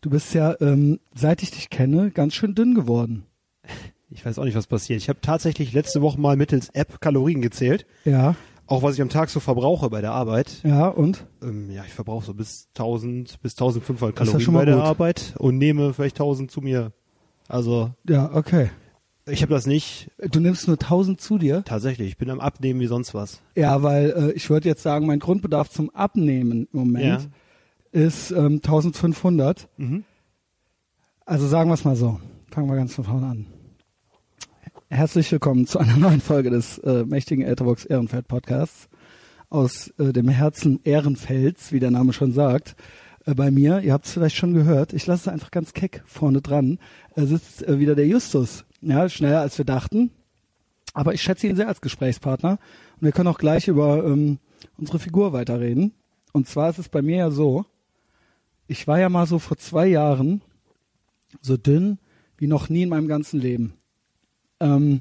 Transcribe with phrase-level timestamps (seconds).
[0.00, 3.24] du bist ja, ähm, seit ich dich kenne, ganz schön dünn geworden.
[4.10, 5.00] Ich weiß auch nicht, was passiert.
[5.02, 7.84] Ich habe tatsächlich letzte Woche mal mittels App Kalorien gezählt.
[8.04, 10.60] Ja, Auch was ich am Tag so verbrauche bei der Arbeit.
[10.64, 11.26] ja, und?
[11.42, 14.60] Ähm, ja, ich verbrauche so bis 1000 bis 1500 Das ist ja Kalorien schon mal
[14.60, 14.84] bei der gut.
[14.84, 16.92] Arbeit und nehme vielleicht 1000 zu mir.
[17.48, 18.70] Also Ja, okay.
[19.26, 21.62] ich habe das nicht Du nimmst nur 1000 zu dir?
[21.66, 22.08] tatsächlich.
[22.08, 23.42] Ich bin am Abnehmen wie sonst was.
[23.56, 27.28] Ja, weil äh, ich würde jetzt sagen, mein Grundbedarf zum Abnehmen im Moment
[27.92, 29.68] ist ähm, 1500.
[29.76, 30.04] Mhm.
[31.24, 32.20] Also sagen wir es mal so.
[32.50, 33.46] Fangen wir ganz von vorne an.
[34.90, 38.88] Herzlich willkommen zu einer neuen Folge des äh, mächtigen Etherbox Ehrenfeld Podcasts
[39.50, 42.76] aus äh, dem Herzen Ehrenfelds, wie der Name schon sagt.
[43.26, 46.02] Äh, bei mir, ihr habt es vielleicht schon gehört, ich lasse es einfach ganz keck
[46.06, 46.78] vorne dran,
[47.16, 48.64] äh, sitzt äh, wieder der Justus.
[48.80, 50.10] Ja, schneller als wir dachten.
[50.94, 52.52] Aber ich schätze ihn sehr als Gesprächspartner.
[52.52, 54.38] Und wir können auch gleich über ähm,
[54.76, 55.92] unsere Figur weiterreden.
[56.32, 57.66] Und zwar ist es bei mir ja so,
[58.68, 60.42] ich war ja mal so vor zwei Jahren
[61.40, 61.98] so dünn
[62.36, 63.74] wie noch nie in meinem ganzen Leben.
[64.60, 65.00] Ähm,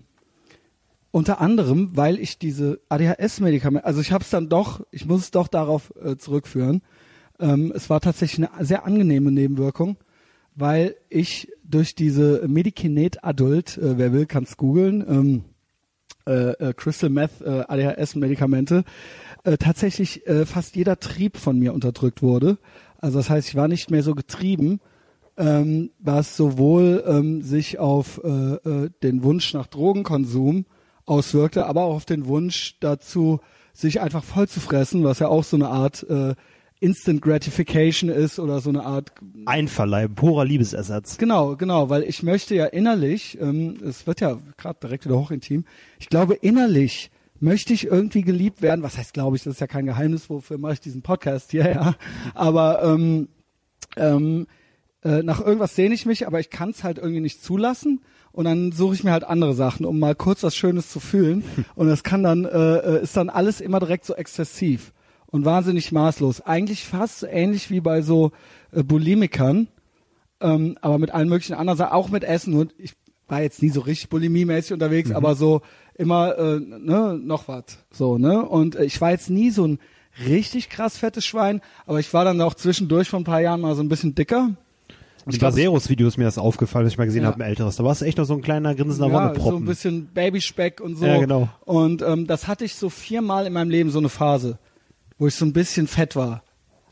[1.11, 5.31] unter anderem, weil ich diese ADHS-Medikamente, also ich habe es dann doch, ich muss es
[5.31, 6.81] doch darauf äh, zurückführen.
[7.39, 9.97] Ähm, es war tatsächlich eine sehr angenehme Nebenwirkung,
[10.55, 15.43] weil ich durch diese Medikinet Adult, äh, wer will, kann es googeln, ähm,
[16.27, 18.83] äh, äh, Crystal Meth äh, ADHS-Medikamente,
[19.45, 22.57] äh, tatsächlich fast jeder Trieb von mir unterdrückt wurde.
[22.99, 24.79] Also das heißt, ich war nicht mehr so getrieben,
[25.37, 30.65] ähm, was sowohl ähm, sich auf äh, äh, den Wunsch nach Drogenkonsum
[31.05, 33.39] auswirkte, aber auch auf den Wunsch dazu,
[33.73, 36.33] sich einfach voll zu fressen, was ja auch so eine Art äh,
[36.79, 39.11] Instant Gratification ist oder so eine Art
[39.45, 41.17] Einverleiben, purer Liebesersatz.
[41.17, 45.65] Genau, genau, weil ich möchte ja innerlich, ähm, es wird ja gerade direkt wieder hochintim,
[45.99, 47.09] ich glaube innerlich
[47.39, 48.83] möchte ich irgendwie geliebt werden.
[48.83, 51.69] Was heißt, glaube ich, das ist ja kein Geheimnis, wofür mache ich diesen Podcast hier,
[51.71, 51.95] ja.
[52.33, 53.29] Aber ähm,
[53.95, 54.47] ähm,
[55.03, 58.01] äh, nach irgendwas sehne ich mich, aber ich kann es halt irgendwie nicht zulassen.
[58.31, 61.43] Und dann suche ich mir halt andere Sachen, um mal kurz was Schönes zu fühlen.
[61.75, 64.93] Und das kann dann, äh, äh, ist dann alles immer direkt so exzessiv
[65.29, 66.41] und wahnsinnig maßlos.
[66.41, 68.31] Eigentlich fast so ähnlich wie bei so
[68.71, 69.67] äh, Bulimikern,
[70.39, 72.53] ähm, aber mit allen möglichen anderen Sachen, auch mit Essen.
[72.53, 72.93] Und ich
[73.27, 75.61] war jetzt nie so richtig bulimiemäßig unterwegs, aber so
[75.95, 77.63] immer äh, ne, noch was.
[77.91, 78.43] So, ne?
[78.43, 79.79] Und äh, ich war jetzt nie so ein
[80.27, 83.75] richtig krass fettes Schwein, aber ich war dann auch zwischendurch vor ein paar Jahren mal
[83.75, 84.51] so ein bisschen dicker.
[85.25, 87.27] In Vaseros-Videos ist mir das aufgefallen, dass ich mal gesehen Ja.
[87.31, 87.75] habe, ein älteres.
[87.75, 89.65] Da warst du echt noch so ein kleiner grinsender Ja, so ein Wonneproppen.
[89.65, 91.05] bisschen Babyspeck und so.
[91.05, 91.49] Ja, genau.
[91.65, 94.57] Und ähm, das hatte ich so viermal in meinem Leben, so eine Phase,
[95.17, 96.43] wo ich so ein bisschen fett war.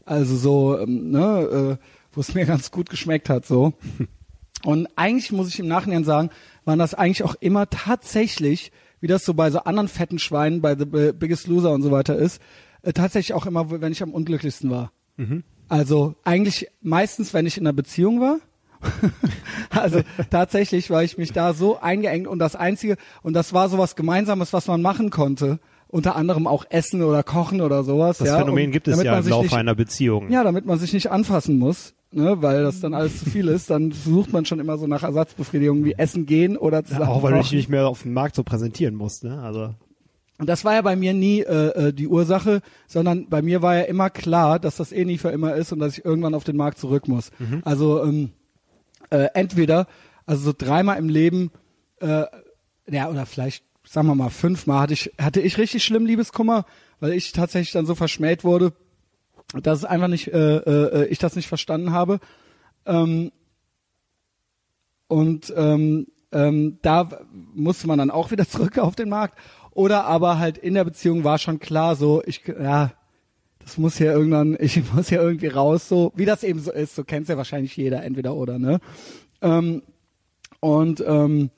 [0.03, 3.73] Also so, ähm, ne, äh, wo es mir ganz gut geschmeckt hat, so.
[4.65, 6.31] Und eigentlich muss ich im Nachhinein sagen,
[6.65, 10.75] waren das eigentlich auch immer tatsächlich, wie das so bei so anderen fetten Schweinen, bei
[10.75, 12.41] The Biggest Loser und so weiter ist,
[12.81, 14.91] äh, tatsächlich auch immer, wenn ich am unglücklichsten war.
[15.69, 18.39] Also eigentlich meistens, wenn ich in einer Beziehung war.
[19.69, 23.95] also tatsächlich war ich mich da so eingeengt und das Einzige, und das war sowas
[23.95, 25.59] Gemeinsames, was man machen konnte.
[25.87, 28.17] Unter anderem auch Essen oder Kochen oder sowas.
[28.17, 30.31] das ja, Phänomen gibt es ja im Laufe einer Beziehung.
[30.31, 33.69] Ja, damit man sich nicht anfassen muss, ne, weil das dann alles zu viel ist,
[33.69, 37.33] dann sucht man schon immer so nach Ersatzbefriedigung wie Essen gehen oder zusammen auch weil
[37.33, 39.41] du dich nicht mehr auf dem Markt so präsentieren musst, ne?
[39.41, 39.73] Also
[40.39, 43.75] Und das war ja bei mir nie äh, äh, die Ursache, sondern bei mir war
[43.75, 46.43] ja immer klar, dass das eh nie für immer ist und dass ich irgendwann auf
[46.43, 47.31] den Markt zurück muss.
[47.63, 48.31] Also ähm,
[49.09, 49.87] äh, entweder,
[50.25, 51.51] also so dreimal im Leben,
[52.01, 52.23] äh,
[52.89, 56.65] ja, oder vielleicht, sagen wir mal, fünfmal hatte ich, hatte ich richtig schlimm Liebeskummer,
[56.99, 58.73] weil ich tatsächlich dann so verschmäht wurde,
[59.61, 62.19] dass es einfach nicht, äh, äh, ich das nicht verstanden habe.
[62.85, 63.31] Ähm,
[65.07, 67.09] und ähm, ähm, da
[67.53, 69.37] musste man dann auch wieder zurück auf den Markt.
[69.71, 72.93] Oder aber halt in der Beziehung war schon klar, so ich ja,
[73.59, 76.95] das muss ja irgendwann, ich muss ja irgendwie raus, so wie das eben so ist.
[76.95, 78.79] So kennt's ja wahrscheinlich jeder, entweder oder, ne?
[79.41, 79.81] Ähm,
[80.59, 81.51] und ähm,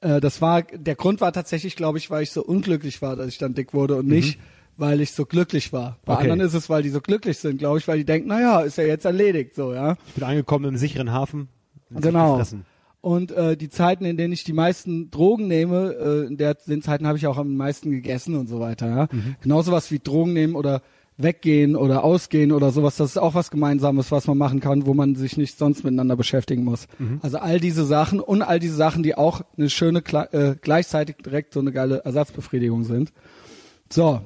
[0.00, 3.28] äh, das war der Grund war tatsächlich, glaube ich, weil ich so unglücklich war, dass
[3.28, 4.38] ich dann dick wurde und nicht,
[4.78, 5.98] weil ich so glücklich war.
[6.04, 6.18] Bei Mhm.
[6.18, 6.30] Okay.
[6.30, 8.60] anderen ist es, weil die so glücklich sind, glaube ich, weil die denken, na ja,
[8.60, 9.96] ist ja jetzt erledigt, so ja.
[10.06, 11.48] ich bin angekommen im sicheren Hafen.
[11.90, 12.40] Genau.
[13.00, 16.82] Und äh, die Zeiten, in denen ich die meisten Drogen nehme, äh, in der, den
[16.82, 18.88] Zeiten habe ich auch am meisten gegessen und so weiter.
[18.88, 19.08] Ja?
[19.40, 20.82] Genauso was wie Drogen nehmen oder
[21.16, 24.94] weggehen oder ausgehen oder sowas, das ist auch was Gemeinsames, was man machen kann, wo
[24.94, 26.86] man sich nicht sonst miteinander beschäftigen muss.
[27.22, 30.00] Also all diese Sachen und all diese Sachen, die auch eine schöne,
[30.32, 33.12] äh, gleichzeitig direkt so eine geile Ersatzbefriedigung sind.
[33.90, 34.20] So,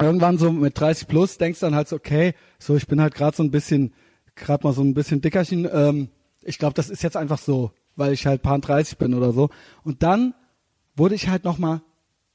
[0.00, 3.14] irgendwann so mit 30 plus denkst du dann halt so, okay, so ich bin halt
[3.14, 3.92] gerade so ein bisschen,
[4.34, 5.68] gerade mal so ein bisschen dickerchen.
[5.70, 6.08] Ähm,
[6.42, 9.50] ich glaube, das ist jetzt einfach so, weil ich halt paar 30 bin oder so.
[9.84, 10.34] Und dann
[10.96, 11.82] wurde ich halt noch mal,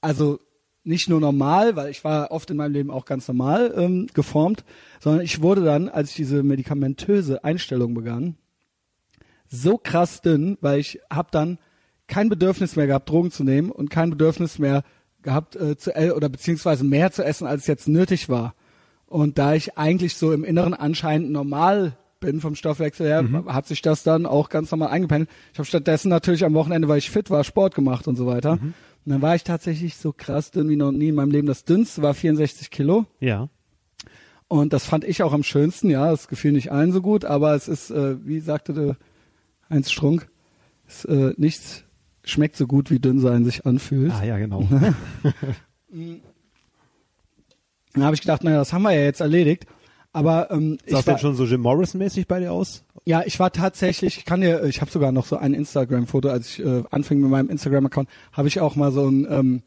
[0.02, 0.40] also
[0.84, 4.64] nicht nur normal, weil ich war oft in meinem Leben auch ganz normal ähm, geformt,
[5.02, 8.38] sondern ich wurde dann, als ich diese medikamentöse Einstellung begann,
[9.50, 11.58] so krass dünn, weil ich habe dann
[12.08, 14.84] kein Bedürfnis mehr gehabt, Drogen zu nehmen und kein Bedürfnis mehr
[15.28, 18.56] gehabt äh, zu oder beziehungsweise mehr zu essen, als jetzt nötig war.
[19.08, 23.54] Und da ich eigentlich so im Inneren anscheinend normal bin vom Stoffwechsel her, Mhm.
[23.54, 25.30] hat sich das dann auch ganz normal eingependelt.
[25.52, 28.56] Ich habe stattdessen natürlich am Wochenende, weil ich fit war, Sport gemacht und so weiter.
[28.56, 28.74] Mhm.
[29.06, 31.48] Und dann war ich tatsächlich so krass dünn wie noch nie in meinem Leben.
[31.48, 33.06] Das dünnste war 64 Kilo.
[33.20, 33.50] Ja.
[34.48, 36.10] Und das fand ich auch am schönsten, ja.
[36.10, 38.98] Das gefiel nicht allen so gut, aber es ist, äh, wie sagte der
[39.70, 40.28] Heinz Strunk,
[40.88, 41.84] es, äh, nichts
[42.30, 44.12] schmeckt so gut, wie dünn sein sich anfühlt.
[44.14, 44.68] Ah, ja, genau.
[45.90, 46.22] Dann
[48.04, 49.66] habe ich gedacht, naja, das haben wir ja jetzt erledigt.
[50.14, 52.84] Aber ähm, Sah ich denn schon so Jim Morrison-mäßig bei dir aus?
[53.08, 56.50] ja, ich war tatsächlich, ich kann dir, ich habe sogar noch so ein Instagram-Foto, als
[56.50, 59.62] ich äh, anfing mit meinem Instagram-Account, habe ich auch mal so ein, ähm,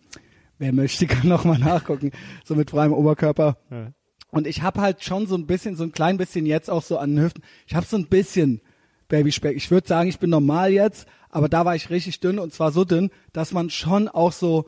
[0.59, 2.11] wer möchte, kann noch mal nachgucken,
[2.45, 3.57] so mit freiem Oberkörper.
[3.71, 3.93] Ja.
[4.31, 6.99] Und ich habe halt schon so ein bisschen, so ein klein bisschen jetzt auch so
[6.99, 7.43] an den Hüften.
[7.67, 8.61] Ich habe so ein bisschen
[9.09, 9.57] Babyspeck.
[9.57, 12.73] Ich würde sagen, ich bin normal jetzt, aber da war ich richtig dünn und zwar
[12.73, 14.67] so dünn, dass man schon auch so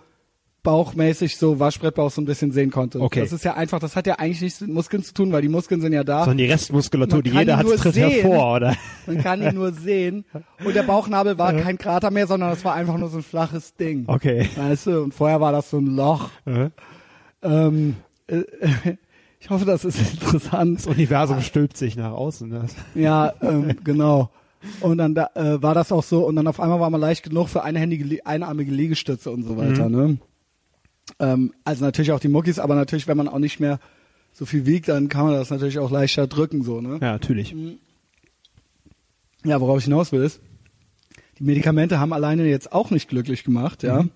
[0.63, 3.01] bauchmäßig so Waschbrettbauch so ein bisschen sehen konnte.
[3.01, 3.21] Okay.
[3.21, 5.49] Das ist ja einfach, das hat ja eigentlich nichts mit Muskeln zu tun, weil die
[5.49, 6.21] Muskeln sind ja da.
[6.21, 8.11] Sondern die Restmuskulatur, Man die jeder hat, tritt sehen.
[8.11, 8.77] hervor, oder?
[9.07, 10.25] Man kann ihn nur sehen.
[10.65, 13.75] Und der Bauchnabel war kein Krater mehr, sondern das war einfach nur so ein flaches
[13.75, 14.05] Ding.
[14.07, 14.49] Okay.
[14.55, 16.31] Weißt du, und vorher war das so ein Loch.
[16.45, 16.71] Mhm.
[17.43, 17.97] Ähm,
[18.29, 18.43] äh,
[19.41, 20.79] ich hoffe, das ist interessant.
[20.79, 22.49] Das Universum stülpt sich nach außen.
[22.49, 22.67] Ne?
[22.95, 24.31] Ja, ähm, genau.
[24.81, 27.25] Und dann da, äh, war das auch so, und dann auf einmal war man leicht
[27.25, 29.89] genug für einhändige, einarmige Liegestütze und so weiter.
[29.89, 30.19] Ne?
[31.19, 33.81] Ähm, also natürlich auch die Muckis, aber natürlich, wenn man auch nicht mehr
[34.33, 36.99] so viel wiegt, dann kann man das natürlich auch leichter drücken, so, ne?
[37.01, 37.55] Ja, natürlich.
[39.45, 40.41] Ja, worauf ich hinaus will ist,
[41.39, 44.07] die Medikamente haben alleine jetzt auch nicht glücklich gemacht, ja.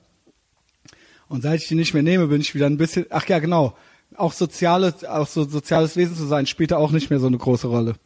[1.29, 3.77] Und seit ich die nicht mehr nehme, bin ich wieder ein bisschen, ach ja, genau,
[4.17, 7.39] auch soziales, auch so soziales Wesen zu sein, spielt da auch nicht mehr so eine
[7.39, 7.97] große Rolle.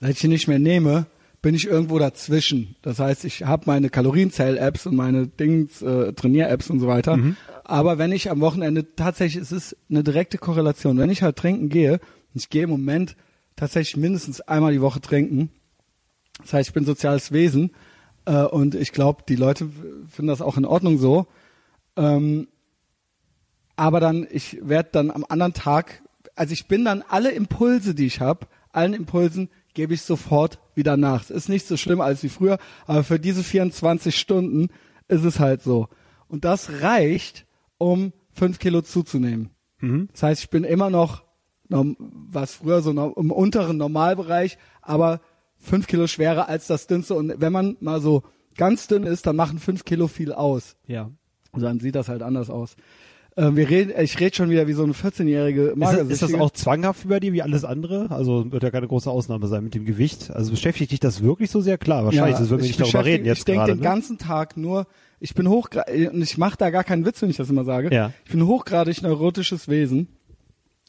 [0.00, 1.06] Seit ich die nicht mehr nehme,
[1.42, 2.76] bin ich irgendwo dazwischen.
[2.80, 7.18] Das heißt, ich habe meine Kalorienzähl-Apps und meine Dings, äh, Trainier-Apps und so weiter.
[7.64, 10.96] Aber wenn ich am Wochenende tatsächlich, es ist eine direkte Korrelation.
[10.96, 12.00] Wenn ich halt trinken gehe,
[12.34, 13.16] ich gehe im Moment
[13.56, 15.50] tatsächlich mindestens einmal die Woche trinken,
[16.40, 17.72] das heißt, ich bin soziales Wesen
[18.24, 19.68] äh, und ich glaube, die Leute
[20.08, 21.26] finden das auch in Ordnung so.
[21.96, 22.48] Ähm,
[23.76, 26.02] aber dann, ich werde dann am anderen Tag,
[26.36, 30.96] also ich bin dann alle Impulse, die ich habe, allen Impulsen gebe ich sofort wieder
[30.96, 31.24] nach.
[31.24, 34.68] Es ist nicht so schlimm als wie früher, aber für diese 24 Stunden
[35.08, 35.88] ist es halt so.
[36.28, 37.46] Und das reicht,
[37.78, 39.50] um fünf Kilo zuzunehmen.
[40.12, 41.24] Das heißt, ich bin immer noch,
[41.68, 45.20] was früher so im unteren Normalbereich, aber
[45.56, 47.14] fünf Kilo schwerer als das dünnste.
[47.14, 48.22] Und wenn man mal so
[48.56, 50.76] ganz dünn ist, dann machen fünf Kilo viel aus.
[50.86, 51.10] Ja.
[51.52, 52.76] Und dann sieht das halt anders aus.
[53.36, 56.34] Ähm, wir reden, ich rede schon wieder wie so eine 14-jährige Ist das, ist das
[56.34, 58.10] auch zwanghaft über dir wie alles andere?
[58.10, 60.30] Also wird ja keine große Ausnahme sein mit dem Gewicht.
[60.30, 61.76] Also beschäftigt dich das wirklich so sehr?
[61.76, 63.82] Klar, wahrscheinlich, das würden wir ich nicht darüber reden jetzt Ich denke den Ne?
[63.82, 64.86] ganzen Tag nur,
[65.18, 67.92] ich bin hochgradig, und ich mache da gar keinen Witz, wenn ich das immer sage.
[67.92, 68.12] Ja.
[68.24, 70.08] Ich bin hochgradig neurotisches Wesen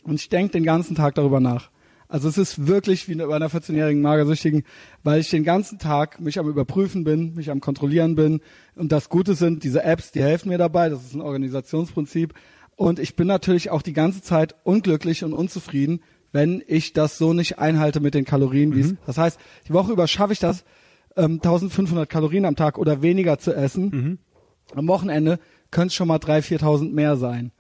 [0.04, 1.72] und ich denke den ganzen Tag darüber nach.
[2.08, 4.64] Also es ist wirklich wie bei einer 14-jährigen Magersüchtigen,
[5.04, 8.42] weil ich den ganzen Tag mich am Überprüfen bin, mich am Kontrollieren bin.
[8.76, 10.90] Und das Gute sind diese Apps, die helfen mir dabei.
[10.90, 12.34] Das ist ein Organisationsprinzip.
[12.76, 16.02] Und ich bin natürlich auch die ganze Zeit unglücklich und unzufrieden,
[16.32, 18.76] wenn ich das so nicht einhalte mit den Kalorien.
[18.76, 20.66] wie's Das heißt, die Woche über schaffe ich das,
[21.16, 24.20] ähm, 1500 Kalorien am Tag oder weniger zu essen.
[24.76, 25.40] Am Wochenende
[25.72, 27.52] können es schon mal 3.000, 4.000 mehr sein.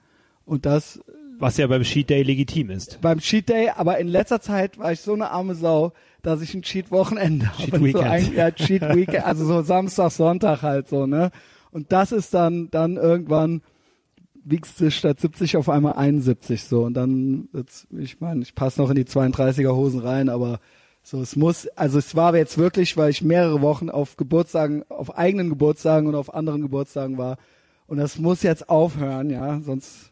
[0.45, 0.99] Und das
[1.39, 2.99] Was ja beim Cheat Day legitim ist.
[3.01, 6.53] beim Cheat Day, aber in letzter Zeit war ich so eine arme Sau, dass ich
[6.53, 7.77] ein Cheat Wochenende Cheat habe.
[7.77, 8.05] So Weekend.
[8.05, 11.31] ein, ja, Cheat Weekend, also so Samstag, Sonntag halt so, ne?
[11.71, 13.61] Und das ist dann, dann irgendwann
[14.45, 18.79] wiegst du statt 70 auf einmal 71 so und dann wird's, ich meine, ich passe
[18.79, 20.59] noch in die 32er Hosen rein, aber
[21.01, 25.17] so es muss, also es war jetzt wirklich, weil ich mehrere Wochen auf Geburtstagen, auf
[25.17, 27.37] eigenen Geburtstagen und auf anderen Geburtstagen war
[27.87, 30.11] und das muss jetzt aufhören, ja, sonst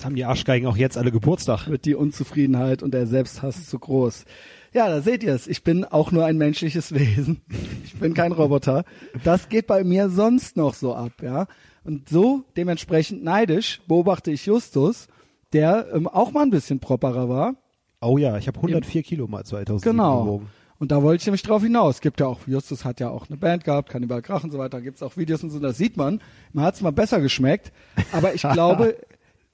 [0.00, 1.68] Das haben die Arschgeigen auch jetzt alle Geburtstag.
[1.68, 4.24] wird die Unzufriedenheit und der Selbsthass zu groß.
[4.72, 5.46] Ja, da seht ihr es.
[5.46, 7.42] Ich bin auch nur ein menschliches Wesen.
[7.84, 8.84] Ich bin kein Roboter.
[9.24, 11.48] Das geht bei mir sonst noch so ab, ja.
[11.84, 15.06] Und so dementsprechend neidisch beobachte ich Justus,
[15.52, 17.56] der ähm, auch mal ein bisschen properer war.
[18.00, 20.24] Oh ja, ich habe 104 Kilo mal 2007 Genau.
[20.24, 20.46] gewogen.
[20.78, 22.00] Und da wollte ich nämlich drauf hinaus.
[22.00, 24.80] Gibt ja auch, Justus hat ja auch eine Band gehabt, Kannibal Krach und so weiter.
[24.80, 26.22] Gibt's auch Videos und so, das sieht man.
[26.54, 27.70] Mir hat's mal besser geschmeckt.
[28.12, 28.96] Aber ich glaube,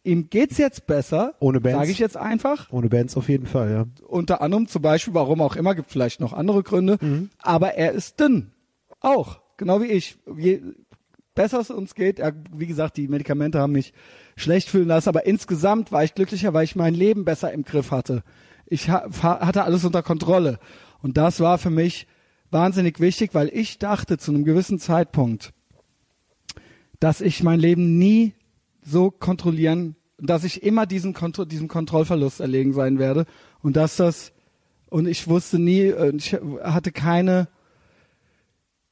[0.06, 1.34] ihm geht's jetzt besser.
[1.40, 1.78] Ohne Bands?
[1.78, 2.72] Sage ich jetzt einfach.
[2.72, 3.84] Ohne Bands auf jeden Fall, ja.
[4.06, 6.98] unter anderem zum Beispiel, warum auch immer, gibt vielleicht noch andere Gründe,
[7.38, 8.52] aber er ist dünn.
[9.00, 10.18] Auch, genau wie ich.
[10.36, 10.62] Je
[11.34, 13.92] besser es uns geht, ja, wie gesagt, die Medikamente haben mich
[14.36, 17.92] schlecht fühlen lassen, aber insgesamt war ich glücklicher, weil ich mein Leben besser im Griff
[17.92, 18.24] hatte.
[18.66, 20.58] Ich ha hatte alles unter Kontrolle.
[21.02, 22.08] Und das war für mich
[22.50, 25.52] wahnsinnig wichtig, weil ich dachte zu einem gewissen Zeitpunkt,
[26.98, 28.34] dass ich mein Leben nie
[28.86, 33.26] so kontrollieren, dass ich immer diesen Kontro diesem Kontrollverlust erlegen sein werde
[33.62, 34.32] und dass das
[34.88, 37.48] und ich wusste nie, ich hatte keine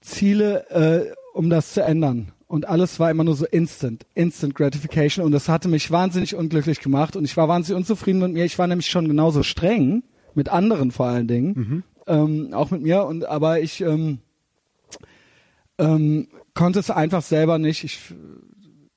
[0.00, 2.32] Ziele, äh, um das zu ändern.
[2.46, 5.24] Und alles war immer nur so instant, instant gratification.
[5.24, 7.16] Und das hatte mich wahnsinnig unglücklich gemacht.
[7.16, 8.44] Und ich war wahnsinnig unzufrieden mit mir.
[8.44, 11.82] Ich war nämlich schon genauso streng, mit anderen vor allen Dingen, mhm.
[12.06, 13.04] ähm, auch mit mir.
[13.06, 14.18] Und aber ich ähm,
[15.78, 17.82] ähm, konnte es einfach selber nicht.
[17.82, 18.14] Ich,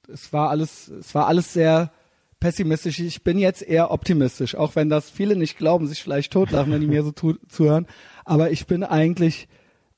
[0.07, 1.91] es war alles, es war alles sehr
[2.39, 2.99] pessimistisch.
[2.99, 6.81] Ich bin jetzt eher optimistisch, auch wenn das viele nicht glauben, sich vielleicht totlachen, wenn
[6.81, 7.87] die mir so zuhören.
[8.25, 9.47] Aber ich bin eigentlich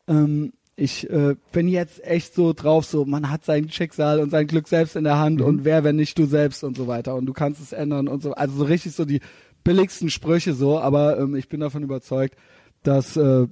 [0.07, 4.47] ähm, ich äh, bin jetzt echt so drauf, so man hat sein Schicksal und sein
[4.47, 5.45] Glück selbst in der Hand mhm.
[5.45, 8.23] und wer, wenn nicht du selbst und so weiter und du kannst es ändern und
[8.23, 8.33] so.
[8.33, 9.19] Also so richtig so die
[9.63, 12.35] billigsten Sprüche so, aber ähm, ich bin davon überzeugt,
[12.83, 13.47] dass äh,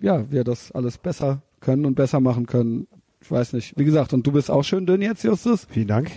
[0.00, 2.88] ja wir das alles besser können und besser machen können.
[3.22, 3.78] Ich weiß nicht.
[3.78, 5.66] Wie gesagt, und du bist auch schön dünn jetzt, Justus.
[5.70, 6.10] Vielen Dank.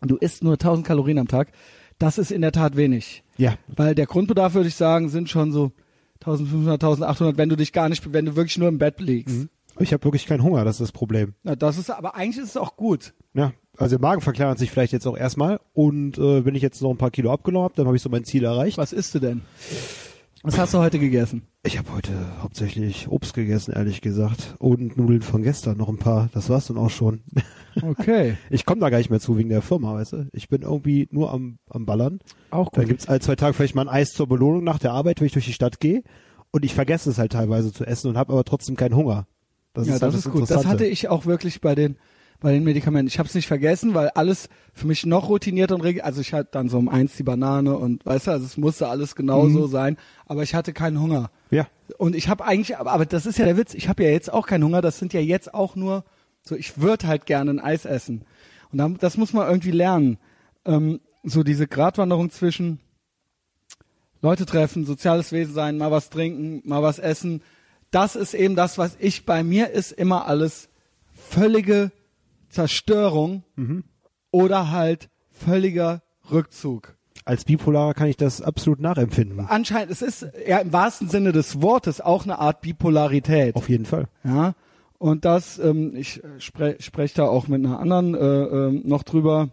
[0.00, 1.52] Und du isst nur 1000 Kalorien am Tag.
[1.98, 3.22] Das ist in der Tat wenig.
[3.36, 3.54] Ja.
[3.68, 5.72] Weil der Grundbedarf, würde ich sagen, sind schon so
[6.20, 9.36] 1500, 1800, wenn du dich gar nicht, wenn du wirklich nur im Bett liegst.
[9.36, 9.48] Mhm.
[9.78, 11.34] Ich habe wirklich keinen Hunger, das ist das Problem.
[11.42, 13.14] Na, das ist, aber eigentlich ist es auch gut.
[13.34, 16.82] Ja, also der Magen verkleinert sich vielleicht jetzt auch erstmal und äh, wenn ich jetzt
[16.82, 18.76] noch ein paar Kilo abgenommen habe, dann habe ich so mein Ziel erreicht.
[18.76, 19.40] Was isst du denn?
[20.44, 21.42] Was hast du heute gegessen?
[21.62, 24.56] Ich habe heute hauptsächlich Obst gegessen, ehrlich gesagt.
[24.58, 26.30] Und Nudeln von gestern, noch ein paar.
[26.34, 27.22] Das war's dann auch schon.
[27.80, 28.36] Okay.
[28.50, 30.28] Ich komme da gar nicht mehr zu wegen der Firma, weißt du.
[30.34, 32.20] Ich bin irgendwie nur am, am Ballern.
[32.50, 32.76] Auch gut.
[32.76, 35.26] Dann gibt's alle zwei Tage vielleicht mal ein Eis zur Belohnung nach der Arbeit, wenn
[35.26, 36.02] ich durch die Stadt gehe.
[36.50, 39.26] Und ich vergesse es halt teilweise zu essen und habe aber trotzdem keinen Hunger.
[39.72, 40.50] Das ja, ist das, halt ist gut.
[40.50, 41.96] Das hatte ich auch wirklich bei den
[42.42, 43.08] bei den Medikamenten.
[43.08, 46.02] Ich habe es nicht vergessen, weil alles für mich noch routiniert und regel.
[46.02, 48.88] Also ich hatte dann so um eins die Banane und weißt du, also es musste
[48.88, 49.70] alles genauso mhm.
[49.70, 49.96] sein,
[50.26, 51.30] aber ich hatte keinen Hunger.
[51.50, 51.66] Ja.
[51.98, 53.74] Und ich habe eigentlich, aber, aber das ist ja der Witz.
[53.74, 54.82] Ich habe ja jetzt auch keinen Hunger.
[54.82, 56.04] Das sind ja jetzt auch nur
[56.42, 56.56] so.
[56.56, 58.24] Ich würde halt gerne ein Eis essen
[58.72, 60.18] und dann, das muss man irgendwie lernen.
[60.64, 62.80] Ähm, so diese Gratwanderung zwischen
[64.20, 67.42] Leute treffen, soziales Wesen sein, mal was trinken, mal was essen
[67.92, 70.68] das ist eben das, was ich bei mir ist immer alles
[71.12, 71.92] völlige
[72.52, 73.84] Zerstörung mhm.
[74.30, 76.96] oder halt völliger Rückzug.
[77.24, 79.40] Als Bipolarer kann ich das absolut nachempfinden.
[79.40, 83.54] Anscheinend, es ist ja im wahrsten Sinne des Wortes auch eine Art Bipolarität.
[83.54, 84.08] Auf jeden Fall.
[84.24, 84.54] Ja.
[84.98, 89.50] Und das, ähm, ich spreche sprech da auch mit einer anderen äh, äh, noch drüber,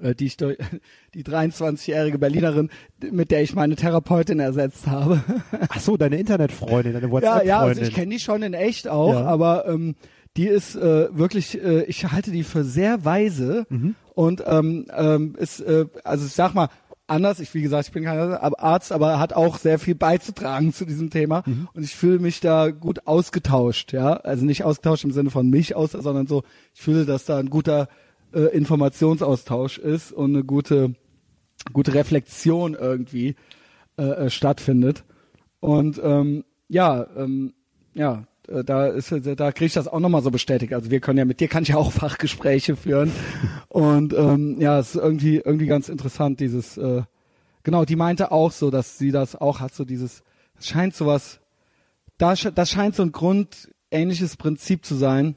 [0.00, 0.36] äh, die ich
[1.14, 2.70] die 23-jährige Berlinerin,
[3.10, 5.22] mit der ich meine Therapeutin ersetzt habe.
[5.68, 7.48] Ach so, deine Internetfreundin, deine WhatsApp-Freundin.
[7.48, 9.24] Ja, ja, also ich kenne die schon in echt auch, ja.
[9.24, 9.94] aber ähm,
[10.36, 13.94] die ist äh, wirklich, äh, ich halte die für sehr weise mhm.
[14.14, 16.68] und ähm, ähm, ist, äh, also ich sag mal,
[17.06, 20.86] anders, ich wie gesagt, ich bin kein Arzt, aber hat auch sehr viel beizutragen zu
[20.86, 21.68] diesem Thema mhm.
[21.74, 25.76] und ich fühle mich da gut ausgetauscht, ja, also nicht ausgetauscht im Sinne von mich
[25.76, 26.42] aus, sondern so,
[26.74, 27.88] ich fühle, dass da ein guter
[28.32, 30.94] äh, Informationsaustausch ist und eine gute,
[31.72, 33.36] gute Reflexion irgendwie
[33.96, 35.04] äh, äh, stattfindet.
[35.60, 37.54] Und ähm, ja, ähm,
[37.94, 40.72] ja, da ist da kriege ich das auch nochmal so bestätigt.
[40.72, 43.12] Also wir können ja mit dir kann ich ja auch Fachgespräche führen.
[43.68, 47.02] Und ähm, ja, es ist irgendwie irgendwie ganz interessant, dieses äh,
[47.64, 50.22] genau, die meinte auch so, dass sie das auch hat, so dieses,
[50.58, 51.40] es scheint sowas,
[52.18, 55.34] da, das scheint so ein grundähnliches Prinzip zu sein,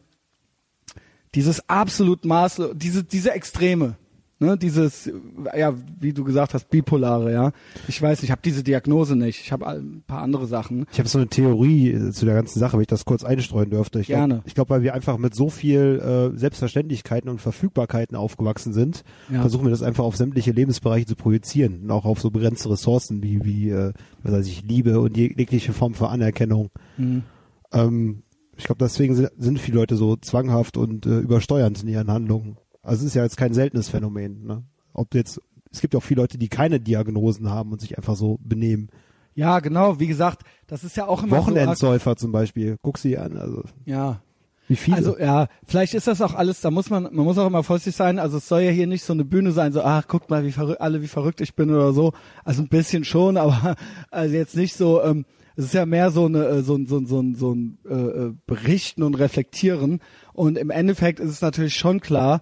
[1.33, 3.95] dieses absolut maßlos, diese, diese Extreme,
[4.39, 5.11] ne, dieses,
[5.55, 7.51] ja, wie du gesagt hast, bipolare, ja.
[7.87, 9.41] Ich weiß, ich habe diese Diagnose nicht.
[9.41, 10.85] Ich habe ein paar andere Sachen.
[10.91, 13.69] Ich habe so eine Theorie äh, zu der ganzen Sache, wenn ich das kurz einstreuen
[13.69, 13.99] dürfte.
[13.99, 14.35] Ich Gerne.
[14.35, 15.99] Glaub, ich glaube, weil wir einfach mit so viel
[16.33, 19.41] äh, Selbstverständlichkeiten und Verfügbarkeiten aufgewachsen sind, ja.
[19.41, 23.23] versuchen wir das einfach auf sämtliche Lebensbereiche zu projizieren und auch auf so begrenzte Ressourcen
[23.23, 26.69] wie, wie äh, was weiß ich, Liebe und jegliche Form von Anerkennung.
[26.97, 27.23] Mhm.
[27.71, 28.23] Ähm,
[28.57, 32.57] ich glaube, deswegen sind viele Leute so zwanghaft und äh, übersteuernd in ihren Handlungen.
[32.87, 34.45] Also es ist ja jetzt kein seltenes Phänomen.
[34.45, 34.63] Ne?
[34.93, 35.41] Ob jetzt,
[35.71, 38.89] es gibt ja auch viele Leute, die keine Diagnosen haben und sich einfach so benehmen.
[39.35, 39.99] Ja, genau.
[39.99, 42.77] Wie gesagt, das ist ja auch immer Wochenendsäufer so zum Beispiel.
[42.81, 43.37] Guck sie an.
[43.37, 44.21] Also ja.
[44.67, 44.97] Wie viele?
[44.97, 46.61] Also ja, vielleicht ist das auch alles.
[46.61, 48.19] Da muss man, man muss auch immer vorsichtig sein.
[48.19, 50.51] Also es soll ja hier nicht so eine Bühne sein, so ach guckt mal, wie
[50.51, 52.13] verrückt alle, wie verrückt ich bin oder so.
[52.43, 53.75] Also ein bisschen schon, aber
[54.11, 55.03] also jetzt nicht so.
[55.03, 55.25] Ähm,
[55.55, 57.77] es ist ja mehr so eine äh, so ein so ein so ein, so ein
[57.89, 60.01] äh, äh, Berichten und Reflektieren
[60.33, 62.41] und im Endeffekt ist es natürlich schon klar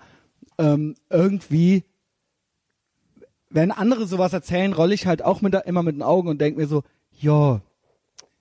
[0.57, 1.83] ähm, irgendwie
[3.49, 6.59] wenn andere sowas erzählen rolle ich halt auch mit immer mit den Augen und denke
[6.59, 7.61] mir so ja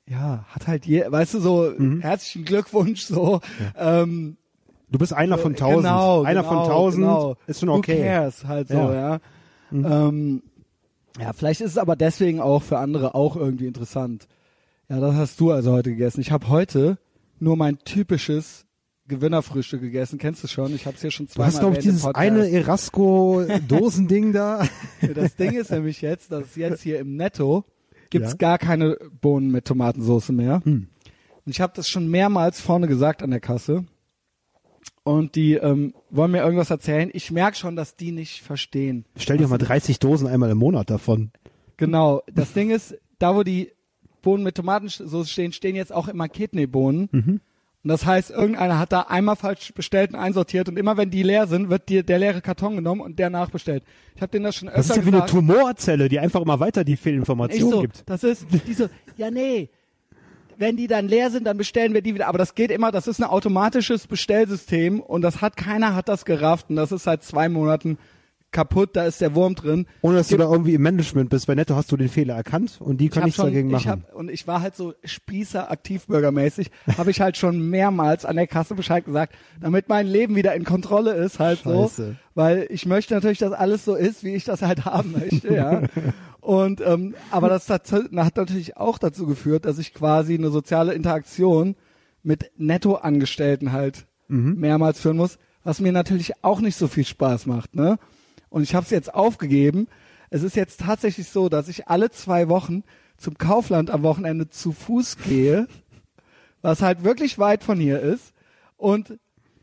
[0.06, 2.00] ja hat halt je weißt du so mhm.
[2.00, 3.40] herzlichen Glückwunsch so
[3.74, 4.02] ja.
[4.02, 4.36] ähm,
[4.90, 7.36] du bist einer von tausend genau, einer genau, von tausend genau.
[7.46, 9.20] ist schon okay Who cares halt so ja, ja.
[9.70, 9.86] Mhm.
[9.86, 10.42] Ähm,
[11.20, 14.26] ja vielleicht ist es aber deswegen auch für andere auch irgendwie interessant
[14.88, 16.20] ja, das hast du also heute gegessen.
[16.20, 16.98] Ich habe heute
[17.38, 18.66] nur mein typisches
[19.08, 20.18] Gewinnerfrühstück gegessen.
[20.18, 20.74] Kennst du schon?
[20.74, 24.66] Ich habe es hier schon Du zweimal hast, glaube ich, dieses eine Erasco-Dosending da.
[25.14, 27.64] Das Ding ist nämlich jetzt, dass jetzt hier im Netto
[28.10, 28.36] gibt's Ja.
[28.36, 30.62] gar keine Bohnen mit Tomatensauce mehr.
[30.64, 30.88] Hm.
[31.44, 33.84] Und ich habe das schon mehrmals vorne gesagt an der Kasse.
[35.02, 37.10] Und die ähm, wollen mir irgendwas erzählen.
[37.12, 39.04] Ich merk schon, dass die nicht verstehen.
[39.16, 41.30] Stell dir mal 30 Dosen einmal im Monat davon.
[41.76, 42.22] Genau.
[42.32, 43.70] Das Ding ist, da wo die
[44.22, 47.08] Bohnen mit Tomatensauce stehen, stehen jetzt auch immer Kidneybohnen.
[47.12, 47.40] Mhm.
[47.84, 51.22] Und das heißt, irgendeiner hat da einmal falsch bestellt und einsortiert und immer wenn die
[51.22, 53.84] leer sind, wird dir der leere Karton genommen und der nachbestellt.
[54.16, 55.30] Ich habe denen das schon öfter Das ist ja wie eine gesagt.
[55.30, 58.02] Tumorzelle, die einfach immer weiter die Ich Fehlinformation so, gibt.
[58.06, 58.88] das ist, die so,
[59.18, 59.68] ja nee,
[60.56, 62.28] wenn die dann leer sind, dann bestellen wir die wieder.
[62.28, 66.24] Aber das geht immer, das ist ein automatisches Bestellsystem und das hat, keiner hat das
[66.24, 67.98] gerafft und das ist seit zwei Monaten
[68.54, 69.86] kaputt, da ist der Wurm drin.
[70.00, 71.46] Ohne dass du da irgendwie im Management bist.
[71.46, 73.72] Bei Netto hast du den Fehler erkannt und die Ich können nichts schon, dagegen ich
[73.84, 74.04] machen.
[74.08, 78.46] hab, und ich war halt so Spießer aktivbürgermäßig, habe ich halt schon mehrmals an der
[78.46, 81.82] Kasse Bescheid gesagt, damit mein Leben wieder in Kontrolle ist, halt so.
[81.88, 82.16] Scheiße.
[82.34, 85.82] Weil ich möchte natürlich, dass alles so ist, wie ich das halt haben möchte, ja.
[86.40, 90.92] Und ähm, aber das hat, hat natürlich auch dazu geführt, dass ich quasi eine soziale
[90.94, 91.74] Interaktion
[92.22, 94.54] mit Nettoangestellten halt Mhm.
[94.58, 97.98] mehrmals führen muss, was mir natürlich auch nicht so viel Spaß macht, ne?
[98.54, 99.88] Und ich habe es jetzt aufgegeben.
[100.30, 102.84] Es ist jetzt tatsächlich so, dass ich alle zwei Wochen
[103.16, 105.66] zum Kaufland am Wochenende zu Fuß gehe,
[106.62, 108.32] was halt wirklich weit von hier ist,
[108.76, 109.18] und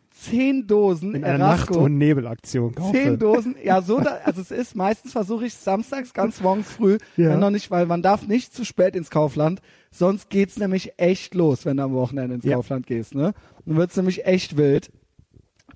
[0.10, 2.76] zehn Dosen In einer Nacht- und Nebelaktion.
[2.76, 2.92] kaufe.
[2.92, 6.98] Zehn Dosen, ja so, da, also es ist, meistens versuche ich samstags ganz morgens früh,
[7.16, 7.30] Ja.
[7.30, 11.34] wenn noch nicht, weil man darf nicht zu spät ins Kaufland, sonst geht's nämlich echt
[11.34, 12.56] los, wenn du am Wochenende ins Ja.
[12.58, 13.34] Kaufland gehst, ne?
[13.66, 14.92] Dann wird's nämlich echt wild.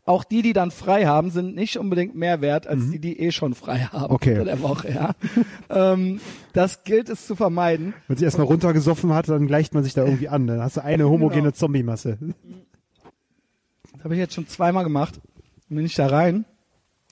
[0.07, 3.31] Auch die, die dann frei haben, sind nicht unbedingt mehr wert als die, die eh
[3.31, 4.11] schon frei haben Mhm.
[4.15, 4.31] Okay.
[4.33, 5.15] unter der Woche, ja.
[5.69, 6.21] ähm,
[6.53, 7.95] das gilt es zu vermeiden.
[8.07, 10.45] Wenn sie erstmal runtergesoffen hat, dann gleicht man sich da irgendwie an.
[10.45, 11.51] Dann hast du eine homogene Genau.
[11.55, 12.19] Zombie-Masse.
[13.93, 15.19] Das habe ich jetzt schon zweimal gemacht.
[15.69, 16.45] Dann bin ich da rein.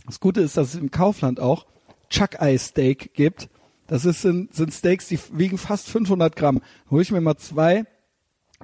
[0.05, 1.65] Das Gute ist, dass es im Kaufland auch
[2.09, 3.49] Chuck-Eye-Steak gibt.
[3.87, 6.61] Das ist, sind, sind Steaks, die wiegen fast 500 Gramm.
[6.91, 7.85] Hol ich mir mal zwei,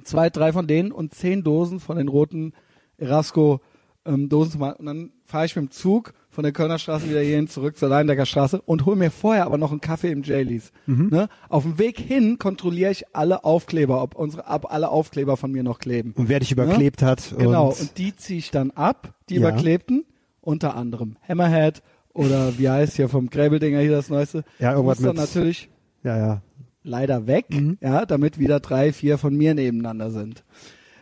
[0.04, 2.52] zwei, drei von denen und zehn Dosen von den roten
[2.96, 3.60] Erasco
[4.04, 4.60] ähm, Dosen.
[4.62, 7.88] Und dann fahre ich mit dem Zug von der Kölner Straße wieder hierhin zurück zur
[7.88, 10.72] Leindecker Straße und hol mir vorher aber noch einen Kaffee im Jaylees.
[10.86, 11.28] Ne?
[11.48, 15.62] Auf dem Weg hin kontrolliere ich alle Aufkleber, ob unsere, ob alle Aufkleber von mir
[15.64, 16.12] noch kleben.
[16.16, 17.34] Und wer dich überklebt hat.
[17.36, 19.40] Genau, Und, und die ziehe ich dann ab, die Ja.
[19.40, 20.04] überklebten,
[20.40, 21.82] unter anderem Hammerhead
[22.12, 24.44] oder wie heißt hier vom Gräbeldinger hier das Neueste.
[24.60, 25.68] Ja, irgendwas Muss dann mit- natürlich
[26.04, 26.42] ja, ja.
[26.84, 27.76] leider weg, Mhm.
[27.80, 30.44] ja, damit wieder drei, vier von mir nebeneinander sind.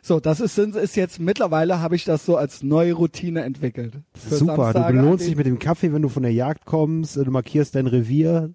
[0.02, 3.94] So, das ist, ist jetzt mittlerweile habe ich das so als neue Routine entwickelt.
[4.14, 4.56] Super.
[4.56, 7.16] Du Samstage, belohnst dich mit dem Kaffee, wenn du von der Jagd kommst.
[7.16, 8.52] Du markierst dein Revier.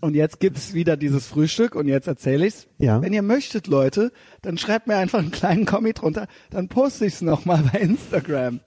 [0.00, 2.68] Und jetzt gibt's wieder dieses Frühstück und jetzt erzähle ich's.
[2.78, 3.02] Ja.
[3.02, 7.20] Wenn ihr möchtet, Leute, dann schreibt mir einfach einen kleinen Kommi drunter, dann poste ich's
[7.20, 8.60] nochmal bei Instagram.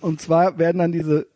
[0.00, 1.26] Und zwar werden dann diese,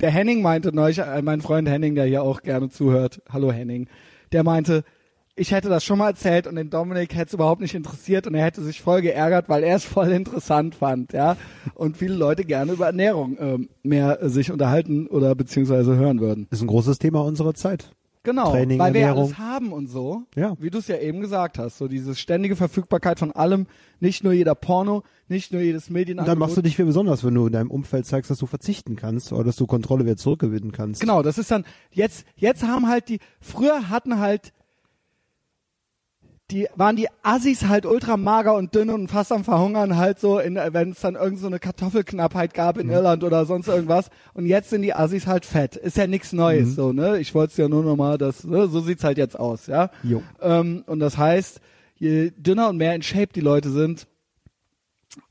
[0.00, 3.88] der Henning meinte neulich, äh, mein Freund Henning, der hier auch gerne zuhört, hallo Henning,
[4.30, 4.84] der meinte,
[5.36, 8.34] ich hätte das schon mal erzählt und den Dominik hätte es überhaupt nicht interessiert und
[8.34, 11.36] er hätte sich voll geärgert, weil er es voll interessant fand, ja.
[11.74, 16.46] Und viele Leute gerne über Ernährung ähm, mehr äh, sich unterhalten oder beziehungsweise hören würden.
[16.50, 17.90] ist ein großes Thema unserer Zeit.
[18.22, 19.26] Genau, Training, weil wir Ernährung.
[19.26, 20.56] alles haben und so, Ja.
[20.58, 23.66] wie du es ja eben gesagt hast, so diese ständige Verfügbarkeit von allem,
[24.00, 26.32] nicht nur jeder Porno, nicht nur jedes Und Medienangebot.
[26.32, 28.96] dann machst du dich für besonders, wenn du in deinem Umfeld zeigst, dass du verzichten
[28.96, 31.00] kannst oder dass du Kontrolle wieder zurückgewinnen kannst.
[31.00, 34.52] Genau, das ist dann jetzt jetzt haben halt die früher hatten halt
[36.52, 40.38] die waren die Assis halt ultra mager und dünn und fast am verhungern halt so
[40.38, 42.82] in wenn es dann irgend so eine Kartoffelknappheit gab Mhm.
[42.82, 45.74] in Irland oder sonst irgendwas und jetzt sind die Assis halt fett.
[45.74, 46.38] Ist ja nichts Mhm.
[46.38, 47.18] Neues so, ne?
[47.18, 48.68] Ich wollte es ja nur noch mal das ne?
[48.68, 49.90] so sieht's halt jetzt aus, ja?
[50.04, 50.22] Jo.
[50.40, 51.60] Ähm, und das heißt,
[51.96, 54.06] je dünner und mehr in Shape die Leute sind,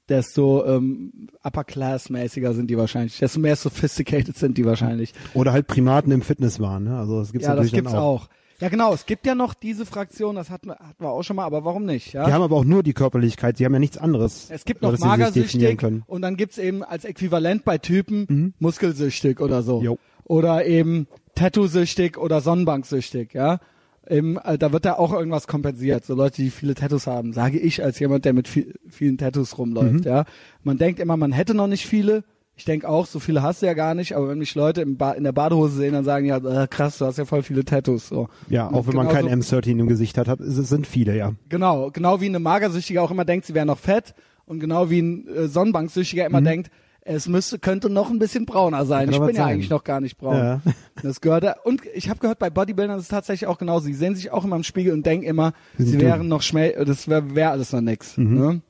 [0.09, 5.13] desto ähm, upper class mäßiger sind die wahrscheinlich, desto mehr sophisticated sind die wahrscheinlich.
[5.33, 6.83] Oder halt Primaten im Fitnesswahn.
[6.83, 6.97] Ne?
[6.97, 8.23] Also das gibt's ja, das natürlich gibt's dann auch.
[8.25, 8.29] auch.
[8.59, 8.93] Ja, genau.
[8.93, 11.65] Es gibt ja noch diese Fraktion, das hatten wir, hatten wir auch schon mal, aber
[11.65, 12.13] warum nicht?
[12.13, 12.25] Ja?
[12.25, 14.47] Die haben aber auch nur die Körperlichkeit, die haben ja nichts anderes.
[14.49, 19.81] es gibt noch magersüchtig und dann gibt's eben als Äquivalent bei Typen muskelsüchtig oder so.
[19.81, 19.97] Jo.
[20.23, 23.59] Oder eben Tattoo-süchtig oder Sonnenbanksüchtig, ja.
[24.07, 26.05] Eben, äh, da wird da auch irgendwas kompensiert.
[26.05, 29.57] So Leute, die viele Tattoos haben, sage ich als jemand, der mit viel, vielen Tattoos
[29.57, 30.25] rumläuft, ja.
[30.63, 32.23] Man denkt immer, man hätte noch nicht viele.
[32.57, 34.97] Ich denke auch, so viele hast du ja gar nicht, aber wenn mich Leute in
[34.97, 38.07] der Badehose sehen, dann sagen ja, äh, krass, du hast ja voll viele Tattoos.
[38.07, 38.29] So.
[38.47, 41.33] Ja, auch Und wenn man kein M13 im Gesicht hat, hat es sind viele, ja.
[41.49, 44.13] Genau, genau wie eine Magersüchtige auch immer denkt, sie wäre noch fett
[44.45, 46.27] und genau wie ein äh, Sonnenbanksüchtiger Mhm.
[46.29, 46.71] immer denkt,
[47.07, 49.09] Es müsste, könnte noch ein bisschen brauner sein.
[49.11, 49.43] Ich bin ja sein.
[49.45, 50.37] eigentlich noch gar nicht braun.
[50.37, 50.61] Ja.
[51.03, 51.55] Das gehört da.
[51.65, 53.85] Und ich habe gehört, bei Bodybuildern ist es tatsächlich auch genauso.
[53.85, 56.73] Sie sehen sich auch immer im Spiegel und denken immer, Sie sie wären noch schmel,
[56.85, 58.17] das wäre wär alles noch nix.
[58.17, 58.61] Mhm.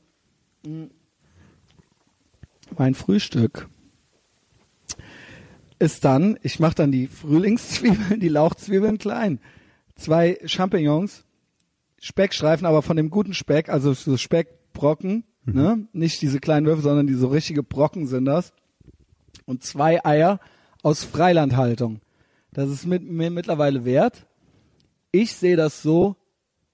[0.64, 0.90] Ne?
[2.78, 3.68] Mein Frühstück
[5.80, 9.40] ist dann, ich mache dann die Frühlingszwiebeln, die Lauchzwiebeln klein.
[9.96, 11.26] Zwei Champignons,
[12.00, 15.88] Speckstreifen, aber von dem guten Speck, also so Speckbrocken, ne?
[15.94, 18.54] Nicht diese kleinen Würfel, sondern die so richtige Brocken sind das.
[19.46, 20.40] Und zwei Eier
[20.84, 22.02] aus Freilandhaltung.
[22.52, 24.26] Das ist mit, mir mittlerweile wert.
[25.12, 26.16] Ich sehe das so,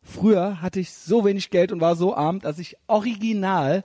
[0.02, 3.84] früher hatte ich so wenig Geld und war so arm, dass ich original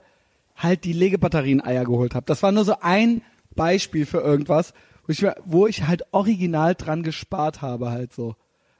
[0.55, 2.25] halt die Legebatterien-Eier geholt habe.
[2.25, 3.21] Das war nur so ein
[3.55, 4.73] Beispiel für irgendwas,
[5.07, 8.35] ich, wo ich halt original dran gespart habe halt so.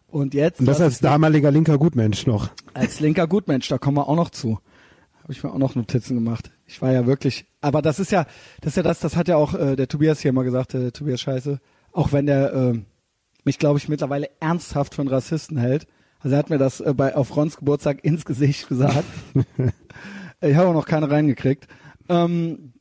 [0.07, 2.49] Und jetzt Und das als damaliger linker Gutmensch noch.
[2.73, 4.59] als linker Gutmensch, da kommen wir auch noch zu.
[5.21, 6.51] Habe ich mir auch noch Notizen gemacht.
[6.65, 8.25] Ich war ja wirklich, aber das ist ja,
[8.61, 10.93] das ist ja das, das hat ja auch äh, der Tobias hier mal gesagt, der
[10.93, 11.59] Tobias Scheiße,
[11.91, 12.79] auch wenn der äh,
[13.43, 15.87] mich, glaube ich, mittlerweile ernsthaft für einen Rassisten hält.
[16.19, 19.03] Also er hat mir das äh, bei auf Rons Geburtstag ins Gesicht gesagt.
[20.41, 21.67] ich habe auch noch keine reingekriegt.
[22.09, 22.73] Ähm,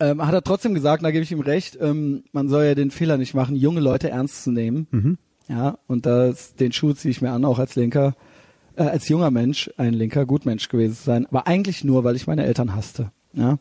[0.00, 2.90] ähm, hat er trotzdem gesagt, da gebe ich ihm recht, ähm, man soll ja den
[2.90, 4.86] Fehler nicht machen, junge Leute ernst zu nehmen.
[5.48, 8.14] Ja, und das, den Schuh ziehe ich mir an, auch als Linker,
[8.76, 11.26] äh, als junger Mensch, ein linker Gutmensch gewesen zu sein.
[11.26, 13.10] Aber eigentlich nur, weil ich meine Eltern hasste.
[13.32, 13.58] Ja.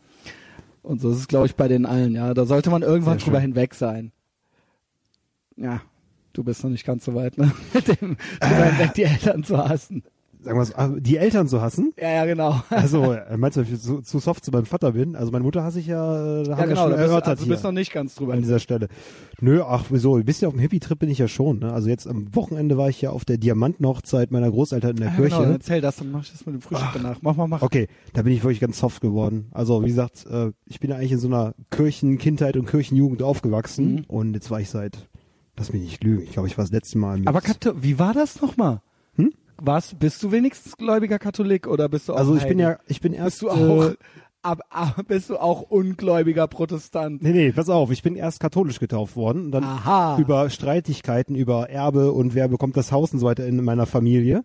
[0.82, 2.34] Und so ist es, glaube ich, bei den allen, ja.
[2.34, 4.12] Da sollte man irgendwann drüber hinweg sein.
[5.58, 5.82] Ja,
[6.34, 7.52] du bist noch nicht ganz so weit, ne?
[7.74, 10.04] Mit dem drüber hinweg die Eltern zu hassen.
[10.42, 11.92] Sagen wir so, die Eltern zu hassen.
[12.00, 12.62] Ja, ja, genau.
[12.70, 15.18] Also, äh, meinst du, ich zu, zu soft zu meinem Vater bin?
[15.18, 17.08] Also meine Mutter hasse ich ja, äh, da Ja, haben wir genau, schon du bist,
[17.10, 18.88] erörtert also, du hier bist noch nicht ganz drüber an dieser Stelle.
[19.42, 21.60] Nö, ach wieso, ein bisschen auf dem Hippie-Trip bin ich ja schon.
[21.60, 21.74] Ne?
[21.74, 25.16] Also jetzt am Wochenende war ich ja auf der Diamantenhochzeit meiner Großeltern in der Ja,
[25.16, 25.38] Kirche.
[25.40, 27.18] genau, erzähl das, dann mach ich das mit dem Frühstück danach.
[27.22, 27.62] Mach mal, mach.
[27.62, 29.48] Okay, da bin ich wirklich ganz soft geworden.
[29.52, 33.96] Also wie gesagt, äh, ich bin ja eigentlich in so einer Kirchenkindheit und Kirchenjugend aufgewachsen
[33.96, 34.04] Mhm.
[34.08, 35.10] und jetzt war ich seit,
[35.58, 38.00] lass mich nicht lügen, ich glaube, ich war das letzte Mal mit, Aber Katho wie
[38.00, 38.82] war das nochmal?
[39.16, 39.32] Hm?
[39.62, 42.72] Was, bist du wenigstens gläubiger Katholik oder bist du auch also ich bin Heide?
[42.72, 43.96] ja, ich bin erst, bist du auch, äh,
[44.42, 47.22] ab, ab, bist du auch ungläubiger Protestant?
[47.22, 50.18] nee, nee, pass auf, ich bin erst katholisch getauft worden und dann Aha.
[50.20, 54.44] über Streitigkeiten, über Erbe und wer bekommt das Haus und so weiter in meiner Familie,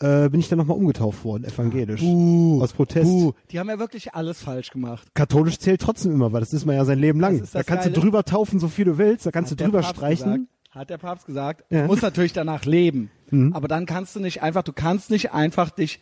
[0.00, 2.00] äh, bin ich dann nochmal umgetauft worden, evangelisch.
[2.00, 3.10] Buh, Aus Protest.
[3.10, 3.32] Buh.
[3.50, 5.06] Die haben ja wirklich alles falsch gemacht.
[5.14, 7.42] Katholisch zählt trotzdem immer, weil das ist man ja sein Leben lang.
[7.52, 8.00] Da kannst du Geile.
[8.00, 10.32] drüber taufen, so viel du willst, da kannst Hat du drüber streichen.
[10.32, 11.64] Gesagt, hat der Papst gesagt.
[11.70, 11.82] Ja.
[11.82, 13.10] Du musst natürlich danach leben.
[13.30, 13.52] Mhm.
[13.52, 16.00] Aber dann kannst du nicht einfach, du kannst nicht einfach dich,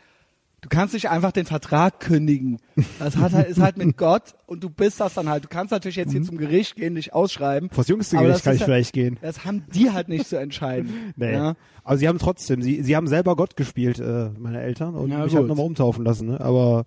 [0.63, 2.59] du kannst nicht einfach den Vertrag kündigen.
[2.99, 5.45] Das hat halt, ist halt mit Gott und du bist das dann halt.
[5.45, 7.69] Du kannst natürlich jetzt hier zum Gericht gehen, dich ausschreiben.
[7.71, 9.19] Vors jüngste Aber Gericht das kann ich ja- vielleicht gehen.
[9.21, 10.91] Das haben die halt nicht zu entscheiden.
[11.17, 11.33] Nee.
[11.33, 11.55] Ja?
[11.85, 15.25] Aber sie haben trotzdem, sie, sie haben selber Gott gespielt, äh, meine Eltern, und Ja,
[15.25, 16.41] mich halt nochmal umtaufen lassen, ne?
[16.41, 16.85] Aber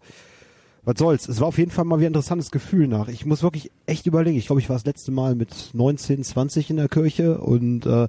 [0.86, 1.28] was soll's?
[1.28, 3.08] Es war auf jeden Fall mal wieder ein interessantes Gefühl nach.
[3.10, 4.38] Ich muss wirklich echt überlegen.
[4.38, 8.08] Ich glaube, ich war das letzte Mal mit 19, 20 in der Kirche und äh,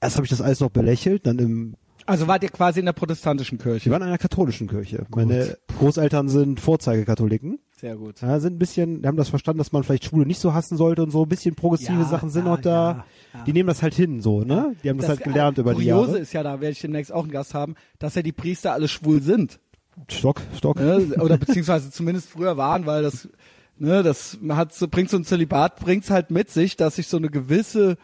[0.00, 1.74] erst habe ich das alles noch belächelt, dann im
[2.06, 3.90] Also wart ihr quasi in der protestantischen wir Kirche?
[3.90, 5.06] waren in einer katholischen Kirche.
[5.14, 7.58] Meine Großeltern sind Vorzeigekatholiken.
[7.76, 8.22] Sehr gut.
[8.22, 10.76] Ja, sind ein bisschen, die haben das verstanden, dass man vielleicht Schwule nicht so hassen
[10.78, 11.24] sollte und so.
[11.24, 13.04] Ein bisschen progressive Ja, Sachen sind ja, noch da.
[13.34, 13.44] ja.
[13.44, 14.74] Die nehmen das halt hin, so, ne?
[14.82, 16.18] Die haben das, halt gelernt über die Kuriose Jahre.
[16.20, 18.88] ist ja da, werde ich demnächst auch einen Gast haben, dass ja die Priester alle
[18.88, 19.58] schwul sind.
[20.08, 20.78] Stock, Stock.
[20.78, 21.14] Ne?
[21.20, 23.28] Oder beziehungsweise zumindest früher waren, weil das,
[23.78, 27.16] ne, das hat so, bringt so ein Zölibat, bringt's halt mit sich, dass sich so
[27.16, 27.96] eine gewisse,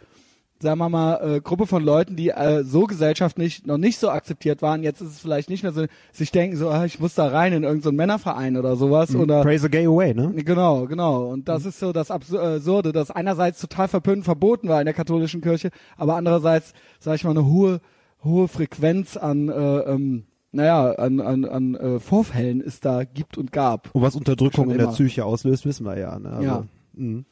[0.62, 4.62] sagen wir mal, äh, Gruppe von Leuten, die äh, so gesellschaftlich noch nicht so akzeptiert
[4.62, 7.28] waren, jetzt ist es vielleicht nicht mehr so, sich denken so, ah, ich muss da
[7.28, 10.32] rein in irgendeinen Männerverein oder sowas oder Praise the gay away, ne?
[10.44, 11.24] Genau, genau.
[11.26, 14.84] Und das ist so das Absu- äh, Absurde, dass einerseits total verpönt verboten war in
[14.84, 17.80] der katholischen Kirche, aber andererseits, sag ich mal, eine hohe,
[18.22, 23.52] hohe Frequenz an, äh, ähm, naja, an, an, an äh, Vorfällen es da gibt und
[23.52, 23.90] gab.
[23.94, 24.88] Und was Unterdrückung Schon in der.
[24.88, 26.18] Psyche auslöst, wissen wir ja.
[26.18, 26.30] Ne?
[26.30, 26.64] Also, Ja.
[26.94, 27.22] mh.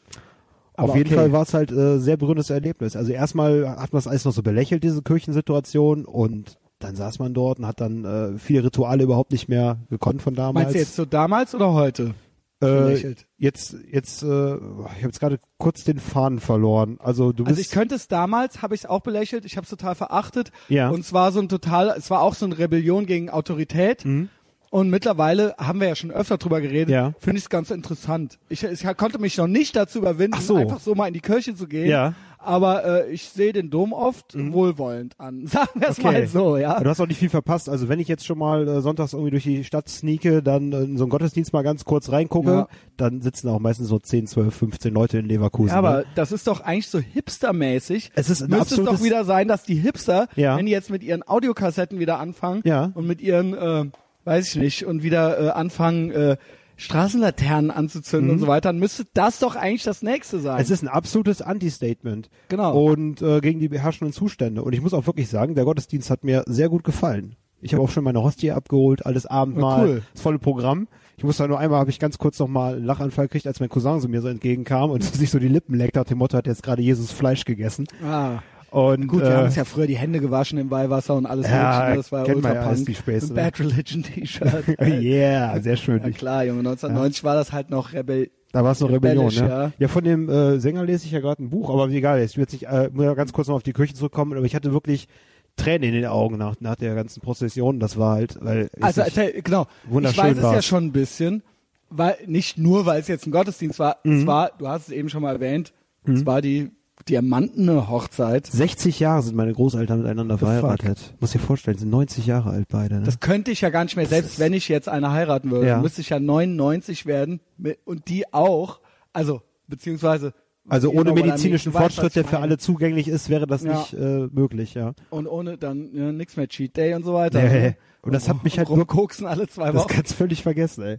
[0.74, 1.16] Aber Auf jeden okay.
[1.16, 2.94] Fall war es halt äh, sehr berührendes Erlebnis.
[2.94, 7.34] Also erstmal hat man das alles noch so belächelt, diese Kirchensituation, und dann saß man
[7.34, 10.66] dort und hat dann äh, viele Rituale überhaupt nicht mehr gekonnt von damals.
[10.66, 12.14] Meinst du jetzt so damals oder heute?
[12.62, 16.96] Äh, jetzt, jetzt, äh, ich habe jetzt gerade kurz den Faden verloren.
[17.00, 19.64] Also du Also bist ich könnte es damals, habe ich es auch belächelt, ich habe
[19.64, 20.50] es total verachtet.
[20.68, 20.90] Ja.
[20.90, 24.04] Und zwar so ein total, es war auch so eine Rebellion gegen Autorität.
[24.04, 24.28] Mhm.
[24.70, 27.14] Und mittlerweile haben wir ja schon öfter drüber geredet, Ja.
[27.20, 28.38] finde ich es ganz interessant.
[28.48, 30.56] Ich, ich konnte mich noch nicht dazu überwinden, so.
[30.56, 31.88] einfach so mal in die Kirche zu gehen.
[31.88, 32.14] Ja.
[32.40, 35.46] Aber äh, ich sehe den Dom oft wohlwollend an.
[35.48, 36.06] Sagen wir es Okay.
[36.12, 36.78] mal so, ja.
[36.80, 37.68] Du hast auch nicht viel verpasst.
[37.68, 40.82] Also wenn ich jetzt schon mal äh, sonntags irgendwie durch die Stadt sneake, dann äh,
[40.82, 42.68] in so einen Gottesdienst mal ganz kurz reingucke, Ja.
[42.96, 45.70] dann sitzen auch meistens so 10, 12, 15 Leute in Leverkusen.
[45.70, 46.04] Ja, aber ne?
[46.14, 48.10] das ist doch eigentlich so hipstermäßig.
[48.14, 50.56] Es ist ein Müsste es doch wieder sein, dass die Hipster, Ja.
[50.56, 52.92] wenn die jetzt mit ihren Audiokassetten wieder anfangen Ja.
[52.94, 53.86] und mit ihren, äh,
[54.28, 56.36] weiß ich nicht, und wieder äh, anfangen, äh,
[56.76, 58.32] Straßenlaternen anzuzünden Mhm.
[58.34, 60.60] und so weiter, dann müsste das doch eigentlich das nächste sein.
[60.60, 62.30] Es ist ein absolutes Anti-Statement.
[62.48, 62.80] Genau.
[62.80, 64.62] Und äh, gegen die beherrschenden Zustände.
[64.62, 67.34] Und ich muss auch wirklich sagen, der Gottesdienst hat mir sehr gut gefallen.
[67.60, 70.02] Ich habe auch schon meine Hostie abgeholt, alles Abendmahl, cool.
[70.12, 70.86] das volle Programm.
[71.16, 73.58] Ich muss da nur einmal, habe ich ganz kurz noch mal einen Lachanfall gekriegt, als
[73.58, 76.36] mein Cousin so mir so entgegenkam und sich so die Lippen leckt, nach dem Motto,
[76.38, 77.86] hat jetzt gerade Jesus Fleisch gegessen.
[78.04, 78.38] ah.
[78.70, 81.48] Und Gut, wir äh, haben uns ja früher die Hände gewaschen im Weihwasser und alles
[81.48, 81.96] Ja, ne?
[81.96, 82.86] Das war ja kennt man ultra ja alles, punk.
[82.88, 83.34] die Späße, Ein?
[83.34, 84.64] Bad Religion T-Shirt.
[84.80, 86.02] yeah, sehr schön.
[86.02, 88.30] ja klar, Junge, 1990 war das halt noch Rebell.
[88.52, 89.48] Da war es noch Rebellion, ne?
[89.48, 89.72] ja.
[89.78, 92.62] Ja, von dem äh, Sänger lese ich ja gerade ein Buch, aber egal, jetzt nicht,
[92.64, 95.08] äh, muss ja ganz kurz noch auf die Kirche zurückkommen, aber ich hatte wirklich
[95.56, 97.80] Tränen in den Augen nach, nach der ganzen Prozession.
[97.80, 99.66] Das war halt, weil Also erzähl, genau.
[99.86, 101.42] wunderschön ich weiß es ja schon ein bisschen,
[101.90, 104.20] weil nicht nur, weil es jetzt ein Gottesdienst war, Mhm.
[104.20, 105.72] es war, du hast es eben schon mal erwähnt,
[106.06, 106.70] es war die
[107.08, 108.46] diamantene Hochzeit.
[108.46, 111.14] 60 Jahre sind meine Großeltern miteinander verheiratet.
[111.20, 112.96] Muss dir vorstellen, sind 90 Jahre alt beide.
[112.96, 113.02] Ne?
[113.04, 115.80] Das könnte ich ja gar nicht mehr, selbst wenn ich jetzt eine heiraten würde, Ja.
[115.80, 117.40] müsste ich ja 99 werden
[117.84, 118.80] und die auch,
[119.12, 120.32] also beziehungsweise
[120.70, 123.78] also ohne medizinischen Fortschritt, der für alle zugänglich ist, wäre das Ja.
[123.78, 124.92] nicht äh, möglich, ja.
[125.10, 127.42] und ohne dann ja, nix mehr Cheat Day und so weiter.
[127.42, 127.76] Nee.
[128.02, 129.88] Und das hat mich halt rumkoksen alle zwei das Wochen.
[129.88, 130.98] kannst du völlig vergessen, ey.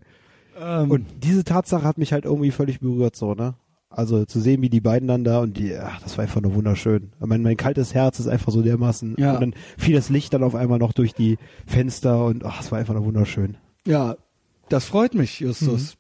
[0.60, 3.54] Ähm, Und diese Tatsache hat mich halt irgendwie völlig berührt, so, ne?
[3.92, 6.54] Also zu sehen, wie die beiden dann da und die, ach, das war einfach nur
[6.54, 7.10] wunderschön.
[7.20, 9.16] Mein, mein kaltes Herz ist einfach so dermaßen.
[9.18, 9.34] Ja.
[9.34, 12.72] Und dann fiel das Licht dann auf einmal noch durch die Fenster und ach, es
[12.72, 13.58] war einfach nur wunderschön.
[13.88, 14.16] ja,
[14.70, 15.96] das freut mich, Justus.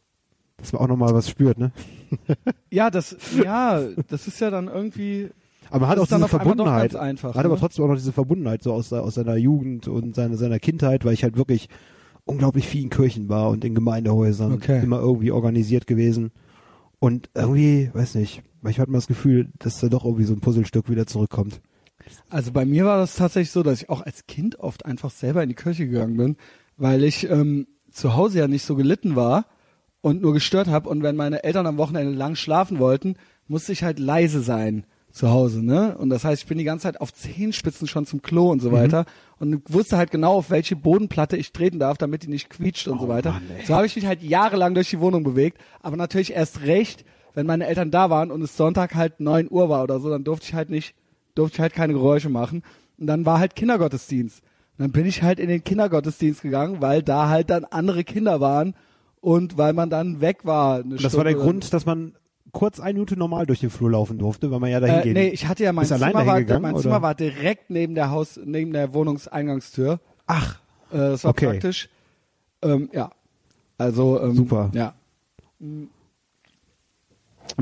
[0.58, 1.72] Dass man auch nochmal was spürt, ne?
[2.70, 5.30] Ja, das, ja, das ist ja dann irgendwie,
[5.72, 6.96] Aber man hat Das auch diese Verbundenheit.
[6.96, 7.60] einfach, hat aber ne?
[7.60, 11.14] trotzdem auch noch diese Verbundenheit so aus, aus seiner Jugend und seiner, seiner Kindheit, weil
[11.14, 11.70] ich halt wirklich
[12.26, 14.82] unglaublich viel in Kirchen war und in Gemeindehäusern Okay.
[14.84, 16.32] immer irgendwie organisiert gewesen.
[17.00, 20.42] Und irgendwie, weiß nicht, manchmal hat man das Gefühl, dass da doch irgendwie so ein
[20.42, 21.62] Puzzlestück wieder zurückkommt.
[22.30, 25.44] Also bei mir war das tatsächlich so, dass ich auch als Kind oft einfach selber
[25.44, 26.38] in die Kirche gegangen bin,
[26.78, 29.46] weil ich ähm, zu Hause ja nicht so gelitten war
[30.02, 30.90] und nur gestört habe.
[30.90, 33.16] Und wenn meine Eltern am Wochenende lang schlafen wollten,
[33.48, 35.98] musste ich halt leise sein zu Hause, ne?
[35.98, 38.72] Und das heißt, ich bin die ganze Zeit auf Zehenspitzen schon zum Klo und so
[38.72, 39.06] weiter
[39.40, 43.02] und wusste halt genau, auf welche Bodenplatte ich treten darf, damit die nicht quietscht und
[43.02, 43.32] so weiter.
[43.32, 47.06] Mann, so habe ich mich halt jahrelang durch die Wohnung bewegt, aber natürlich erst recht,
[47.34, 50.24] wenn meine Eltern da waren und es Sonntag halt 9 Uhr war oder so, dann
[50.24, 50.94] durfte ich halt nicht
[51.40, 52.64] durfte ich halt keine Geräusche machen.
[52.98, 54.42] Und dann war halt Kindergottesdienst.
[54.78, 58.40] Und dann bin ich halt in den Kindergottesdienst gegangen, weil da halt dann andere Kinder
[58.40, 58.76] waren
[59.22, 60.84] und weil man dann weg war.
[60.84, 61.36] Das war der Stunde.
[61.36, 62.14] Grund, dass man
[62.52, 65.14] kurz eine Minute normal durch den Flur laufen durfte, weil man ja dahin Äh, geht.
[65.14, 66.78] nee, ich hatte ja mein Zimmer, war, gegangen, mein?
[66.78, 70.00] Zimmer war direkt neben der Haus, neben der Wohnungseingangstür.
[70.28, 70.60] Ach,
[70.92, 71.46] Äh, das war Okay.
[71.48, 71.90] praktisch.
[72.62, 73.12] Ähm, ja.
[73.78, 74.72] Also ähm, Super.
[74.74, 74.94] Ja.
[75.60, 75.90] Und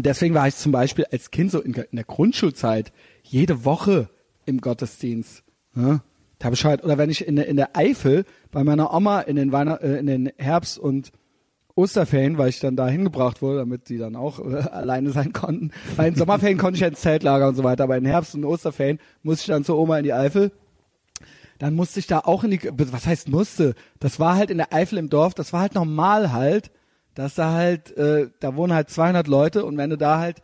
[0.06, 2.92] deswegen war ich zum Beispiel als Kind so in, in der Grundschulzeit
[3.24, 4.10] jede Woche
[4.46, 5.44] im Gottesdienst.
[5.76, 6.02] Ne?
[6.40, 9.36] Da ich halt, oder wenn ich in der, in der Eifel bei meiner Oma in
[9.36, 11.12] den, Weihnacht, äh, in den Herbst- und
[11.78, 15.72] Osterferien, weil ich dann da hingebracht wurde, damit die dann auch äh, alleine sein konnten.
[15.96, 18.44] Bei den Sommerferien konnte ich ja ins Zeltlager und so weiter, aber in Herbst- und
[18.44, 20.52] Osterferien musste ich dann zur Oma in die Eifel
[21.60, 23.74] dann musste ich da auch in die, was heißt musste?
[24.00, 26.72] Das war halt in der Eifel im Dorf, das war halt normal halt,
[27.16, 30.44] dass da halt, äh, da wohnen halt 200 Leute und wenn du da halt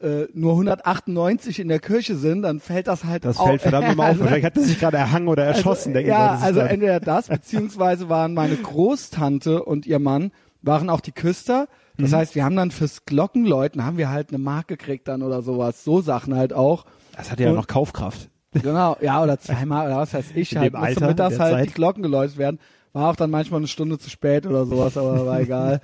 [0.00, 3.92] äh, nur 198 in der Kirche sind, dann fällt das halt das au- fällt verdammt
[3.92, 4.08] immer auf.
[4.10, 6.40] Also, Wahrscheinlich hat er sich gerade erhangen oder erschossen, denke ja, ich.
[6.40, 10.32] Das also entweder das, beziehungsweise waren meine Großtante und ihr Mann,
[10.62, 11.68] waren auch die Küster.
[11.96, 12.02] Mhm.
[12.02, 15.42] Das heißt, wir haben dann fürs Glockenläuten, haben wir halt eine Mark gekriegt dann oder
[15.42, 15.84] sowas.
[15.84, 16.84] So Sachen halt auch.
[17.16, 18.28] das hatte ja und- noch Kaufkraft.
[18.52, 21.68] Genau, ja, oder zweimal, oder was weiß ich, In halt, dem Alter, mittags halt Zeit.
[21.68, 22.58] die Glocken geläutet werden.
[22.92, 25.80] War auch dann manchmal eine Stunde zu spät oder sowas, aber war egal.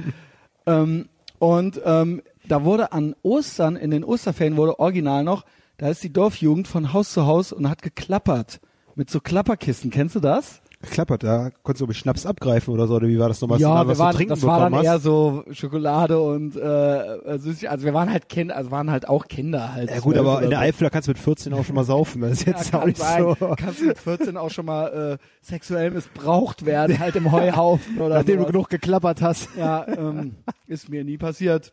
[0.66, 5.44] ähm, und ähm, da wurde an Ostern, in den Osterferien wurde original noch,
[5.78, 8.60] da ist die Dorfjugend von Haus zu Haus und hat geklappert.
[8.94, 10.62] Mit so Klapperkissen, kennst du das?
[10.90, 13.58] Klappert, da konntest du mit Schnaps abgreifen oder so, oder wie war das nochmal?
[13.58, 15.02] ja, was wir du waren, trinken das war dann bekommen eher hast?
[15.02, 17.68] so Schokolade und äh, Süßigkeiten.
[17.68, 19.90] Also wir waren halt Kinder, also waren halt auch Kinder halt.
[19.90, 20.64] Ja gut, 12 aber in der so.
[20.64, 22.20] Eifel da kannst du mit 14 auch schon mal saufen.
[22.22, 23.22] Das ist jetzt ja, auch nicht sein.
[23.38, 23.54] so.
[23.56, 28.16] Kannst du mit 14 auch schon mal äh, sexuell missbraucht werden, halt im Heuhaufen oder
[28.16, 28.52] Nachdem du sowas.
[28.52, 29.48] genug geklappert hast.
[29.58, 31.72] Ja, ähm, ist mir nie passiert.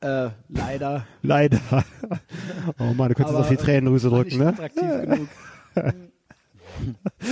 [0.00, 1.06] Äh, leider.
[1.22, 1.60] Leider.
[2.78, 4.48] Oh Mann, du könntest Aber, auf die Tränendrüse War drücken, nicht ne?
[4.48, 5.28] attraktiv genug.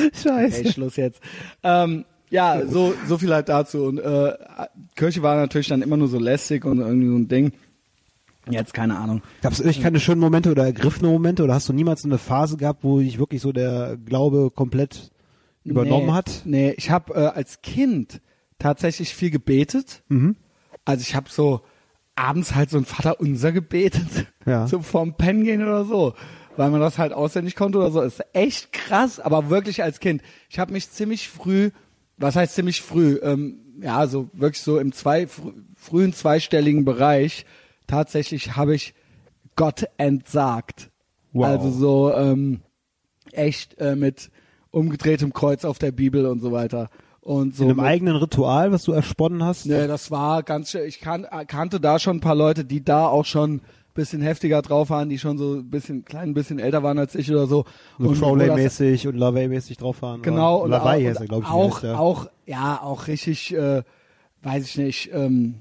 [0.22, 0.64] Scheiße.
[0.64, 1.20] Ey, Schluss jetzt.
[1.62, 3.84] Ähm, ja, so, so viel halt dazu.
[3.84, 4.32] Und äh,
[4.94, 7.52] Kirche war natürlich dann immer nur so lästig und irgendwie so ein Ding.
[8.48, 9.22] Jetzt keine Ahnung.
[9.42, 12.18] Gab es echt keine schönen Momente oder ergriffene Momente oder hast du niemals so eine
[12.18, 15.10] Phase gehabt, wo dich wirklich so der Glaube komplett
[15.64, 16.42] übernommen nee, hat?
[16.44, 18.20] Nee, ich habe äh, als Kind
[18.58, 20.02] tatsächlich viel gebetet.
[20.08, 20.36] Mhm.
[20.84, 21.60] Also ich habe so
[22.16, 24.66] abends halt so ein Vater unser gebetet, Ja.
[24.68, 26.14] so vorm Pennen gehen oder so,
[26.56, 28.00] weil man das halt auswendig konnte oder so.
[28.00, 30.22] Ist echt krass, aber wirklich als Kind.
[30.48, 31.70] Ich habe mich ziemlich früh,
[32.16, 37.44] was heißt ziemlich früh, ähm, ja, so wirklich so im zwei, fr frühen zweistelligen Bereich
[37.86, 38.94] tatsächlich habe ich
[39.56, 40.90] Gott entsagt.
[41.32, 41.46] Wow.
[41.46, 42.60] Also so ähm,
[43.32, 44.30] echt äh, mit
[44.70, 46.90] umgedrehtem Kreuz auf der Bibel und so weiter.
[47.26, 49.66] Und so In einem eigenen Ritual, was du ersponnen hast?
[49.66, 50.86] Ne, das war ganz schön.
[50.86, 53.62] Ich kan kannte da schon ein paar Leute, die da auch schon ein
[53.94, 57.16] bisschen heftiger drauf waren, die schon so ein bisschen klein, ein bisschen älter waren als
[57.16, 57.64] ich oder so.
[57.98, 60.22] So Crowley-mäßig und LaVey-mäßig drauf fahren.
[60.22, 60.58] Genau.
[60.58, 61.50] und Lavey auch, heißt er, glaube ich.
[61.50, 63.82] auch, heißt auch, ja, auch richtig, äh,
[64.42, 65.56] weiß ich nicht, ähm,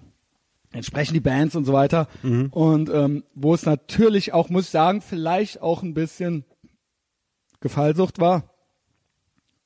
[0.72, 2.08] entsprechen die Bands und so weiter.
[2.22, 2.50] Mhm.
[2.52, 6.46] Und ähm, wo es natürlich auch, muss ich sagen, vielleicht auch ein bisschen
[7.60, 8.44] Gefallsucht war.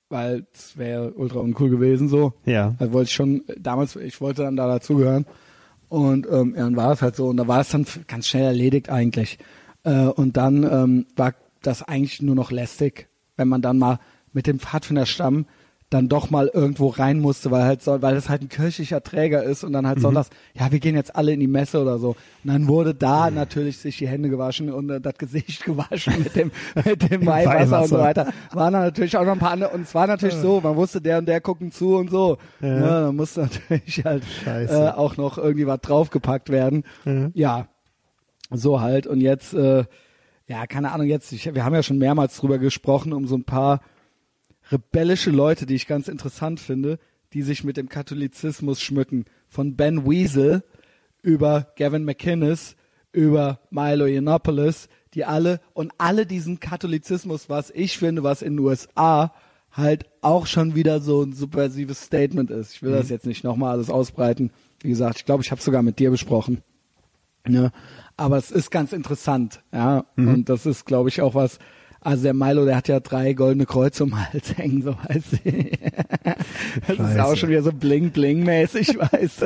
[0.09, 2.33] Weil es wäre ultra uncool gewesen so.
[2.45, 2.75] Ja.
[2.79, 5.25] Also wollte ich schon, damals, ich wollte dann da dazugehören.
[5.87, 7.27] Und ähm, ja, dann war es halt so.
[7.27, 9.37] Und da war es dann ganz schnell erledigt eigentlich.
[9.83, 13.99] Äh, und dann ähm, war das eigentlich nur noch lästig, wenn man dann mal
[14.33, 15.45] mit dem Pfadfinderstamm
[15.89, 19.43] dann doch mal irgendwo rein musste, weil halt so, weil das halt ein kirchlicher Träger
[19.43, 22.09] ist und dann halt sonntags, ja, wir gehen jetzt alle in die Messe oder so.
[22.09, 26.35] Und dann wurde da natürlich sich die Hände gewaschen und äh, das Gesicht gewaschen mit
[26.35, 26.51] dem,
[26.85, 28.31] mit dem Weihwasser und so weiter.
[28.51, 31.01] Waren dann natürlich auch noch ein paar andere, und es war natürlich so, man wusste,
[31.01, 32.37] der und der gucken zu und so.
[32.61, 33.01] Ja.
[33.01, 36.83] dann musste natürlich halt äh, auch noch irgendwie was draufgepackt werden.
[37.33, 37.67] Ja,
[38.51, 39.07] so halt.
[39.07, 39.85] Und jetzt, äh,
[40.47, 43.43] ja, keine Ahnung, jetzt, ich, wir haben ja schon mehrmals drüber gesprochen, um so ein
[43.43, 43.81] paar
[44.71, 46.99] rebellische Leute, die ich ganz interessant finde,
[47.33, 49.25] die sich mit dem Katholizismus schmücken.
[49.47, 50.63] Von Ben Weasel
[51.21, 52.75] über Gavin McInnes,
[53.11, 58.65] über Milo Yiannopoulos, die alle und alle diesen Katholizismus, was ich finde, was in den
[58.65, 59.33] USA
[59.71, 62.73] halt auch schon wieder so ein subversives Statement ist.
[62.73, 64.51] Ich will das jetzt nicht nochmal alles ausbreiten.
[64.81, 66.61] Wie gesagt, ich glaube, ich habe sogar mit dir besprochen.
[67.47, 67.71] Ne?
[68.17, 70.05] Aber es ist ganz interessant, ja.
[70.15, 71.59] Und das ist, glaube ich, auch was.
[72.01, 75.33] Also der Milo, der hat ja drei goldene Kreuze um den Hals hängen, so weißt
[75.33, 75.69] du.
[76.87, 77.25] Das ist Scheiße.
[77.25, 79.45] auch schon wieder so bling bling mäßig, weißt du.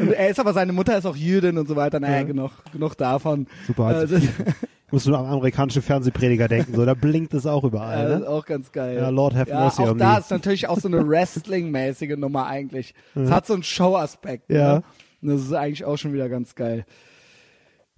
[0.00, 2.00] Und er ist aber seine Mutter ist auch Jüdin und so weiter.
[2.00, 3.46] Naja, genug, genug davon.
[3.66, 3.84] Super.
[3.84, 4.28] Also, ich
[4.90, 8.08] muss nur an amerikanische Fernsehprediger denken, so, da blinkt es auch Ja, überall.
[8.08, 8.28] das ist Ne?
[8.28, 8.96] auch ganz geil.
[8.96, 10.18] Ja, Lord have ja, mercy auch on da me.
[10.20, 12.94] ist natürlich auch so eine Wrestling-mäßige Nummer eigentlich.
[13.14, 14.50] Es hat so einen Show-Aspekt.
[14.50, 14.74] Ja.
[14.78, 14.82] Ne?
[15.22, 16.84] Und das ist eigentlich auch schon wieder ganz geil.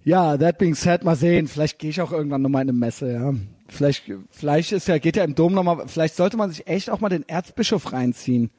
[0.03, 1.47] Ja, that being said, mal sehen.
[1.47, 3.33] Vielleicht gehe ich auch irgendwann nochmal in eine Messe, ja.
[3.67, 7.01] Vielleicht, vielleicht ist ja, geht ja im Dom nochmal, vielleicht sollte man sich echt auch
[7.01, 8.49] mal den Erzbischof reinziehen.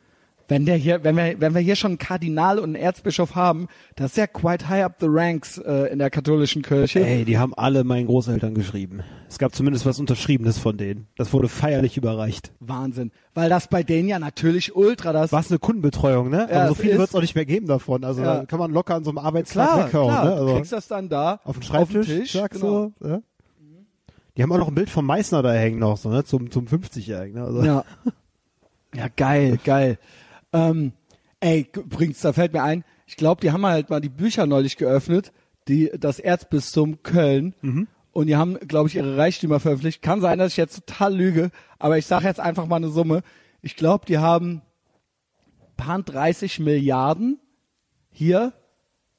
[0.50, 3.68] Wenn der hier, wenn wir, wenn wir hier schon einen Kardinal und einen Erzbischof haben,
[3.96, 7.04] das ist ja quite high up the ranks äh, in der katholischen Kirche.
[7.06, 9.02] Ey, die haben alle meinen Großeltern geschrieben.
[9.28, 11.06] Es gab zumindest was Unterschriebenes von denen.
[11.16, 12.50] Das wurde feierlich überreicht.
[12.60, 13.12] Wahnsinn.
[13.34, 15.32] Weil das bei denen ja natürlich ultra das.
[15.32, 16.48] War es eine Kundenbetreuung, ne?
[16.50, 18.02] Ja, Aber so viel wird es auch nicht mehr geben davon.
[18.04, 18.38] Also Ja.
[18.38, 20.24] da kann man locker an so einem Arbeitstag Klar, weghauen, klar.
[20.24, 20.30] ne?
[20.30, 22.92] Du Also kriegst das dann da auf den Schreibtisch, Tisch, zack, genau.
[22.98, 23.06] so.
[23.06, 23.20] Ja?
[24.36, 26.24] Die haben auch noch ein Bild von Meißner da hängen noch, so, ne?
[26.24, 27.44] Zum, zum 50-Jährigen, ne?
[27.46, 27.84] Also, Ja.
[28.94, 29.98] Ja, geil, geil.
[30.52, 30.92] Ähm,
[31.40, 34.76] ey, übrigens, da fällt mir ein, ich glaube, die haben halt mal die Bücher neulich
[34.76, 35.32] geöffnet,
[35.68, 37.54] die, das Erzbistum Köln.
[38.12, 40.02] Und die haben, glaube ich, ihre Reichtümer veröffentlicht.
[40.02, 43.22] Kann sein, dass ich jetzt total lüge, aber ich sage jetzt einfach mal eine Summe.
[43.62, 44.62] Ich glaube, die haben
[45.76, 47.38] paar 30 Milliarden
[48.10, 48.52] hier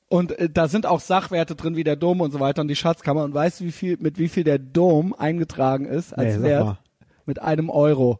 [0.09, 2.75] und äh, da sind auch Sachwerte drin wie der Dom und so weiter und die
[2.75, 3.23] Schatzkammer.
[3.23, 6.77] Und weißt du, wie viel, mit wie viel der Dom eingetragen ist als Nee, Wert?
[7.25, 8.19] Mit einem Euro.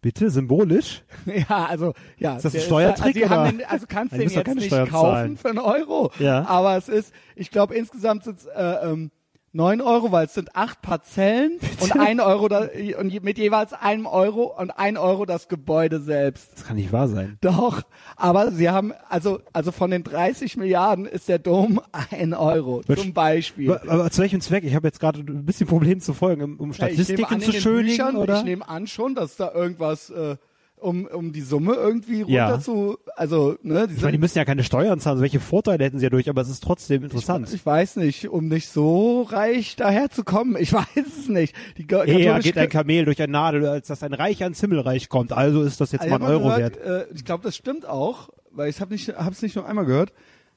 [0.00, 1.02] Bitte, symbolisch?
[1.48, 2.36] Ja, also ja.
[2.36, 3.52] Ist das ein Steuertrick, also, oder?
[3.52, 5.36] den, also kannst du den jetzt nicht Steuern kaufen zahlen.
[5.36, 6.10] für einen Euro.
[6.18, 6.46] Ja.
[6.46, 9.10] Aber es ist, ich glaube insgesamt sind äh, ähm,
[9.52, 14.04] 9 Euro, weil es sind acht Parzellen und ein Euro da, und mit jeweils einem
[14.06, 16.50] Euro und ein Euro das Gebäude selbst.
[16.56, 17.38] Das kann nicht wahr sein.
[17.40, 17.80] Doch,
[18.16, 21.80] aber sie haben, also, also von den 30 Milliarden ist der Dom
[22.10, 23.72] ein Euro, Was- zum Beispiel.
[23.72, 24.64] Aber, zu welchem Zweck?
[24.64, 27.34] Ich habe jetzt gerade ein bisschen Problem zu folgen, um- um Ja, ich nehme Statistiken
[27.34, 28.36] an, zu Büchern, oder?
[28.38, 30.36] Ich nehme an schon, dass da irgendwas, äh,
[30.78, 32.60] um, um die Summe irgendwie runter Ja.
[32.60, 35.84] zu, also, ne, die ich meine, die müssen ja keine Steuern zahlen, also welche Vorteile
[35.84, 37.52] hätten sie ja durch, aber es ist trotzdem interessant.
[37.52, 40.56] Ich weiß nicht, um nicht so reich daherzukommen.
[40.60, 41.54] Ich weiß es nicht.
[41.78, 45.32] Die Eher geht ein Kamel durch ein Nadel, als dass ein Reich ans Himmelreich kommt.
[45.32, 46.82] Also ist das jetzt Also mal ich ein Euro mal wert.
[46.82, 49.86] gehört, äh, ich glaube, das stimmt auch, weil ich habe nicht, hab's nicht nur einmal
[49.86, 50.12] gehört,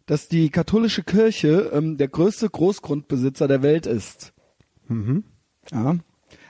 [0.05, 4.33] dass die katholische Kirche ähm, der größte Großgrundbesitzer der Welt ist.
[4.87, 5.23] Mhm.
[5.71, 5.95] Ja.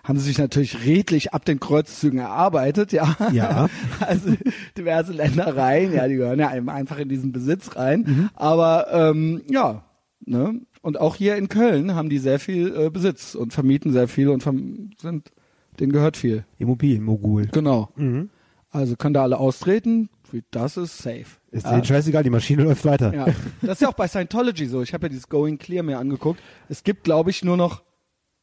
[0.09, 3.15] Haben sie sich natürlich redlich ab den Kreuzzügen erarbeitet, ja.
[3.31, 3.69] Ja.
[3.99, 4.33] Also
[4.77, 8.05] diverse Ländereien, ja, die gehören ja einfach in diesen Besitz rein.
[8.07, 8.29] Mhm.
[8.33, 9.83] Aber ähm, ja,
[10.25, 10.59] ne?
[10.81, 14.29] Und auch hier in Köln haben die sehr viel äh, Besitz und vermieten sehr viel
[14.29, 14.41] und
[14.97, 15.31] sind,
[15.79, 16.45] denen gehört viel.
[16.57, 17.47] Immobilienmogul.
[17.51, 17.89] Genau.
[17.95, 18.29] Mhm.
[18.71, 20.09] Also können da alle austreten.
[20.51, 21.25] Das ist safe.
[21.51, 21.71] Ist Ja.
[21.73, 23.13] denen scheißegal, die Maschine läuft weiter.
[23.13, 23.25] Ja,
[23.61, 24.81] das ist ja auch bei Scientology so.
[24.81, 26.39] Ich habe ja dieses Going Clear mir angeguckt.
[26.67, 27.83] Es gibt, glaube ich, nur noch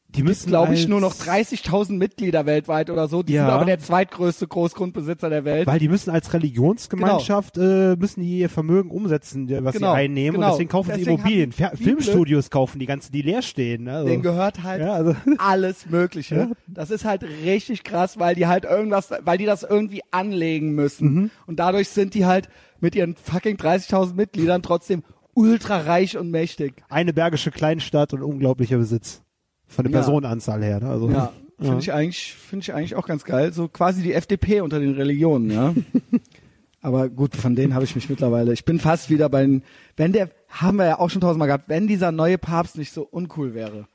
[0.09, 3.23] Die müssen, glaube ich, nur noch 30.000 Mitglieder weltweit oder so.
[3.23, 3.43] Die Ja.
[3.45, 5.67] sind aber der zweitgrößte Großgrundbesitzer der Welt.
[5.67, 10.35] Weil die müssen als Religionsgemeinschaft äh, müssen die ihr Vermögen umsetzen, was Genau, sie einnehmen
[10.35, 10.47] genau.
[10.47, 11.51] und deswegen kaufen sie Deswegen Immobilien.
[11.59, 13.87] haben die Filmstudios kaufen die ganzen, die leer stehen.
[13.89, 14.07] Also.
[14.07, 16.35] Denen gehört halt ja, also alles Mögliche.
[16.35, 16.47] Ja.
[16.67, 21.13] Das ist halt richtig krass, weil die halt irgendwas, weil die das irgendwie anlegen müssen.
[21.13, 21.31] Mhm.
[21.47, 22.49] Und dadurch sind die halt
[22.79, 25.03] mit ihren fucking 30.000 Mitgliedern trotzdem
[25.33, 26.73] ultra reich und mächtig.
[26.89, 29.21] eine bergische Kleinstadt und unglaublicher Besitz
[29.67, 29.99] von der Ja.
[29.99, 30.79] Personenanzahl her.
[30.79, 30.89] Ne?
[30.89, 33.51] Also, Ja, finde ich eigentlich, finde ich eigentlich auch ganz geil.
[33.53, 35.73] So quasi die FDP unter den Religionen, ja.
[36.81, 38.53] Aber gut, von denen habe ich mich mittlerweile.
[38.53, 39.63] Ich bin fast wieder bei den,
[39.97, 43.01] wenn der, haben wir ja auch schon tausendmal gehabt, wenn dieser neue Papst nicht so
[43.03, 43.87] uncool wäre.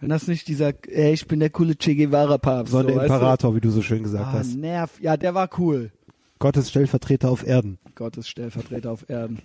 [0.00, 2.72] Wenn das nicht dieser, ey, ich bin der coole Che Guevara Papst.
[2.72, 3.02] so ein weißt du?
[3.02, 4.56] Imperator, wie du so schön gesagt Ah, hast.
[4.56, 4.90] nerv.
[5.00, 5.92] Ja, der war cool.
[6.40, 7.78] Gottes Stellvertreter auf Erden.
[7.94, 9.38] Gottes Stellvertreter auf Erden.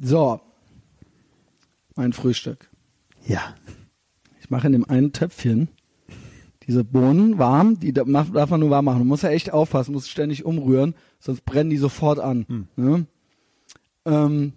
[0.00, 0.40] So.
[1.94, 2.68] Mein Frühstück.
[3.26, 3.54] Ja.
[4.50, 5.68] Ich mache in dem einen Töpfchen
[6.66, 8.98] diese Bohnen warm, die darf man nur warm machen.
[8.98, 12.66] Man muss ja echt aufpassen, muss ständig umrühren, sonst brennen die sofort an.
[12.74, 13.06] Ne?
[14.06, 14.54] Ähm,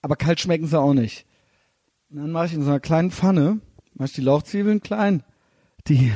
[0.00, 1.26] aber kalt schmecken sie auch nicht.
[2.08, 3.60] Und dann mache ich in so einer kleinen Pfanne,
[3.92, 5.22] mache ich die Lauchzwiebeln klein,
[5.86, 6.10] die,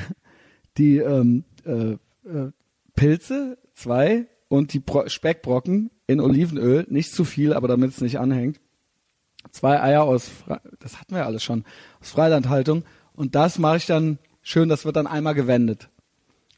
[0.78, 2.53] die ähm, äh, äh,
[2.95, 8.18] Pilze, zwei, und die Bro Speckbrocken in Olivenöl, nicht zu viel, aber damit es nicht
[8.18, 8.62] anhängt.
[9.51, 11.64] Zwei Eier aus, Fre das hatten wir alles schon,
[12.01, 12.84] aus Freilandhaltung.
[13.14, 15.89] Und das mache ich dann schön, das wird dann einmal gewendet.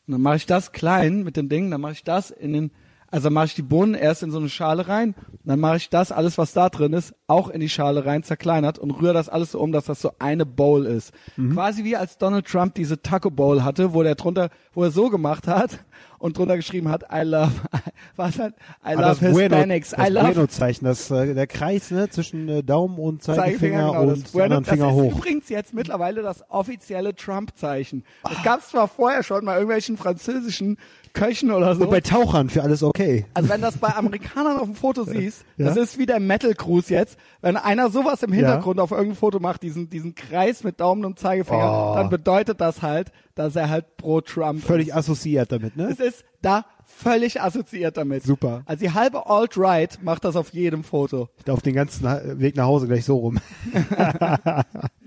[0.07, 2.71] Und dann mache ich das klein mit dem Ding, dann mache ich das in den,
[3.09, 5.15] also mache ich die Bohnen erst in so eine Schale rein,
[5.45, 8.79] dann mache ich das, alles was da drin ist, auch in die Schale rein, zerkleinert
[8.79, 11.13] und rühre das alles so um, dass das so eine Bowl ist.
[11.53, 15.11] Quasi wie als Donald Trump diese Taco Bowl hatte, wo der drunter, wo er so
[15.11, 15.79] gemacht hat
[16.21, 17.51] und drunter geschrieben hat, I love,
[18.17, 18.53] was hat,
[18.85, 22.63] I Ah, love Hispanics, das I love Bueno-Zeichen, das äh, der Kreis ne, zwischen äh,
[22.63, 25.17] Daumen und Zeigefinger, Zeigefinger, genau, und das, den anderen das Finger ist hoch.
[25.19, 28.05] übrigens jetzt mittlerweile das offizielle Trump-Zeichen.
[28.23, 30.77] Das gab es zwar vorher schon bei irgendwelchen französischen
[31.13, 31.83] Köchen oder so.
[31.85, 33.27] Und bei Tauchern für alles okay.
[33.35, 35.67] Also wenn das bei Amerikanern auf dem Foto siehst, Ja.
[35.67, 37.19] das ist wie der Metal Cruise jetzt.
[37.41, 41.19] Wenn einer sowas im Hintergrund auf irgendeinem Foto macht, diesen, diesen Kreis mit Daumen und
[41.19, 41.95] Zeigefinger, Oh.
[41.97, 44.95] dann bedeutet das halt, dass er halt pro Trump Völlig ist.
[44.95, 45.89] assoziiert damit, ne?
[45.91, 48.23] Es ist da völlig assoziiert damit.
[48.23, 48.63] Super.
[48.67, 51.29] Also die halbe Alt-Right macht das auf jedem Foto.
[51.49, 52.05] Auf den ganzen
[52.41, 53.39] Weg nach Hause gleich so rum.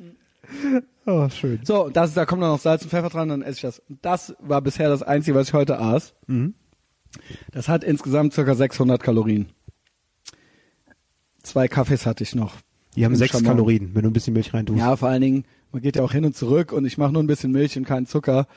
[1.06, 1.60] oh, schön.
[1.64, 3.80] So, das, da kommt dann noch Salz und Pfeffer dran, dann esse ich das.
[3.80, 6.14] Und das war bisher das Einzige, was ich heute aß.
[6.28, 6.54] Mhm.
[7.52, 9.50] Das hat insgesamt circa 600 Kalorien.
[11.44, 12.56] Zwei Kaffees hatte ich noch.
[12.96, 13.42] Die haben sechs.
[13.44, 14.80] Kalorien, wenn du ein bisschen Milch reintust.
[14.80, 17.24] Ja, vor allen Dingen, man geht ja auch hin und zurück und ich mache nur
[17.24, 18.48] ein bisschen Milch und keinen Zucker.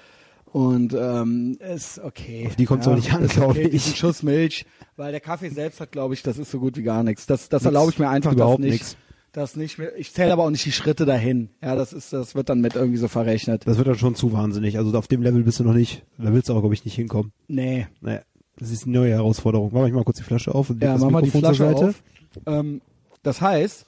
[0.44, 2.46] Und ähm, ist okay.
[2.46, 3.70] Auf die kommt's ja, auch nicht an, ist glaub okay, ich.
[3.72, 4.64] diesen Schuss Milch,
[4.96, 7.26] weil der Kaffee selbst hat, glaube ich, das ist so gut wie gar nichts.
[7.26, 8.72] Das, das erlaube ich mir einfach überhaupt das nicht.
[8.72, 8.96] nix.
[9.36, 9.94] Das nicht mehr.
[9.98, 11.50] Ich zähle aber auch nicht die Schritte dahin.
[11.62, 13.66] Ja, das ist, das wird dann mit irgendwie so verrechnet.
[13.66, 14.78] Das wird dann schon zu wahnsinnig.
[14.78, 16.06] Also auf dem Level bist du noch nicht.
[16.16, 17.32] Da willst du auch, glaube ich, nicht hinkommen.
[17.46, 17.86] Nee.
[18.00, 18.22] Naja,
[18.58, 19.72] das ist eine neue Herausforderung.
[19.74, 21.88] Mach ich mal kurz die Flasche auf und Ja, das mach mal die Flasche Seite.
[21.88, 22.02] auf.
[22.46, 22.80] Ähm,
[23.22, 23.84] das heißt,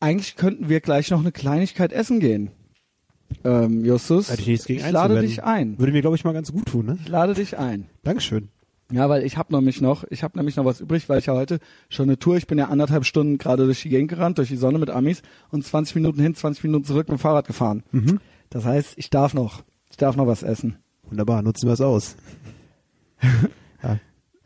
[0.00, 2.50] eigentlich könnten wir gleich noch eine Kleinigkeit essen gehen.
[3.44, 5.78] Ähm, Justus, Hätte ich nichts gegen ich lade dich ein.
[5.78, 6.98] Würde mir, glaube ich, mal ganz gut tun, ne?
[7.02, 7.90] Ich lade dich ein.
[8.04, 8.48] Dankeschön.
[8.90, 11.34] Ja, weil ich habe nämlich noch, ich habe nämlich noch was übrig, weil ich ja
[11.34, 11.58] heute
[11.90, 14.56] schon eine Tour, ich bin ja anderthalb Stunden gerade durch die Gegend gerannt, durch die
[14.56, 17.82] Sonne mit Amis und 20 Minuten hin, 20 Minuten zurück mit dem Fahrrad gefahren.
[17.92, 18.18] Mhm.
[18.48, 20.78] Das heißt, ich darf noch, ich darf noch was essen.
[21.02, 22.16] Wunderbar, nutzen wir es aus.
[23.82, 23.98] ja,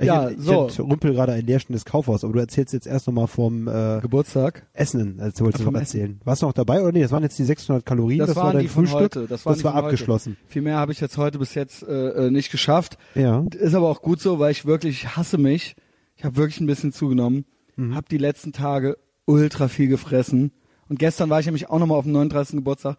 [0.03, 0.69] Ja, ich, so.
[0.69, 4.67] Ich rümpel gerade ein leerstehendes Kaufhaus, aber du erzählst jetzt erst nochmal vom äh, Geburtstag.
[4.73, 6.21] Essen, als wolltest du noch erzählen.
[6.25, 7.03] Warst du noch dabei oder nee?
[7.03, 9.13] Das waren jetzt die 600 Kalorien, das, war waren dein Frühstück.
[9.29, 9.75] Das, die war von heute.
[9.75, 10.37] abgeschlossen.
[10.49, 12.99] Viel mehr habe ich jetzt heute bis jetzt äh, äh, nicht geschafft.
[13.15, 13.45] Ja.
[13.53, 15.77] Ist aber auch gut so, weil ich wirklich ich hasse mich.
[16.17, 17.45] Ich habe wirklich ein bisschen zugenommen.
[17.77, 17.95] Mhm.
[17.95, 20.53] Hab die letzten Tage ultra viel gefressen.
[20.89, 22.57] Und gestern war ich nämlich auch nochmal auf dem 39.
[22.57, 22.97] Geburtstag.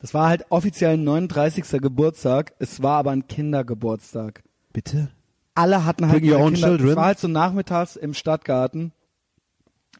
[0.00, 1.80] Das war halt offiziell ein 39.
[1.82, 2.54] Geburtstag.
[2.58, 4.42] Es war aber ein Kindergeburtstag.
[4.72, 5.10] Bitte?
[5.58, 6.68] Alle hatten halt Bring your own Kinder.
[6.68, 6.90] children.
[6.90, 8.92] Es war halt so nachmittags im Stadtgarten.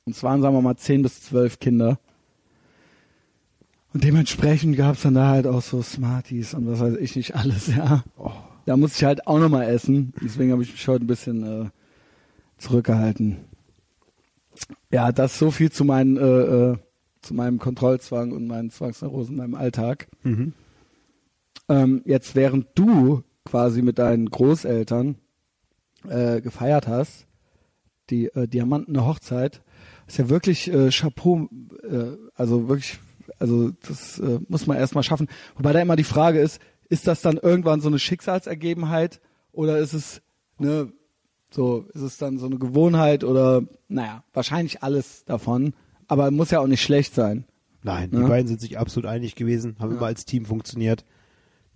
[0.05, 1.99] Und es waren, sagen wir mal, 10 bis 12 Kinder.
[3.93, 7.67] Und dementsprechend gab's dann da halt auch so Smarties und was weiß ich nicht alles,
[7.75, 8.05] ja.
[8.67, 10.13] Da muss ich halt auch nochmal essen.
[10.23, 11.71] Deswegen habe ich mich heute ein bisschen äh,
[12.59, 13.39] zurückgehalten.
[14.93, 16.77] Ja, das so viel zu meinen, äh, äh,
[17.21, 20.07] zu meinem Kontrollzwang und meinen Zwangsneurosen in meinem Alltag.
[20.23, 20.53] Mhm.
[21.69, 25.17] Ähm, jetzt während du quasi mit deinen Großeltern
[26.09, 27.27] äh, gefeiert hast,
[28.11, 29.63] die äh, Diamantene Hochzeit,
[30.07, 31.49] ist ja wirklich äh, Chapeau,
[31.83, 32.99] äh, also wirklich,
[33.39, 35.29] also das äh, muss man erstmal schaffen.
[35.57, 39.21] Wobei da immer die Frage ist, ist das dann irgendwann so eine Schicksalsergebenheit
[39.53, 40.23] oder ist es
[40.59, 40.91] ne,
[41.51, 45.75] so, ist es dann so eine Gewohnheit oder naja, wahrscheinlich alles davon,
[46.07, 47.45] aber muss ja auch nicht schlecht sein.
[47.83, 48.21] Nein, Ja.
[48.23, 49.97] die beiden sind sich absolut einig gewesen, haben Ja.
[49.99, 51.05] immer als Team funktioniert.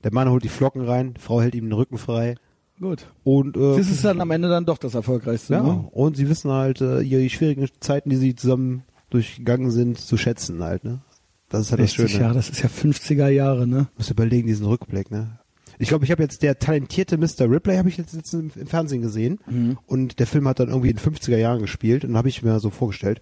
[0.04, 2.34] Der Mann holt die Flocken rein, die Frau hält ihm den Rücken frei.
[2.82, 3.06] Gut.
[3.24, 5.54] Und äh, Das ist dann am Ende dann doch das Erfolgreichste.
[5.54, 5.88] ja, Ne?
[5.92, 10.62] und sie wissen halt äh, ihre schwierigen Zeiten, die sie zusammen durchgegangen sind, zu schätzen
[10.62, 11.00] halt, ne?
[11.48, 12.22] Das ist halt das 60 Schöne.
[12.24, 13.86] Jahre, das ist ja 50er Jahre, ne?
[13.96, 15.38] Muss überlegen, diesen Rückblick, ne?
[15.78, 17.48] Ich glaube, ich habe jetzt der talentierte Mr.
[17.50, 19.78] Ripley habe ich jetzt, jetzt im, im Fernsehen gesehen Mhm.
[19.86, 22.58] und der Film hat dann irgendwie in 50er Jahren gespielt und dann habe ich mir
[22.60, 23.20] so vorgestellt,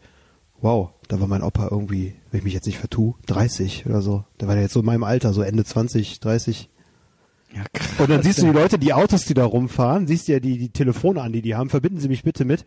[0.60, 4.24] wow, da war mein Opa irgendwie, wenn ich mich jetzt nicht vertue, 30 oder so.
[4.40, 6.68] Der war ja jetzt so in meinem Alter, so Ende 20, 30.
[7.54, 7.88] Ja, krass.
[7.98, 10.70] Und dann siehst du die Leute, die Autos, die da rumfahren, siehst ja die, die
[10.70, 12.64] Telefone an, die die haben, verbinden Sie mich bitte mit.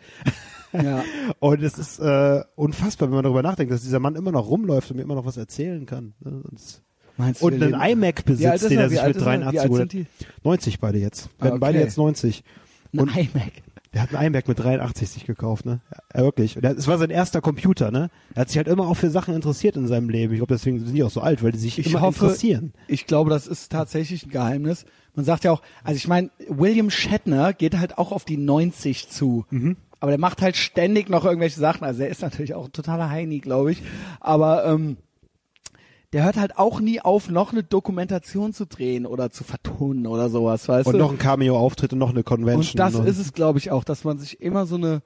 [0.74, 1.04] Ja.
[1.40, 4.90] Und es ist äh, unfassbar, wenn man darüber nachdenkt, dass dieser Mann immer noch rumläuft
[4.92, 6.14] und mir immer noch was erzählen kann.
[6.20, 6.42] ne?
[7.16, 8.90] Meinst du, Und wir einen iMac besitzt, ist den er?
[8.90, 9.34] sich alt mit ist er?
[9.34, 10.20] Wie 83 alt geholt sind hat.
[10.20, 10.48] die?
[10.48, 11.30] 90 beide jetzt.
[11.40, 11.86] Ah, beide okay.
[11.86, 12.44] jetzt 90.
[12.94, 13.52] Ein Und iMac.
[13.94, 15.82] Der hat einen iMac mit 83 sich gekauft, ne?
[16.14, 16.58] Ja, wirklich.
[16.58, 18.10] Es war sein erster Computer, ne?
[18.34, 20.34] Er hat sich halt immer auch für Sachen interessiert in seinem Leben.
[20.34, 22.74] Ich glaube, deswegen sind die auch so alt, weil die sich Ich immer hoffe, interessieren.
[22.88, 24.86] ich glaube, das ist tatsächlich ein Geheimnis.
[25.16, 29.10] Man sagt ja auch, also ich meine, William Shatner geht halt auch auf die 90
[29.10, 29.46] zu.
[29.52, 29.78] Mhm.
[30.00, 31.86] Aber der macht halt ständig noch irgendwelche Sachen.
[31.86, 33.84] Also er ist natürlich auch ein totaler Heini, glaube ich.
[34.20, 34.98] Aber ähm,
[36.14, 40.30] der hört halt auch nie auf, noch eine Dokumentation zu drehen oder zu vertonen oder
[40.30, 41.00] sowas, weißt Und du?
[41.00, 42.72] noch ein Cameo-Auftritt und noch eine Convention.
[42.72, 45.02] Und das und ist es, glaube ich, auch, dass man sich immer so eine,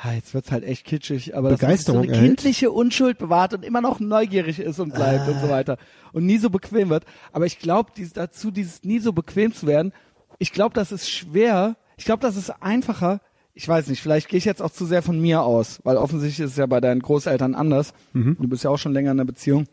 [0.00, 2.24] ah, jetzt wird's halt echt kitschig, aber dass man so eine erhält.
[2.24, 5.76] kindliche Unschuld bewahrt und immer noch neugierig ist und bleibt und so weiter
[6.12, 7.04] und nie so bequem wird.
[7.32, 9.92] Aber ich glaube, dies, dazu, dieses nie so bequem zu werden,
[10.38, 11.76] ich glaube, das ist schwer.
[11.96, 13.20] Ich glaube, das ist einfacher.
[13.54, 16.44] Ich weiß nicht, vielleicht gehe ich jetzt auch zu sehr von mir aus, weil offensichtlich
[16.44, 17.92] ist es ja bei deinen Großeltern anders.
[18.12, 19.66] Du bist ja auch schon länger in einer Beziehung.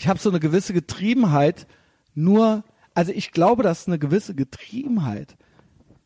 [0.00, 1.66] Ich habe so eine gewisse Getriebenheit,
[2.14, 5.36] nur, also ich glaube, dass eine gewisse Getriebenheit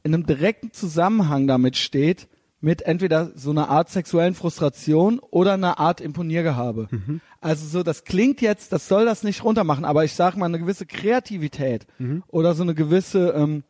[0.02, 2.26] in einem direkten Zusammenhang damit steht,
[2.60, 6.88] mit entweder so einer Art sexuellen Frustration oder einer Art Imponiergehabe.
[7.40, 10.58] Also so, das klingt jetzt, das soll das nicht runtermachen, aber ich sage mal, eine
[10.58, 11.86] gewisse Kreativität
[12.26, 13.62] oder so eine gewisse ähm,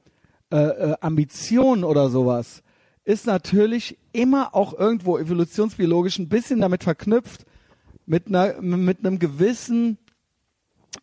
[0.51, 2.63] äh, äh, Ambition oder sowas
[3.05, 7.45] ist natürlich immer auch irgendwo evolutionsbiologisch ein bisschen damit verknüpft,
[8.07, 9.99] mit einer, mit einem gewissen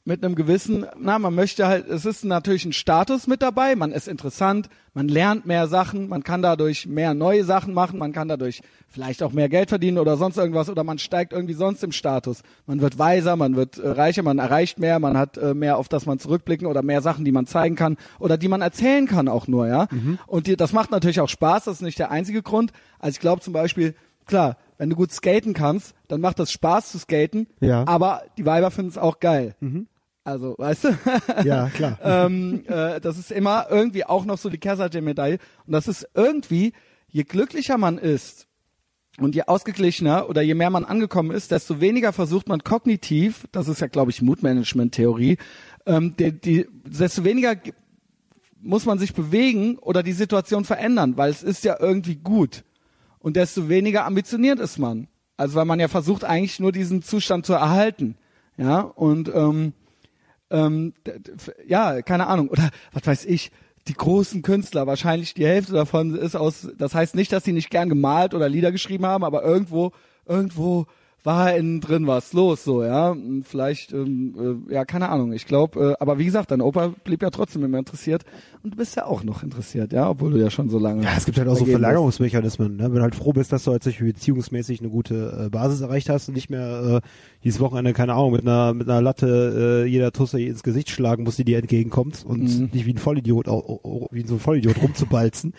[0.04, 3.92] mit einem gewissen, na, man möchte halt, es ist natürlich ein Status mit dabei, man
[3.92, 8.28] ist interessant, man lernt mehr Sachen, man kann dadurch mehr neue Sachen machen, man kann
[8.28, 11.92] dadurch vielleicht auch mehr Geld verdienen oder sonst irgendwas oder man steigt irgendwie sonst im
[11.92, 12.42] Status.
[12.66, 15.88] Man wird weiser, man wird äh, reicher, man erreicht mehr, man hat äh, mehr, auf
[15.88, 19.28] das man zurückblicken oder mehr Sachen, die man zeigen kann oder die man erzählen kann
[19.28, 19.88] auch nur, ja.
[20.28, 22.72] Und die, das macht natürlich auch Spaß, das ist nicht der einzige Grund.
[23.00, 26.92] Also ich glaube zum Beispiel, klar, wenn du gut skaten kannst, dann macht das Spaß
[26.92, 27.86] zu skaten, Ja.
[27.88, 29.54] aber die Weiber finden es auch geil.
[30.24, 30.90] Also, weißt du?
[31.46, 32.00] Ja, klar.
[32.04, 35.38] ähm, äh, das ist immer irgendwie auch noch so die Kehrseite der Medaille.
[35.68, 36.74] Und das ist irgendwie,
[37.10, 38.48] je glücklicher man ist
[39.20, 43.68] und je ausgeglichener oder je mehr man angekommen ist, desto weniger versucht man kognitiv, das
[43.68, 45.38] ist ja, glaube ich, Moodmanagement-Theorie,
[45.86, 47.56] ähm, die, die, desto weniger
[48.60, 52.64] muss man sich bewegen oder die Situation verändern, weil es ist ja irgendwie gut.
[53.22, 55.08] Und desto weniger ambitioniert ist man.
[55.38, 58.16] Also weil man ja versucht eigentlich nur diesen Zustand zu erhalten.
[58.58, 59.74] Ja, und ähm,
[60.50, 60.94] ähm,
[61.68, 62.50] ja, keine Ahnung.
[62.50, 63.52] Oder was weiß ich,
[63.88, 67.72] die großen Künstler, wahrscheinlich die Hälfte davon ist aus, das heißt nicht, dass sie nicht
[67.72, 69.92] gern gemalt oder Lieder geschrieben haben, aber irgendwo,
[70.26, 70.86] irgendwo
[71.24, 73.10] war innen drin was los, so, ja.
[73.12, 75.34] Und Vielleicht, ähm, äh, ja, keine Ahnung.
[75.34, 78.24] Ich glaube, äh, aber wie gesagt, dein Opa blieb ja trotzdem immer interessiert
[78.64, 81.04] und du bist ja auch noch interessiert, ja, obwohl du ja schon so lange.
[81.04, 81.66] Ja, es gibt halt auch so.
[81.66, 82.84] Verlagerungsmechanismen, ne?
[82.86, 86.10] wenn du halt froh bist, dass du halt solche beziehungsmäßig eine gute äh, Basis erreicht
[86.10, 87.08] hast und nicht mehr äh,
[87.44, 91.24] dieses Wochenende, keine Ahnung, mit einer mit einer Latte äh, jeder Tusse ins Gesicht schlagen
[91.24, 92.70] muss, die dir entgegenkommt und Mhm.
[92.72, 95.54] nicht wie ein Vollidiot, au- au- wie so ein Vollidiot rumzubalzen,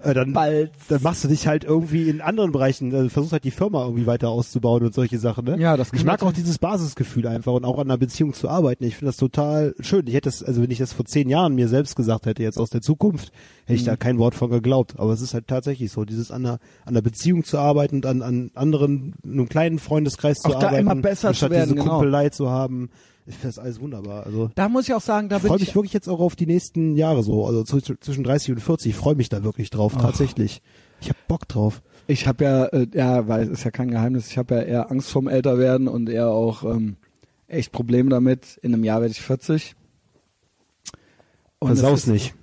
[0.00, 0.70] äh, dann, Balz.
[0.88, 4.06] dann machst du dich halt irgendwie in anderen Bereichen, äh, versuchst halt die Firma irgendwie
[4.06, 5.44] weiter auszubauen und solche Sachen.
[5.46, 5.58] Ne?
[5.58, 8.84] Ja, das ich mag auch dieses Basisgefühl einfach und auch an einer Beziehung zu arbeiten.
[8.84, 10.06] Ich finde das total schön.
[10.06, 12.58] Ich hätte das, also wenn ich das vor zehn Jahren mir selbst gesagt hätte, jetzt
[12.58, 13.32] aus der Zukunft,
[13.64, 13.98] hätte ich da Mhm.
[13.98, 14.98] kein Wort von geglaubt.
[14.98, 18.06] Aber es ist halt tatsächlich so, dieses an einer, an der Beziehung zu arbeiten und
[18.06, 21.54] an, an anderen, in einem kleinen Freundeskreis Auch zu da arbeiten, immer besser anstatt zu
[21.54, 21.96] werden, diese genau.
[21.98, 22.90] Kumpelei zu haben.
[23.26, 24.24] Ich finde das alles wunderbar.
[24.24, 26.20] Also Da muss ich auch sagen, da ich bin freue ich mich wirklich jetzt auch
[26.20, 28.90] auf die nächsten Jahre so, also zw- zwischen 30 und 40.
[28.92, 30.62] Ich freue mich da wirklich drauf, tatsächlich.
[31.02, 31.82] Ich habe Bock drauf.
[32.10, 34.90] Ich habe ja, äh, ja, weil es ist ja kein Geheimnis, ich habe ja eher
[34.90, 36.96] Angst vorm Älterwerden und eher auch ähm,
[37.48, 38.58] echt Probleme damit.
[38.62, 39.76] In einem Jahr werde ich 40.
[41.58, 42.34] Und Versaus nicht.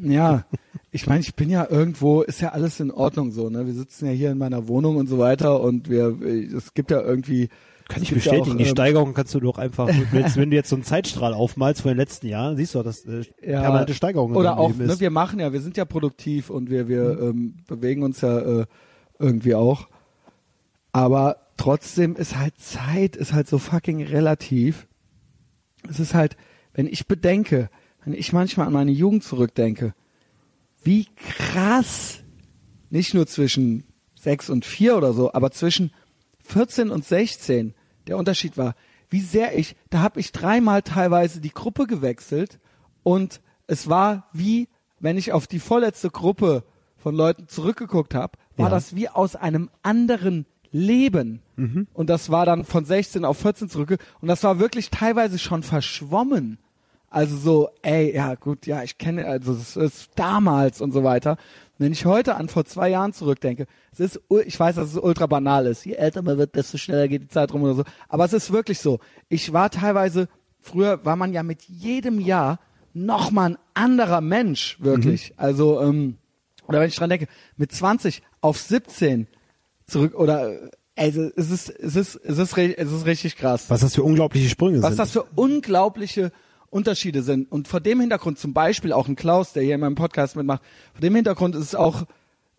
[0.00, 0.46] Ja,
[0.92, 3.66] ich meine, ich bin ja irgendwo, ist ja alles in Ordnung so, ne?
[3.66, 6.92] Wir sitzen ja hier in meiner Wohnung und so weiter und wir, äh, es gibt
[6.92, 7.48] ja irgendwie.
[7.88, 10.70] Kann ich bestätigen, auch, die ähm, Steigerung kannst du doch einfach, wenn, wenn du jetzt
[10.70, 14.34] so einen Zeitstrahl aufmalst von den letzten Jahren, siehst du, dass äh, ja, permanente Steigerung
[14.34, 17.28] Oder auch, ne, wir machen ja, wir sind ja produktiv und wir, wir Mhm.
[17.28, 18.66] ähm, bewegen uns ja äh,
[19.18, 19.88] irgendwie auch.
[20.92, 24.86] Aber trotzdem ist halt Zeit, ist halt so fucking relativ.
[25.88, 26.36] Es ist halt,
[26.74, 27.70] wenn ich bedenke,
[28.04, 29.94] wenn ich manchmal an meine Jugend zurückdenke,
[30.82, 32.20] wie krass,
[32.90, 33.84] nicht nur zwischen
[34.14, 35.92] sechs und vier oder so, aber zwischen
[36.46, 37.74] 14 und 16
[38.06, 38.74] der Unterschied war,
[39.10, 42.58] wie sehr ich, da habe ich dreimal teilweise die Gruppe gewechselt
[43.02, 44.68] und es war wie,
[45.00, 46.64] wenn ich auf die vorletzte Gruppe
[46.96, 48.74] von Leuten zurückgeguckt habe, war ja.
[48.74, 51.40] das wie aus einem anderen Leben.
[51.56, 51.86] Mhm.
[51.94, 53.98] Und das war dann von 16 auf 14 zurück.
[54.20, 56.58] Und das war wirklich teilweise schon verschwommen.
[57.08, 61.36] Also so, ey, ja gut, ja, ich kenne, also es ist damals und so weiter.
[61.78, 65.26] Wenn ich heute an vor zwei Jahren zurückdenke, es ist, ich weiß, dass es ultra
[65.26, 65.84] banal ist.
[65.84, 67.84] Je älter man wird, desto schneller geht die Zeit rum oder so.
[68.08, 68.98] Aber es ist wirklich so.
[69.28, 70.28] Ich war teilweise,
[70.58, 72.58] früher war man ja mit jedem Jahr
[72.94, 75.30] nochmal ein anderer Mensch, wirklich.
[75.30, 75.34] Mhm.
[75.36, 76.16] Also, ähm,
[76.66, 79.28] oder wenn ich dran denke, mit 20 auf 17
[79.86, 83.66] zurück, oder, also, es ist, es ist, es ist, es ist richtig krass.
[83.68, 84.98] Was das für unglaubliche Sprünge Was sind.
[84.98, 86.32] Was das für unglaubliche
[86.70, 87.50] Unterschiede sind.
[87.50, 90.62] Und vor dem Hintergrund zum Beispiel auch ein Klaus, der hier in meinem Podcast mitmacht,
[90.92, 92.04] vor dem Hintergrund ist auch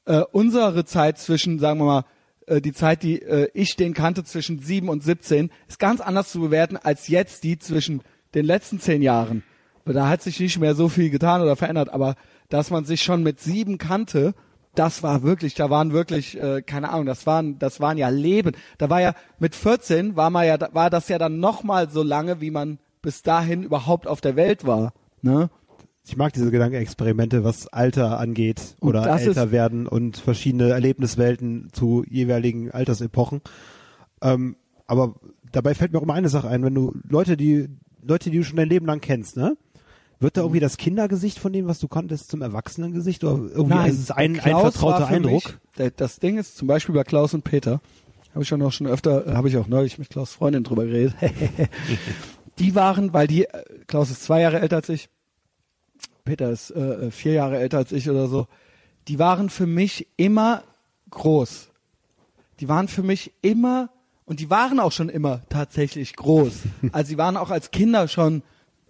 [0.05, 2.05] äh, unsere Zeit zwischen, sagen wir mal,
[2.47, 6.31] äh, die Zeit, die äh, ich den kannte zwischen sieben und 17, ist ganz anders
[6.31, 8.01] zu bewerten als jetzt die zwischen
[8.33, 9.43] den letzten zehn Jahren.
[9.85, 12.15] Da hat sich nicht mehr so viel getan oder verändert, aber
[12.49, 14.33] dass man sich schon mit sieben kannte,
[14.75, 18.51] das war wirklich, da waren wirklich, äh, keine Ahnung, das waren, das waren ja Leben.
[18.77, 22.41] Da war ja mit 14 war man ja, war das ja dann nochmal so lange,
[22.41, 22.77] wie man
[23.07, 24.91] bis dahin überhaupt auf der Welt war.
[25.21, 25.49] Ne?
[26.05, 32.69] Ich mag diese Gedankenexperimente, was Alter angeht oder älter werden und verschiedene Erlebniswelten zu jeweiligen
[32.69, 33.39] Altersepochen.
[34.21, 35.15] Ähm, aber
[35.53, 37.69] dabei fällt mir auch immer eine Sache ein, wenn du Leute, die
[38.01, 39.55] Leute, die du schon dein Leben lang kennst, ne?
[40.19, 43.23] Wird da irgendwie das Kindergesicht von dem, was du konntest, zum Erwachsenengesicht?
[43.23, 45.59] Oder irgendwie Nein, ist es ein, ein vertrauter Eindruck?
[45.77, 47.79] Mich, das Ding ist zum Beispiel bei Klaus und Peter,
[48.33, 51.15] habe ich schon auch schon öfter, habe ich auch neulich mit Klaus Freundin drüber geredet.
[52.59, 55.09] die waren, weil die, äh, Klaus ist zwei Jahre älter als ich,
[56.23, 58.47] Peter ist äh, äh, vier Jahre älter als ich oder so,
[59.07, 60.63] die waren für mich immer
[61.09, 61.69] groß.
[62.59, 63.89] Die waren für mich immer,
[64.25, 66.53] und die waren auch schon immer tatsächlich groß.
[66.91, 68.43] Also sie waren auch als Kinder schon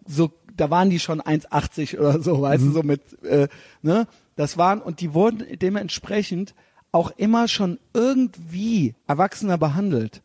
[0.05, 2.67] so, da waren die schon 1,80 oder so, weißt mhm.
[2.67, 3.47] du, so mit, äh,
[3.81, 4.07] ne?
[4.35, 6.53] Das waren, und die wurden dementsprechend
[6.91, 10.21] auch immer schon irgendwie erwachsener behandelt.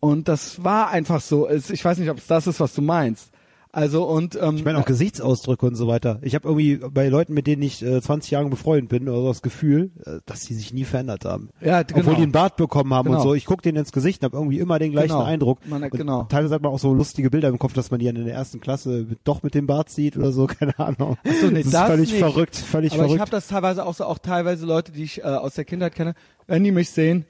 [0.00, 1.48] Und das war einfach so.
[1.48, 3.30] Ich weiß nicht, ob es das ist, was du meinst.
[3.72, 6.18] Also und ähm, ich meine auch Gesichtsausdrücke und so weiter.
[6.22, 9.28] Ich habe irgendwie bei Leuten, mit denen ich äh, 20 Jahre befreundet bin, oder so
[9.28, 11.50] das Gefühl, äh, dass die sich nie verändert haben.
[11.60, 12.00] Ja, genau.
[12.00, 13.18] Obwohl die einen Bart bekommen haben genau.
[13.18, 13.34] und so.
[13.34, 15.22] Ich gucke denen ins Gesicht und habe irgendwie immer den gleichen genau.
[15.22, 15.60] Eindruck.
[15.68, 16.24] Man, genau.
[16.24, 18.60] Teilweise hat man auch so lustige Bilder im Kopf, dass man die in der ersten
[18.60, 21.16] Klasse mit, doch mit dem Bart sieht oder so, keine Ahnung.
[21.24, 22.18] Ach so, nee, das, das ist völlig nicht.
[22.18, 23.14] verrückt, völlig Aber verrückt.
[23.14, 25.94] ich habe das teilweise auch so, auch teilweise Leute, die ich äh, aus der Kindheit
[25.94, 26.14] kenne,
[26.48, 27.24] wenn die mich sehen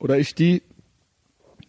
[0.00, 0.62] oder ich die,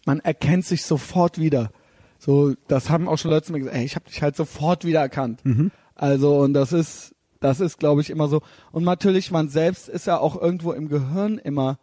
[0.04, 1.70] man erkennt sich sofort wieder.
[2.18, 5.00] So, das haben auch schon Leute mir gesagt, ey, ich habe dich halt sofort wieder
[5.00, 5.44] erkannt.
[5.44, 5.70] Mhm.
[5.94, 8.42] Also, und das ist, das ist, glaube ich, immer so.
[8.72, 11.78] Und natürlich, man selbst ist ja auch irgendwo im Gehirn immer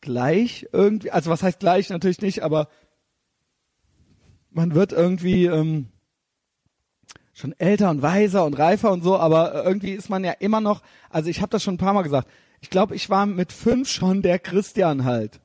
[0.00, 1.10] gleich irgendwie.
[1.10, 1.90] Also, was heißt gleich?
[1.90, 2.68] Natürlich nicht, aber
[4.50, 5.88] man wird irgendwie ähm,
[7.32, 10.82] schon älter und weiser und reifer und so, aber irgendwie ist man ja immer noch,
[11.08, 12.28] also ich habe das schon ein paar Mal gesagt,
[12.60, 15.40] ich glaube, ich war mit fünf schon der Christian halt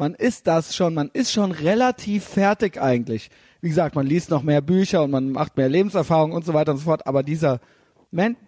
[0.00, 3.30] man ist das schon, man ist schon relativ fertig eigentlich.
[3.60, 6.72] Wie gesagt, man liest noch mehr Bücher und man macht mehr Lebenserfahrung und so weiter
[6.72, 7.60] und so fort, aber dieser,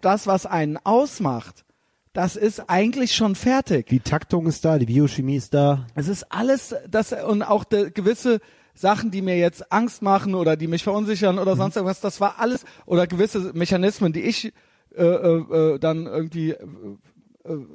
[0.01, 1.63] das, was einen ausmacht,
[2.11, 3.85] das ist eigentlich schon fertig.
[3.87, 5.85] Die Taktung ist da, die Biochemie ist da.
[5.93, 8.39] Es ist alles, das, und auch de, gewisse
[8.73, 11.59] Sachen, die mir jetzt Angst machen oder die mich verunsichern oder mhm.
[11.59, 14.51] sonst irgendwas, das war alles, oder gewisse Mechanismen, die ich
[14.95, 16.65] äh, äh, äh dann irgendwie äh,
[17.45, 17.65] äh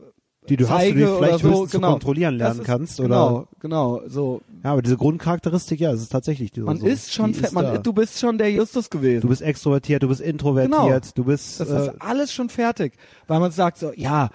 [0.49, 1.91] die du zeige hast, die vielleicht oder so, genau.
[1.93, 3.09] kontrollieren lernen ist, kannst, oder?
[3.09, 4.41] Genau, genau, so.
[4.65, 6.87] Ja, aber diese Grundcharakteristik, ja, es ist tatsächlich die, Man so.
[6.87, 9.23] ist schon, ist man, du bist schon der Justus gewesen.
[9.23, 11.01] Du bist extrovertiert, du bist introvertiert, genau.
[11.15, 11.61] du bist.
[11.61, 12.95] Das ist äh, alles schon fertig,
[13.27, 14.31] weil man sagt so, ja,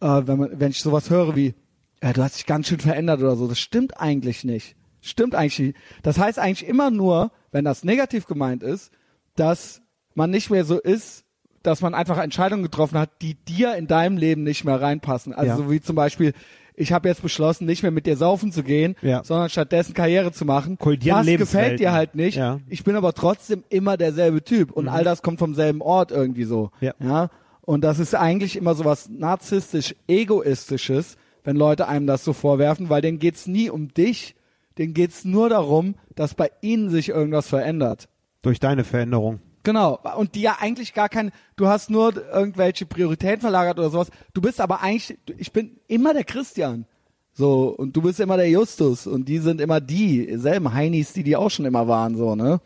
[0.00, 1.54] äh, wenn man, wenn ich sowas höre wie,
[2.02, 4.76] ja, du hast dich ganz schön verändert oder so, das stimmt eigentlich nicht.
[5.00, 5.76] Stimmt eigentlich nicht.
[6.02, 8.90] Das heißt eigentlich immer nur, wenn das negativ gemeint ist,
[9.36, 9.82] dass
[10.14, 11.24] man nicht mehr so ist,
[11.62, 15.32] dass man einfach Entscheidungen getroffen hat, die dir in deinem Leben nicht mehr reinpassen.
[15.32, 15.56] Also ja.
[15.56, 16.32] so wie zum Beispiel,
[16.74, 19.22] ich habe jetzt beschlossen, nicht mehr mit dir saufen zu gehen, ja.
[19.24, 20.78] sondern stattdessen Karriere zu machen.
[20.78, 22.36] Kollidieren das gefällt dir halt nicht.
[22.36, 22.60] Ja.
[22.68, 24.90] Ich bin aber trotzdem immer derselbe Typ und mhm.
[24.90, 26.70] all das kommt vom selben Ort irgendwie so.
[26.80, 26.94] Ja.
[27.00, 27.30] ja.
[27.62, 32.88] Und das ist eigentlich immer so was narzisstisch egoistisches, wenn Leute einem das so vorwerfen,
[32.88, 34.34] weil denen geht's nie um dich,
[34.78, 38.08] denen geht's nur darum, dass bei ihnen sich irgendwas verändert.
[38.42, 39.40] Durch deine Veränderung.
[39.62, 40.00] Genau.
[40.16, 44.10] Und die ja eigentlich gar kein, du hast nur irgendwelche Prioritäten verlagert oder sowas.
[44.34, 46.86] Du bist aber eigentlich, ich bin immer der Christian.
[47.34, 51.22] So, und du bist immer der Justus und die sind immer die, selben Heinis, die
[51.22, 52.60] die auch schon immer waren, so, ne?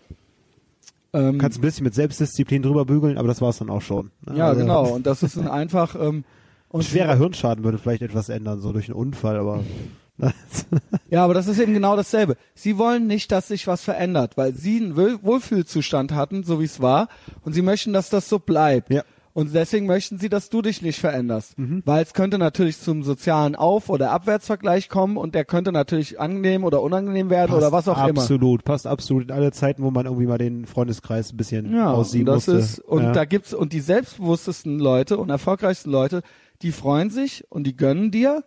[1.12, 4.11] Ähm, Kannst ein bisschen mit Selbstdisziplin drüber bügeln, aber das war's dann auch schon.
[4.34, 4.88] Ja, also, genau.
[4.94, 5.94] Und das ist dann einfach.
[5.94, 6.24] Ähm,
[6.68, 9.62] und schwerer Hirnschaden würde vielleicht etwas ändern, so durch einen Unfall, aber.
[11.11, 12.37] ja, aber das ist eben genau dasselbe.
[12.55, 16.81] Sie wollen nicht, dass sich was verändert, weil sie einen Wohlfühlzustand hatten, so wie es
[16.81, 17.09] war,
[17.43, 18.91] und sie möchten, dass das so bleibt.
[18.91, 19.03] Ja.
[19.37, 21.59] Und deswegen möchten sie, dass du dich nicht veränderst.
[21.59, 21.83] Mhm.
[21.85, 26.64] Weil es könnte natürlich zum sozialen Auf- oder Abwärtsvergleich kommen und der könnte natürlich angenehm
[26.64, 28.21] oder unangenehm werden passt oder was auch absolut, immer.
[28.23, 31.93] Absolut, passt absolut in alle Zeiten, wo man irgendwie mal den Freundeskreis ein bisschen ja,
[31.93, 32.27] aussieht.
[32.27, 32.53] Das musste.
[32.53, 33.12] ist, und ja.
[33.12, 36.23] da gibt's, und die selbstbewusstesten Leute und erfolgreichsten Leute,
[36.62, 38.43] die freuen sich und die gönnen dir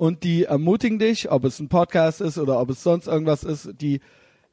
[0.00, 3.68] und die ermutigen dich, ob es ein Podcast ist oder ob es sonst irgendwas ist,
[3.82, 4.00] die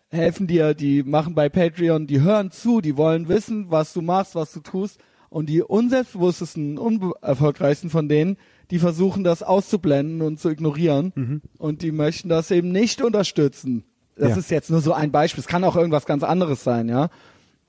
[0.10, 4.36] helfen dir, die machen bei Patreon, die hören zu, die wollen wissen, was du machst,
[4.36, 8.36] was du tust und die unselbstbewusstesten, unerfolgreichsten von denen,
[8.72, 11.14] die versuchen das auszublenden und zu ignorieren.
[11.16, 11.42] Mhm.
[11.58, 13.86] Und die möchten das eben nicht unterstützen.
[14.18, 14.36] Das ja.
[14.36, 15.40] ist jetzt nur so ein Beispiel.
[15.40, 17.08] Es kann auch irgendwas ganz anderes sein, ja.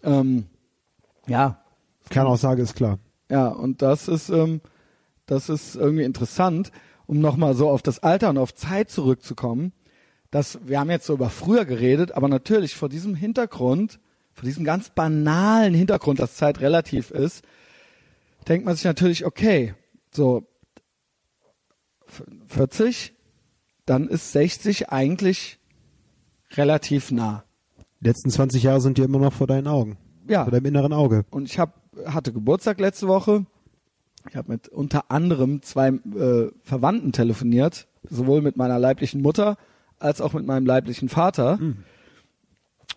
[0.02, 0.46] Ähm,
[1.28, 1.62] ja.
[2.10, 2.98] Kernaussage ist klar.
[3.30, 4.62] Ja, und das ist, ähm,
[5.26, 6.72] das ist irgendwie interessant,
[7.08, 9.72] um nochmal so auf das Alter und auf Zeit zurückzukommen.
[10.30, 13.98] Dass, wir haben jetzt so über früher geredet, aber natürlich vor diesem Hintergrund
[14.38, 17.42] vor diesem ganz banalen Hintergrund, dass Zeit relativ ist,
[18.46, 19.74] denkt man sich natürlich, okay,
[20.12, 20.46] so
[22.46, 23.14] 40,
[23.84, 25.58] dann ist 60 eigentlich
[26.52, 27.44] relativ nah.
[28.00, 29.98] Die letzten 20 Jahre sind dir immer noch vor deinen Augen.
[30.28, 30.44] Ja.
[30.44, 31.24] Vor deinem inneren Auge.
[31.30, 33.44] Und ich hab, hatte Geburtstag letzte Woche.
[34.30, 39.56] Ich habe mit unter anderem zwei äh, Verwandten telefoniert, sowohl mit meiner leiblichen Mutter
[39.98, 41.56] als auch mit meinem leiblichen Vater.
[41.56, 41.76] Mhm.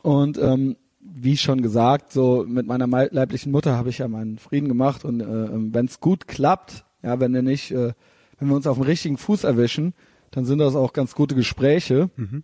[0.01, 4.67] Und ähm, wie schon gesagt, so mit meiner leiblichen Mutter habe ich ja meinen Frieden
[4.67, 7.93] gemacht und äh, ähm, wenn es gut klappt, ja, wenn wir nicht, äh,
[8.37, 9.93] wenn wir uns auf dem richtigen Fuß erwischen,
[10.31, 12.09] dann sind das auch ganz gute Gespräche.
[12.15, 12.43] Mhm.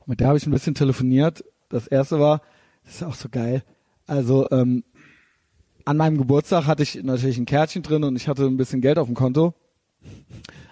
[0.00, 1.44] Und mit der habe ich ein bisschen telefoniert.
[1.68, 2.42] Das erste war,
[2.84, 3.62] das ist auch so geil.
[4.06, 4.84] Also ähm,
[5.84, 8.98] an meinem Geburtstag hatte ich natürlich ein Kärtchen drin und ich hatte ein bisschen Geld
[8.98, 9.54] auf dem Konto.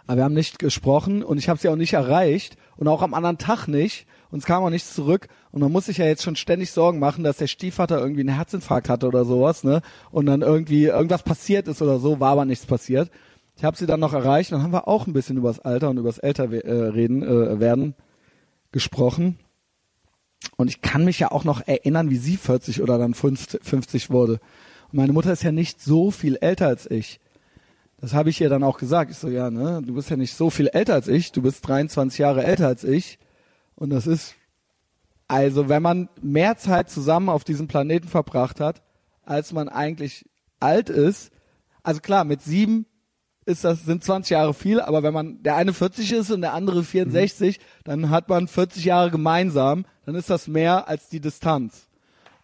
[0.07, 3.15] Aber wir haben nicht gesprochen und ich habe sie auch nicht erreicht und auch am
[3.15, 6.23] anderen Tag nicht und es kam auch nichts zurück und man muss sich ja jetzt
[6.23, 9.83] schon ständig Sorgen machen, dass der Stiefvater irgendwie einen Herzinfarkt hatte oder sowas, ne?
[10.11, 13.11] Und dann irgendwie irgendwas passiert ist oder so, war aber nichts passiert.
[13.57, 15.99] Ich habe sie dann noch erreicht, dann haben wir auch ein bisschen übers Alter und
[15.99, 17.95] übers Älterreden äh, werden
[18.73, 19.39] gesprochen.
[20.57, 24.41] Und ich kann mich ja auch noch erinnern, wie sie 40 oder dann 50 wurde.
[24.93, 27.19] Meine Mutter ist ja nicht so viel älter als ich.
[27.99, 29.11] Das habe ich ihr dann auch gesagt.
[29.11, 31.67] Ich so, ja, ne, du bist ja nicht so viel älter als ich, du bist
[31.67, 33.19] 23 Jahre älter als ich.
[33.75, 34.35] Und das ist,
[35.29, 38.83] also wenn man mehr Zeit zusammen auf diesem Planeten verbracht hat,
[39.25, 40.29] als man eigentlich
[40.61, 41.31] alt ist,
[41.83, 42.87] also klar, mit sieben
[43.47, 46.53] ist das, sind 20 Jahre viel, aber wenn man der eine 40 ist und der
[46.53, 47.63] andere 64, mhm.
[47.85, 51.89] dann hat man 40 Jahre gemeinsam, dann ist das mehr als die Distanz.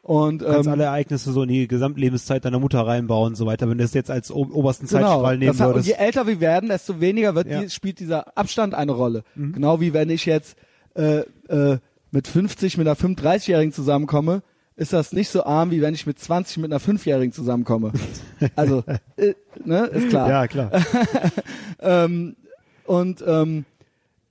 [0.09, 3.45] Und, du kannst ähm, alle Ereignisse so in die Gesamtlebenszeit deiner Mutter reinbauen und so
[3.45, 5.87] weiter, wenn du das jetzt als obersten genau, Zeitstrahl nehmen das würdest.
[5.87, 7.61] Und je älter wir werden, desto weniger wird ja.
[7.61, 9.23] die, spielt dieser Abstand eine Rolle.
[9.35, 9.53] Mhm.
[9.53, 10.57] Genau wie wenn ich jetzt
[10.95, 11.79] äh, äh,
[12.11, 14.43] mit 50 mit einer 35-Jährigen zusammenkomme,
[14.77, 17.93] ist das nicht so arm, wie wenn ich mit 20 mit einer 5-Jährigen zusammenkomme.
[18.57, 18.85] Also,
[19.17, 20.31] äh, ne, ist klar.
[20.31, 20.71] Ja, klar.
[21.81, 22.35] ähm,
[22.87, 23.67] und ähm,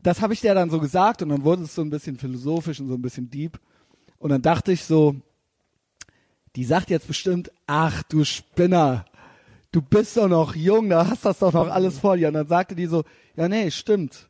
[0.01, 2.79] das habe ich der dann so gesagt und dann wurde es so ein bisschen philosophisch
[2.79, 3.59] und so ein bisschen deep.
[4.17, 5.17] Und dann dachte ich so,
[6.55, 9.05] die sagt jetzt bestimmt, ach du Spinner,
[9.71, 12.29] du bist doch noch jung, da hast das doch noch alles vor dir.
[12.29, 13.03] Und dann sagte die so,
[13.35, 14.27] ja nee, stimmt.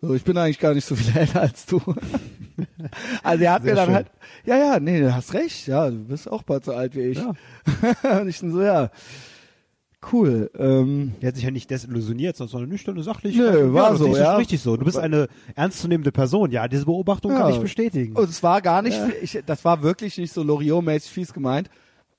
[0.00, 1.80] So, ich bin eigentlich gar nicht so viel älter als du.
[3.22, 3.94] also er hat Sehr mir dann schön.
[3.94, 4.06] halt,
[4.44, 7.18] ja, ja, nee, du hast recht, ja, du bist auch bald so alt wie ich.
[7.18, 7.32] Ja.
[8.20, 8.90] Und ich so, ja.
[10.12, 10.50] Cool.
[10.58, 13.38] Ähm, er hat sich ja nicht desillusioniert, sondern eine nüchterne sachliche.
[13.38, 14.36] Nö, war ja, so, ja.
[14.36, 14.76] richtig so.
[14.76, 16.50] Du bist eine ernstzunehmende Person.
[16.50, 17.38] Ja, diese Beobachtung ja.
[17.38, 18.16] kann ich bestätigen.
[18.16, 19.08] Und es war gar nicht, ja.
[19.22, 21.70] ich, das war wirklich nicht so Loriot-mäßig fies gemeint.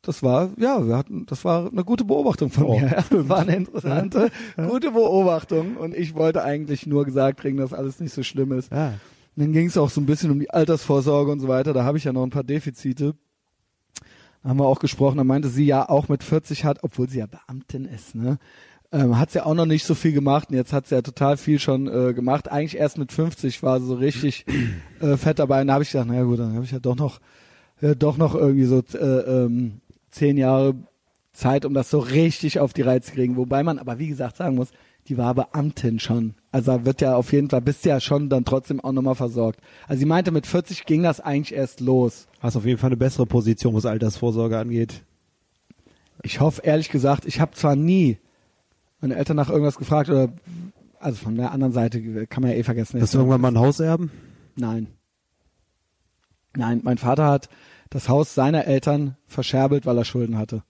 [0.01, 2.87] Das war, ja, wir hatten, das war eine gute Beobachtung von oh, mir.
[2.91, 3.03] Ja.
[3.09, 5.77] Das war eine interessante, gute Beobachtung.
[5.77, 8.71] Und ich wollte eigentlich nur gesagt kriegen, dass alles nicht so schlimm ist.
[8.71, 8.93] Ja.
[9.35, 11.73] Und dann ging es auch so ein bisschen um die Altersvorsorge und so weiter.
[11.73, 13.15] Da habe ich ja noch ein paar Defizite
[14.45, 17.25] haben wir auch gesprochen, da meinte sie ja auch mit 40 hat, obwohl sie ja
[17.25, 18.37] Beamtin ist, ne?
[18.91, 21.01] Ähm, hat sie ja auch noch nicht so viel gemacht und jetzt hat sie ja
[21.01, 22.51] total viel schon äh, gemacht.
[22.51, 24.45] Eigentlich erst mit 50 war sie so richtig
[25.01, 25.61] äh, fett dabei.
[25.61, 27.19] Und da habe ich gedacht, naja gut, dann habe ich ja doch noch,
[27.81, 29.81] äh, doch noch irgendwie so äh, ähm,
[30.11, 30.75] zehn Jahre
[31.33, 33.35] Zeit, um das so richtig auf die Reize zu kriegen.
[33.37, 34.69] Wobei man aber wie gesagt sagen muss,
[35.07, 36.35] die war Beamtin schon.
[36.55, 39.59] Also wird ja auf jeden Fall, bist ja schon dann trotzdem auch nochmal versorgt.
[39.89, 42.29] Also sie meinte, mit 40 ging das eigentlich erst los.
[42.39, 45.03] Hast auf jeden Fall eine bessere Position, was Altersvorsorge angeht.
[46.23, 48.19] Ich hoffe, ehrlich gesagt, ich habe zwar nie
[49.01, 50.29] meine Eltern nach irgendwas gefragt oder
[50.97, 53.01] also von der anderen Seite kann man ja eh vergessen.
[53.01, 54.09] Hast du irgendwann mal ein Haus erben?
[54.55, 54.87] Nein.
[56.55, 57.49] Nein, mein Vater hat
[57.89, 60.63] das Haus seiner Eltern verscherbelt, weil er Schulden hatte.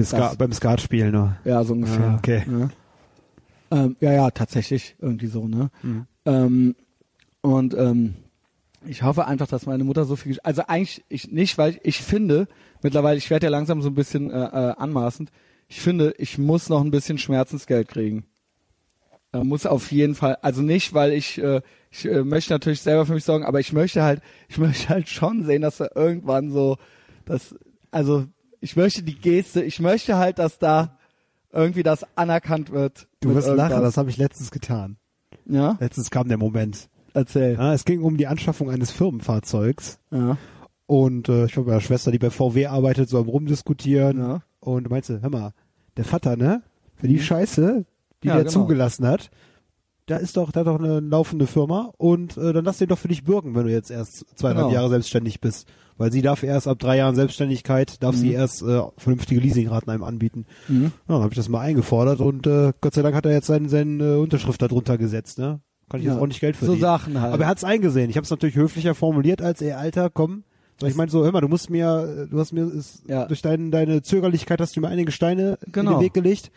[0.00, 1.36] Ska, beim Skatspielen nur.
[1.44, 2.10] Ja, so ungefähr.
[2.10, 2.44] Ah, okay.
[2.48, 2.68] Ja.
[3.70, 5.70] Ähm, ja, ja, tatsächlich irgendwie so, ne?
[5.82, 6.06] Mhm.
[6.24, 6.76] Ähm,
[7.40, 8.14] und ähm,
[8.86, 11.98] ich hoffe einfach, dass meine Mutter so viel, also eigentlich ich nicht, weil ich, ich
[11.98, 12.48] finde
[12.82, 15.30] mittlerweile, ich werde ja langsam so ein bisschen äh, äh, anmaßend.
[15.68, 18.24] Ich finde, ich muss noch ein bisschen Schmerzensgeld kriegen.
[19.32, 21.60] Äh, muss auf jeden Fall, also nicht, weil ich, äh,
[21.90, 25.08] ich äh, möchte natürlich selber für mich sorgen, aber ich möchte halt, ich möchte halt
[25.08, 26.76] schon sehen, dass da irgendwann so,
[27.24, 27.54] dass,
[27.90, 28.26] also
[28.60, 30.98] ich möchte die Geste, ich möchte halt, dass da
[31.52, 33.08] irgendwie das anerkannt wird.
[33.20, 33.82] Du wirst lachen, irgendwas.
[33.82, 34.96] das habe ich letztens getan.
[35.48, 36.88] Ja, Letztens kam der Moment.
[37.14, 37.54] erzähl.
[37.54, 39.98] Ja, es ging um die Anschaffung eines Firmenfahrzeugs.
[40.10, 40.36] Ja.
[40.86, 44.18] Und äh, ich war bei meiner Schwester, die bei VW arbeitet, so am rumdiskutieren.
[44.18, 44.42] Ja.
[44.60, 45.52] Und meinte, hör mal,
[45.96, 46.62] der Vater, ne?
[46.96, 47.84] Für die Scheiße,
[48.22, 48.52] die Ja, der genau.
[48.52, 49.30] zugelassen hat,
[50.06, 52.98] da ist doch, da hat doch eine laufende Firma und äh, dann lass den doch
[52.98, 54.74] für dich bürgen, wenn du jetzt erst zweieinhalb Genau.
[54.80, 55.66] Jahre selbstständig bist.
[55.98, 60.04] Weil sie darf erst ab drei Jahren Selbstständigkeit, darf sie erst äh, vernünftige Leasingraten einem
[60.04, 60.44] anbieten.
[60.68, 60.84] Mhm.
[60.84, 63.46] Ja, dann habe ich das mal eingefordert und äh, Gott sei Dank hat er jetzt
[63.46, 65.60] seine, seine äh, Unterschrift da drunter gesetzt, ne?
[65.88, 66.12] Kann ich Ja.
[66.12, 66.80] jetzt auch nicht Geld So verdienen.
[66.82, 67.32] Sachen halt.
[67.32, 68.10] Aber er hat es eingesehen.
[68.10, 70.44] Ich habe es natürlich höflicher formuliert als ey Alter, komm.
[70.80, 73.24] So, ich meine so, hör mal, du musst mir, äh, du hast mir ist, Ja.
[73.26, 75.92] durch dein, deine Zögerlichkeit hast du mir einige Steine in Genau.
[75.92, 76.50] den Weg gelegt.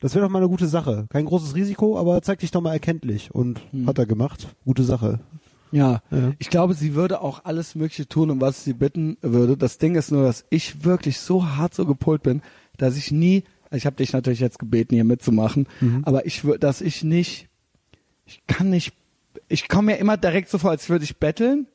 [0.00, 1.06] Das wäre doch mal eine gute Sache.
[1.10, 3.30] Kein großes Risiko, aber zeig dich doch mal erkenntlich.
[3.34, 3.86] Und Hm.
[3.86, 4.48] hat er gemacht.
[4.64, 5.20] Gute Sache.
[5.72, 6.00] Ja.
[6.10, 6.32] Ja.
[6.38, 9.56] ich glaube, sie würde auch alles Mögliche tun, um was sie bitten würde.
[9.56, 12.40] Das Ding ist nur, dass ich wirklich so hart so gepolt bin,
[12.76, 13.42] dass ich nie,
[13.72, 16.02] ich habe dich natürlich jetzt gebeten, hier mitzumachen, Mhm.
[16.04, 17.48] aber ich würde, dass ich nicht,
[18.26, 18.94] ich kann nicht,
[19.48, 21.66] ich komme mir immer direkt so vor, als würde ich betteln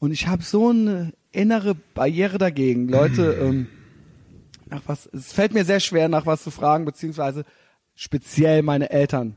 [0.00, 2.88] und ich habe so eine innere Barriere dagegen.
[2.88, 3.68] Leute, ähm,
[4.70, 7.44] nach was, es fällt mir sehr schwer, nach was zu fragen, beziehungsweise
[7.94, 9.36] speziell meine Eltern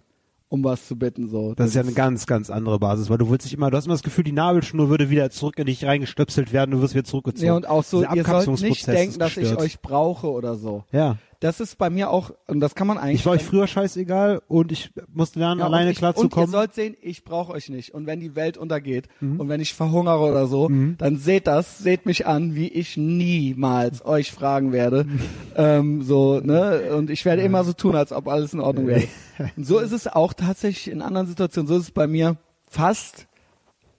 [0.53, 1.29] um was zu bitten.
[1.29, 1.55] So.
[1.55, 3.85] Das ist ja eine ganz, ganz andere Basis, weil du willst dich immer, du hast
[3.85, 7.05] immer das Gefühl, die Nabelschnur würde wieder zurück in dich reingestöpselt werden, du wirst wieder
[7.05, 7.47] zurückgezogen.
[7.47, 10.83] Ja, und auch so, Dieser ihr sollt nicht denken, dass ich euch brauche oder so.
[10.91, 11.17] Ja.
[11.43, 13.19] Das ist bei mir auch, und das kann man eigentlich.
[13.19, 16.47] Ich war euch früher scheißegal und ich musste lernen, Ja, und alleine ich, Und klarzukommen.
[16.47, 17.93] ihr sollt sehen, ich brauche euch nicht.
[17.93, 19.41] Und wenn die Welt untergeht Mhm.
[19.41, 24.05] und wenn ich verhungere oder so, dann seht das, seht mich an, wie ich niemals
[24.05, 25.03] euch fragen werde.
[25.03, 25.19] Mhm.
[25.57, 26.93] ähm, so, ne?
[26.95, 29.03] Und ich werde immer so tun, als ob alles in Ordnung wäre.
[29.57, 31.67] Und so ist es auch tatsächlich in anderen Situationen.
[31.67, 32.37] So ist es bei mir
[32.69, 33.27] fast.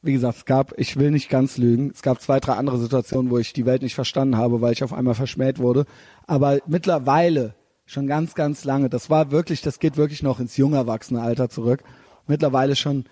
[0.04, 3.30] Wie gesagt, es gab, ich will nicht ganz lügen, es gab zwei, drei andere Situationen,
[3.30, 5.86] wo ich die Welt nicht verstanden habe, weil ich auf einmal verschmäht wurde.
[6.26, 7.54] Aber mittlerweile,
[7.86, 11.82] schon ganz, ganz lange, das war wirklich, das geht wirklich noch ins junge Erwachsene-Alter zurück.
[12.26, 13.04] Mittlerweile schon,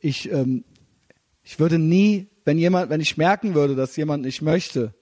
[0.00, 0.64] ich, ähm,
[1.42, 4.94] ich würde nie, wenn jemand, wenn ich merken würde, dass jemand nicht möchte,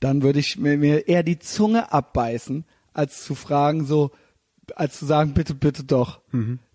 [0.00, 4.10] dann würde ich mir, mir eher die Zunge abbeißen, als zu fragen, so,
[4.74, 6.20] als zu sagen, bitte, bitte doch.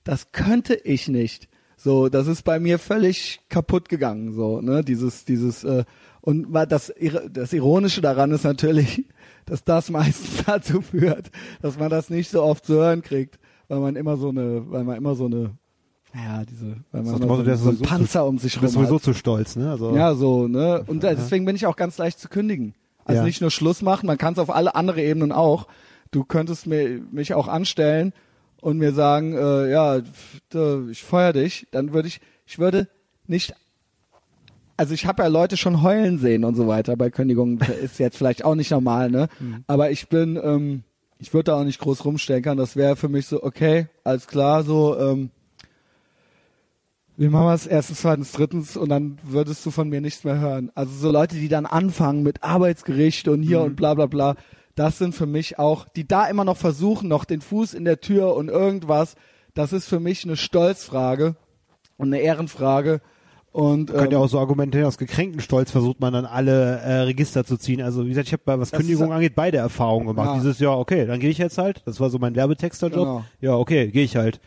[0.03, 1.47] Das könnte ich nicht.
[1.84, 5.84] So, das ist bei mir völlig kaputt gegangen, so, ne, dieses, dieses, äh,
[6.21, 6.93] und das,
[7.32, 9.05] das Ironische daran ist natürlich,
[9.47, 11.32] dass das meistens dazu führt,
[11.63, 14.84] dass man das nicht so oft zu hören kriegt, weil man immer so eine, weil
[14.84, 15.55] man immer so eine,
[16.13, 18.73] ja, diese, weil man immer so, ist so einen Panzer um sich du rum bist
[18.75, 19.03] sowieso hat.
[19.03, 19.71] zu stolz, ne?
[19.71, 20.84] Also, Ja, so, ne?
[20.86, 22.75] Und äh, deswegen bin ich auch ganz leicht zu kündigen.
[23.05, 23.25] Also Ja.
[23.25, 25.67] nicht nur Schluss machen, man kann es auf alle andere Ebenen auch.
[26.11, 28.13] Du könntest mir, mich auch anstellen
[28.62, 30.01] und mir sagen, äh, ja,
[30.49, 32.88] da, ich feuer dich, dann würde ich, ich würde
[33.28, 33.53] nicht,
[34.78, 38.18] also ich habe ja Leute schon heulen sehen und so weiter bei Kündigungen, ist jetzt
[38.18, 39.28] vielleicht auch nicht normal, ne?
[39.68, 40.84] Aber ich bin, ähm,
[41.20, 44.64] ich würde da auch nicht groß rumstenkern, das wäre für mich so, okay, alles klar,
[44.64, 45.32] so, ähm,
[47.18, 47.68] wie machen wir es?
[47.68, 50.72] Erstens, zweitens, drittens und dann würdest du von mir nichts mehr hören.
[50.74, 54.36] Also so Leute, die dann anfangen mit Arbeitsgericht und hier und bla bla bla,
[54.76, 57.99] das sind für mich auch, die da immer noch versuchen, noch den Fuß in der
[58.01, 59.15] Tür und irgendwas,
[59.53, 61.36] das ist für mich eine Stolzfrage
[61.97, 63.01] und eine Ehrenfrage.
[63.51, 66.93] Und Kann ähm, ja auch so argumentieren, aus gekränkten Stolz versucht man dann alle äh,
[67.01, 67.82] Register zu ziehen.
[67.82, 70.28] Also wie gesagt, ich habe bei was Kündigung ist- angeht beide Erfahrungen gemacht.
[70.28, 70.36] Ja.
[70.36, 71.82] Dieses Jahr, okay, dann gehe ich jetzt halt.
[71.86, 72.97] Das war so mein Werbetexterjob.
[72.99, 73.24] Genau.
[73.41, 74.39] Ja, okay, gehe ich halt.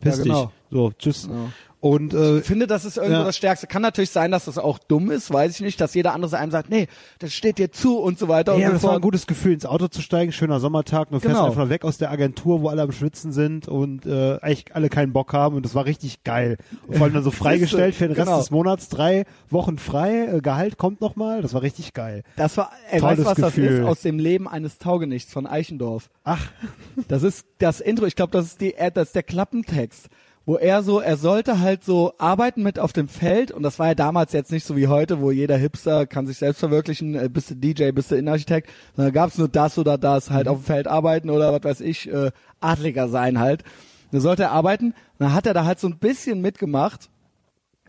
[0.00, 0.44] Piss Ja, genau.
[0.44, 0.50] dich.
[0.70, 1.26] So, tschüss.
[1.30, 1.34] Ja.
[1.82, 3.24] Und äh, Ich finde, das ist irgendwo Ja.
[3.24, 3.66] das Stärkste.
[3.66, 6.52] Kann natürlich sein, dass das auch dumm ist, weiß ich nicht, dass jeder andere einem
[6.52, 6.86] sagt, nee,
[7.18, 9.66] das steht dir zu und so weiter ja, und das war ein gutes Gefühl, ins
[9.66, 11.46] Auto zu steigen, schöner Sommertag, fährst Genau.
[11.46, 15.12] einfach weg aus der Agentur, wo alle am Schwitzen sind und äh, eigentlich alle keinen
[15.12, 16.56] Bock haben und das war richtig geil.
[16.86, 18.38] Und vor allem dann so freigestellt für den Rest Genau.
[18.38, 22.22] des Monats, drei Wochen frei, äh, Gehalt kommt nochmal, das war richtig geil.
[22.36, 23.78] Das war, ey, Tolles weißt du, was das Gefühl.
[23.80, 23.84] ist?
[23.86, 26.10] Aus dem Leben eines Taugenichts von Eichendorff.
[26.22, 26.46] Ach,
[27.08, 28.06] Das ist das Intro.
[28.06, 30.06] Ich glaube, das ist die, äh, das ist der Klappentext,
[30.44, 33.88] wo er so, er sollte halt so arbeiten mit auf dem Feld und das war
[33.88, 37.28] ja damals jetzt nicht so wie heute, wo jeder Hipster kann sich selbst verwirklichen, äh,
[37.28, 40.58] bist du DJ, bist du Innenarchitekt, sondern gab es nur das oder das, halt auf
[40.58, 42.30] dem Feld arbeiten oder was weiß ich, äh,
[42.60, 43.64] Adliger sein halt.
[44.12, 44.88] Da sollte er arbeiten.
[44.88, 47.08] Und dann hat er da halt so ein bisschen mitgemacht.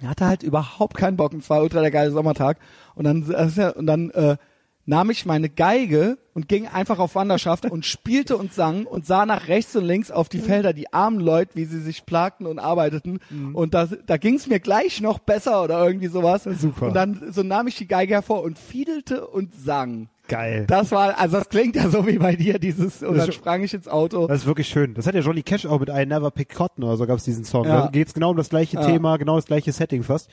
[0.02, 1.34] Er hatte halt überhaupt keinen Bock.
[1.34, 2.58] Und es war ultra der geile Sommertag.
[2.96, 4.38] Und dann, und dann äh,
[4.86, 9.26] nahm ich meine Geige und ging einfach auf Wanderschaft und spielte und sang und sah
[9.26, 12.60] nach rechts und links auf die Felder, die armen Leute, wie sie sich plagten und
[12.60, 13.20] arbeiteten.
[13.30, 13.56] Mhm.
[13.56, 16.44] Und da, da ging es mir gleich noch besser oder irgendwie sowas.
[16.44, 16.88] Super.
[16.88, 20.10] Und dann so nahm ich die Geige hervor und fiedelte und sang.
[20.28, 20.66] Geil.
[20.68, 23.74] Das war, also das klingt ja so wie bei dir, dieses, und dann sprang ich
[23.74, 24.28] ins Auto.
[24.28, 24.94] Das ist wirklich schön.
[24.94, 27.26] Das hat ja Johnny Cash auch mit I Never Pick Cotton oder so gab es
[27.26, 27.66] diesen Song.
[27.66, 27.84] Ja.
[27.84, 28.86] Da geht's genau um das gleiche ja.
[28.86, 30.30] Thema, genau das gleiche Setting fast.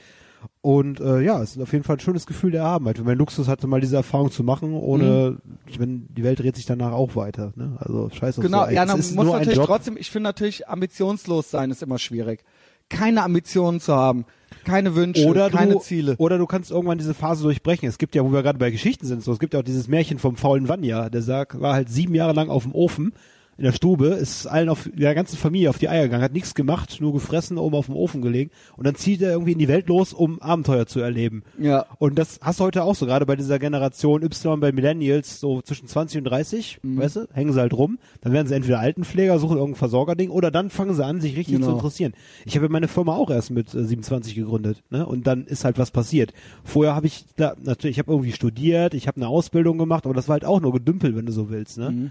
[0.63, 2.99] Und äh, ja, es ist auf jeden Fall ein schönes Gefühl der Erhabenheit.
[2.99, 5.59] Wenn man Luxus hatte, mal diese Erfahrung zu machen, ohne, mhm.
[5.67, 7.53] ich meine, die Welt dreht sich danach auch weiter.
[7.57, 7.77] Ne?
[7.79, 8.41] Also scheiße.
[8.43, 8.71] Genau, so.
[8.71, 12.45] ja, man muss natürlich trotzdem, ich finde natürlich, ambitionslos sein ist immer schwierig.
[12.91, 14.27] Keine Ambitionen zu haben,
[14.65, 16.17] keine Wünsche, oder keine du, Ziele.
[16.19, 17.89] Oder du kannst irgendwann diese Phase durchbrechen.
[17.89, 19.89] Es gibt ja, wo wir gerade bei Geschichten sind, so es gibt ja auch dieses
[19.89, 23.13] Märchen vom faulen Vanya, der sagt, war halt sieben Jahre lang auf dem Ofen
[23.61, 26.55] in der Stube, ist allen auf der ganzen Familie auf die Eier gegangen, hat nichts
[26.55, 29.69] gemacht, nur gefressen, oben auf dem Ofen gelegen und dann zieht er irgendwie in die
[29.69, 31.43] Welt los, um Abenteuer zu erleben.
[31.59, 31.85] Ja.
[31.99, 35.61] Und das hast du heute auch so, gerade bei dieser Generation Y bei Millennials, so
[35.61, 36.99] zwischen 20 und 30, mhm.
[37.01, 40.51] weißt du, hängen sie halt rum, dann werden sie entweder Altenpfleger, suchen irgendein Versorgerding oder
[40.51, 41.67] dann fangen sie an, sich richtig genau.
[41.67, 42.15] zu interessieren.
[42.47, 45.05] Ich habe meine Firma auch erst mit äh, 27 gegründet, ne?
[45.05, 46.33] Und dann ist halt was passiert.
[46.65, 50.15] Vorher habe ich da natürlich, ich habe irgendwie studiert, ich habe eine Ausbildung gemacht, aber
[50.15, 51.91] das war halt auch nur Gedümpel, wenn du so willst, ne?
[51.91, 52.11] Mhm.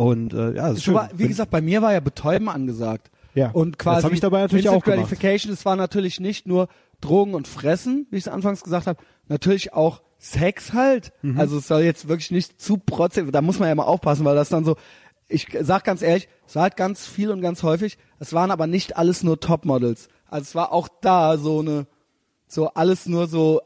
[0.00, 0.94] Und äh, ja, ist schön.
[0.94, 3.10] War, wie gesagt, bei mir war ja Betäuben angesagt.
[3.34, 3.50] Ja.
[3.50, 4.82] Und quasi das habe ich dabei natürlich auch.
[4.82, 6.68] Gratification, es war natürlich nicht nur
[7.02, 8.98] Drogen und Fressen, wie ich es anfangs gesagt habe,
[9.28, 11.12] natürlich auch Sex halt.
[11.20, 11.38] Mhm.
[11.38, 14.34] Also es soll jetzt wirklich nicht zu protzig, da muss man ja mal aufpassen, weil
[14.34, 14.76] das dann so,
[15.28, 18.66] ich sag ganz ehrlich, es war halt ganz viel und ganz häufig, es waren aber
[18.66, 20.08] nicht alles nur Topmodels.
[20.30, 21.86] Also es war auch da so eine,
[22.48, 23.60] so alles nur so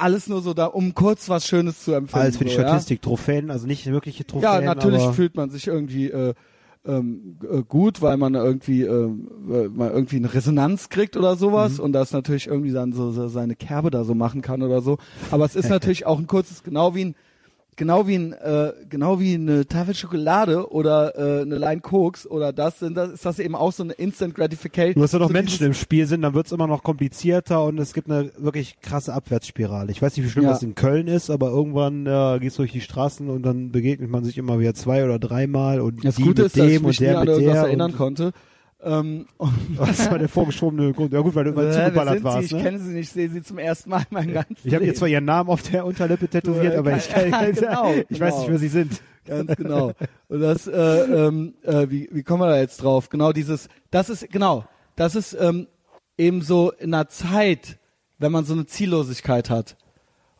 [0.00, 2.22] alles nur so da, um kurz was Schönes zu empfinden.
[2.22, 3.08] Alles für die so, Statistik, ja?
[3.08, 4.50] Trophäen, also nicht wirkliche Trophäen.
[4.50, 6.34] Ja, natürlich fühlt man sich irgendwie äh,
[6.86, 9.08] ähm, äh, gut, weil man irgendwie äh,
[9.68, 11.84] mal irgendwie eine Resonanz kriegt oder sowas mhm.
[11.84, 14.98] und das natürlich irgendwie dann so, so seine Kerbe da so machen kann oder so.
[15.30, 17.14] Aber es ist natürlich auch ein kurzes, genau wie ein
[17.76, 22.52] genau wie ein äh, genau wie eine Tafel Schokolade oder äh, eine Line Koks oder
[22.52, 24.94] das sind das ist das eben auch so eine Instant Gratification.
[24.94, 27.78] Du hast ja noch so Menschen im Spiel sind, dann wird's immer noch komplizierter und
[27.78, 29.90] es gibt eine wirklich krasse Abwärtsspirale.
[29.90, 30.50] Ich weiß nicht, wie schlimm ja.
[30.50, 34.10] das in Köln ist, aber irgendwann äh, gehst du durch die Straßen und dann begegnet
[34.10, 36.72] man sich immer wieder zwei oder dreimal und das die Gute mit ist, dem dass
[36.72, 38.32] ich mich und der mit der erinnern konnte.
[38.82, 39.26] Ähm,
[39.76, 41.12] das war der vorgeschobene Grund.
[41.12, 42.48] Ja gut, weil du immer äh, zugeballert warst.
[42.48, 42.56] Sie?
[42.56, 42.62] Ich ne?
[42.62, 45.08] kenne sie nicht, sehe sie zum ersten Mal in meinem ganzen Ich habe jetzt zwar
[45.08, 48.20] ihren Namen auf der Unterlippe tätowiert, aber ich, kann, ja, genau, ich genau.
[48.20, 49.02] weiß nicht, wer sie sind.
[49.26, 49.92] Ganz genau.
[50.28, 53.10] Und das, äh, ähm, äh, wie, wie kommen wir da jetzt drauf?
[53.10, 54.64] Genau dieses, das ist, genau,
[54.96, 55.66] das ist ähm,
[56.16, 57.78] eben so in einer Zeit,
[58.18, 59.76] wenn man so eine Ziellosigkeit hat.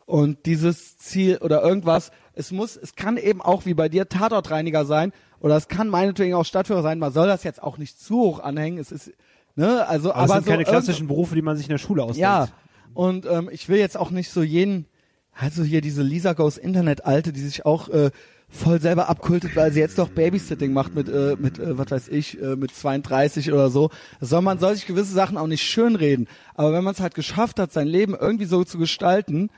[0.05, 4.85] Und dieses Ziel oder irgendwas, es muss, es kann eben auch wie bei dir Tatortreiniger
[4.85, 6.99] sein, oder es kann meinetwegen auch Stadtführer sein.
[6.99, 8.79] Man soll das jetzt auch nicht zu hoch anhängen.
[8.79, 9.11] Es ist,
[9.55, 12.03] ne, also, aber, aber sind so keine klassischen Berufe, die man sich in der Schule
[12.03, 12.21] ausdenkt.
[12.21, 12.47] Ja.
[12.93, 14.85] Und ähm, ich will jetzt auch nicht so jeden,
[15.33, 18.11] also hier diese Lisa Goes Internet Alte, die sich auch äh,
[18.49, 22.07] voll selber abkultet, weil sie jetzt doch Babysitting macht mit, äh, mit äh, was weiß
[22.09, 23.89] ich, äh, mit 32 oder so.
[24.19, 26.27] Soll man soll sich gewisse Sachen auch nicht schönreden.
[26.53, 29.49] Aber wenn man es halt geschafft hat, sein Leben irgendwie so zu gestalten,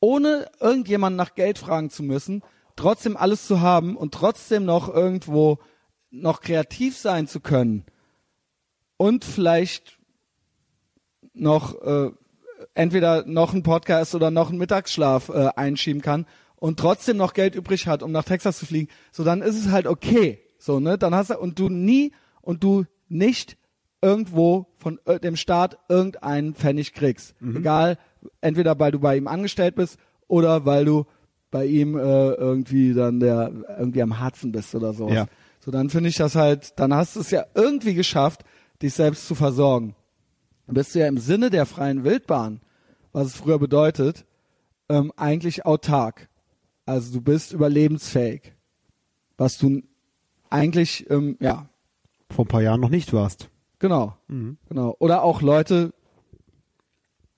[0.00, 2.42] ohne irgendjemanden nach Geld fragen zu müssen,
[2.76, 5.58] trotzdem alles zu haben und trotzdem noch irgendwo
[6.10, 7.84] noch kreativ sein zu können
[8.96, 9.98] und vielleicht
[11.34, 12.10] noch äh,
[12.74, 17.54] entweder noch einen Podcast oder noch einen Mittagsschlaf äh, einschieben kann und trotzdem noch Geld
[17.54, 20.40] übrig hat, um nach Texas zu fliegen, so dann ist es halt okay.
[20.58, 20.96] So, ne?
[20.96, 23.56] Dann hast du und du nie und du nicht
[24.00, 27.34] irgendwo von äh, dem Staat irgendeinen Pfennig kriegst.
[27.40, 27.56] Mhm.
[27.56, 27.98] Egal,
[28.40, 29.98] entweder weil du bei ihm angestellt bist
[30.28, 31.06] oder weil du
[31.52, 35.08] bei ihm äh, irgendwie dann der irgendwie am Harzen bist oder so.
[35.08, 35.26] Ja.
[35.60, 38.42] So, dann finde ich das halt, dann hast du es ja irgendwie geschafft,
[38.82, 39.94] dich selbst zu versorgen.
[40.66, 42.60] Dann bist du ja im Sinne der freien Wildbahn,
[43.12, 44.24] was es früher bedeutet,
[44.88, 46.28] ähm, eigentlich autark.
[46.86, 48.54] Also du bist überlebensfähig.
[49.36, 49.82] Was du
[50.50, 51.68] eigentlich, ähm, ja.
[52.30, 53.50] Vor ein paar Jahren noch nicht warst.
[53.78, 54.16] Genau.
[54.28, 54.56] Mhm.
[54.68, 54.96] Genau.
[54.98, 55.92] Oder auch Leute,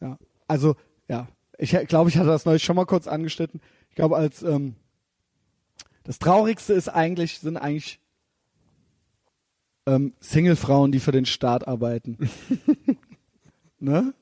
[0.00, 0.76] ja, also,
[1.08, 1.26] ja,
[1.58, 3.60] ich glaube, ich hatte das neulich schon mal kurz angeschnitten.
[3.95, 4.74] Ich glaube, als ähm,
[6.03, 8.01] das Traurigste ist eigentlich, sind eigentlich
[9.86, 12.28] ähm, Single-Frauen, die für den Staat arbeiten.
[13.78, 14.12] ne?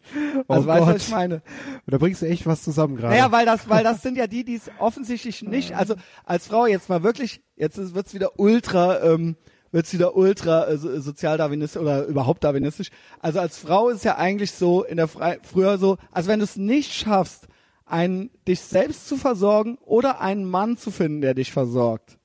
[0.47, 1.41] Oh also weißt du, was ich meine?
[1.87, 3.14] Da bringst du echt was zusammen gerade.
[3.14, 5.95] Naja, weil das, weil das sind ja die, die es offensichtlich nicht, also
[6.27, 9.37] als Frau jetzt mal wirklich, jetzt wird es wieder ultra, ähm,
[9.70, 12.91] wird's wieder ultra äh, sozialdarwinistisch oder überhaupt darwinistisch.
[13.20, 16.45] Also als Frau ist ja eigentlich so in der Fre früher so, also wenn du
[16.45, 17.49] es nicht schaffst,
[17.93, 22.18] einen, dich selbst zu versorgen oder einen Mann zu finden, der dich versorgt.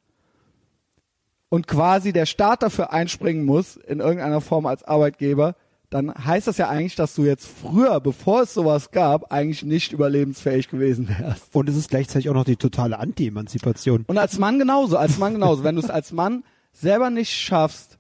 [1.50, 5.56] und quasi der Staat dafür einspringen muss, in irgendeiner Form als Arbeitgeber,
[5.90, 9.94] dann heißt das ja eigentlich, dass du jetzt früher, bevor es sowas gab, eigentlich nicht
[9.94, 11.56] überlebensfähig gewesen wärst.
[11.56, 14.04] Und es ist gleichzeitig auch noch die totale Anti-Emanzipation.
[14.08, 15.64] Und als Mann genauso, als Mann genauso.
[15.64, 16.44] Wenn du es als Mann
[16.74, 17.98] selber nicht schaffst,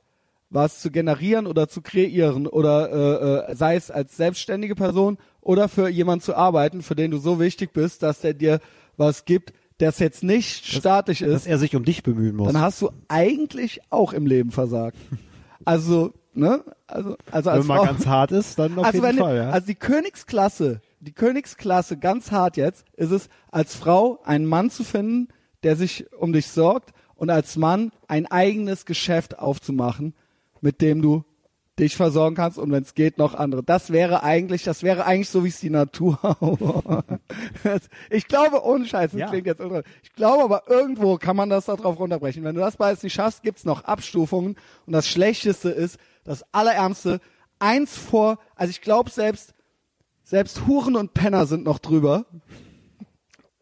[0.49, 5.17] was zu generieren oder zu kreieren oder äh, äh, sei es als selbstständige Person
[5.47, 8.59] oder für jemanden zu arbeiten, für den du so wichtig bist, dass der dir
[8.97, 12.51] was gibt, das jetzt nicht statisch ist, Dass er sich um dich bemühen muss.
[12.51, 14.97] dann hast du eigentlich auch im Leben versagt.
[15.65, 16.63] Also, ne?
[16.85, 19.35] Also, also als Wenn man Frau, ganz hart ist, dann auf also jeden wenn, Fall,
[19.35, 19.49] ja.
[19.49, 24.85] also die Königsklasse, die Königsklasse ganz hart jetzt, ist es als Frau einen Mann zu
[24.85, 25.27] finden,
[25.63, 30.13] der sich um dich sorgt und als Mann ein eigenes Geschäft aufzumachen,
[30.61, 31.25] mit dem du
[31.79, 33.63] dich versorgen kannst und wenn es geht noch andere.
[33.63, 36.17] Das wäre eigentlich, das wäre eigentlich so wie es die Natur.
[38.09, 39.27] ich glaube ohne Scheiß, das Ja.
[39.27, 39.83] klingt jetzt unter.
[40.03, 42.43] Ich glaube aber irgendwo kann man das darauf runterbrechen.
[42.43, 44.55] Wenn du das beides nicht schaffst, gibt's noch Abstufungen
[44.85, 47.19] und das Schlechteste ist, das Allerärmste,
[47.59, 49.53] eins vor, also ich glaube selbst,
[50.23, 52.25] selbst Huren und Penner sind noch drüber.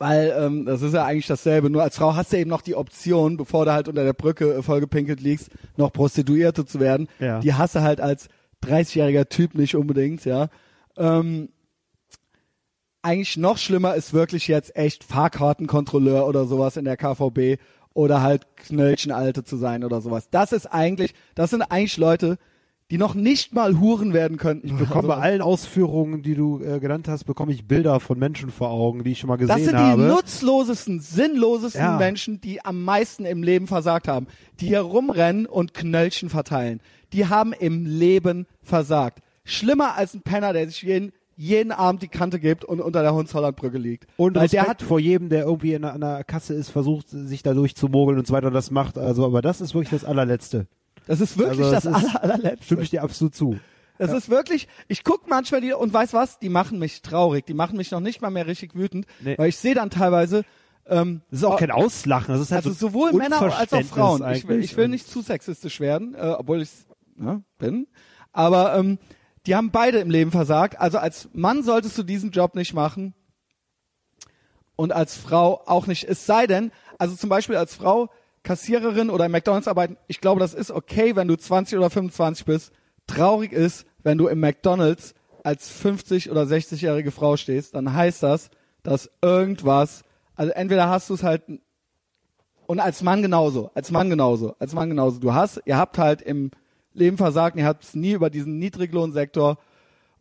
[0.08, 1.72] Weil ähm, das ist ja eigentlich dasselbe.
[1.72, 4.54] Nur als Frau hast du eben noch die Option, bevor du halt unter der Brücke
[4.54, 7.08] äh, vollgepinkelt liegst, noch Prostituierte zu werden.
[7.20, 7.40] Ja.
[7.40, 8.28] Die hast du halt als
[8.64, 10.50] 30-jähriger Typ nicht unbedingt, ja.
[10.96, 11.50] Ähm,
[13.02, 17.60] eigentlich noch schlimmer ist wirklich jetzt echt Fahrkartenkontrolleur oder sowas in der KVB
[17.96, 20.30] oder halt Knöllchenalte zu sein oder sowas.
[20.30, 22.38] Das ist eigentlich, das sind eigentlich Leute,
[22.92, 24.68] die noch nicht mal Huren werden könnten.
[24.68, 28.20] Ich bekomme bei Also, allen Ausführungen, die du äh, genannt hast, bekomme ich Bilder von
[28.20, 30.02] Menschen vor Augen, die ich schon mal gesehen das sind die habe.
[30.04, 31.98] nutzlosesten, sinnlosesten Ja.
[31.98, 34.28] Menschen, die am meisten im Leben versagt haben.
[34.60, 36.80] Die hier rumrennen und Knöllchen verteilen.
[37.12, 39.20] Die haben im Leben versagt.
[39.44, 43.14] Schlimmer als ein Penner, der sich jeden, jeden Abend die Kante gibt und unter der
[43.16, 44.08] Hundshollandbrücke liegt.
[44.18, 47.42] und Weil der hat vor jedem, der irgendwie in einer, einer Kasse ist, versucht, sich
[47.42, 48.98] da durchzumogeln und so weiter, das macht.
[49.00, 50.68] Also, aber das ist wirklich das allerletzte.
[51.08, 52.66] Das ist wirklich Also, das das ist- aller, allerletzte.
[52.66, 53.60] Stimme ich dir absolut zu.
[53.98, 57.54] Das ist wirklich, ich guck manchmal die und weiß was, die machen mich traurig, die
[57.54, 59.38] machen mich noch nicht mal mehr richtig wütend, Nee.
[59.38, 60.44] weil ich sehe dann teilweise,
[60.86, 63.82] ähm, Das ist auch kein Auslachen, das ist halt also so sowohl Männer als auch
[63.84, 64.30] Frauen.
[64.34, 66.70] Ich will, ich will nicht zu sexistisch werden, äh, obwohl ich
[67.16, 67.88] ne, bin,
[68.34, 69.00] aber ähm,
[69.46, 70.78] die haben beide im Leben versagt.
[70.82, 73.14] Also als Mann solltest du diesen Job nicht machen
[74.76, 76.04] und als Frau auch nicht.
[76.04, 78.10] Es sei denn, also zum Beispiel als Frau
[78.46, 82.46] Kassiererin oder im McDonalds arbeiten, ich glaube, das ist okay, wenn du 20 oder 25
[82.46, 82.72] bist.
[83.08, 88.50] Traurig ist, wenn du im McDonalds als 50 oder 60-jährige Frau stehst, dann heißt das,
[88.84, 90.04] dass irgendwas,
[90.36, 91.44] also entweder hast du es halt
[92.68, 95.20] und als Mann genauso, als Mann genauso, als Mann genauso.
[95.20, 96.52] Du hast, ihr habt halt im
[96.94, 99.58] Leben versagt, ihr habt es nie über diesen Niedriglohnsektor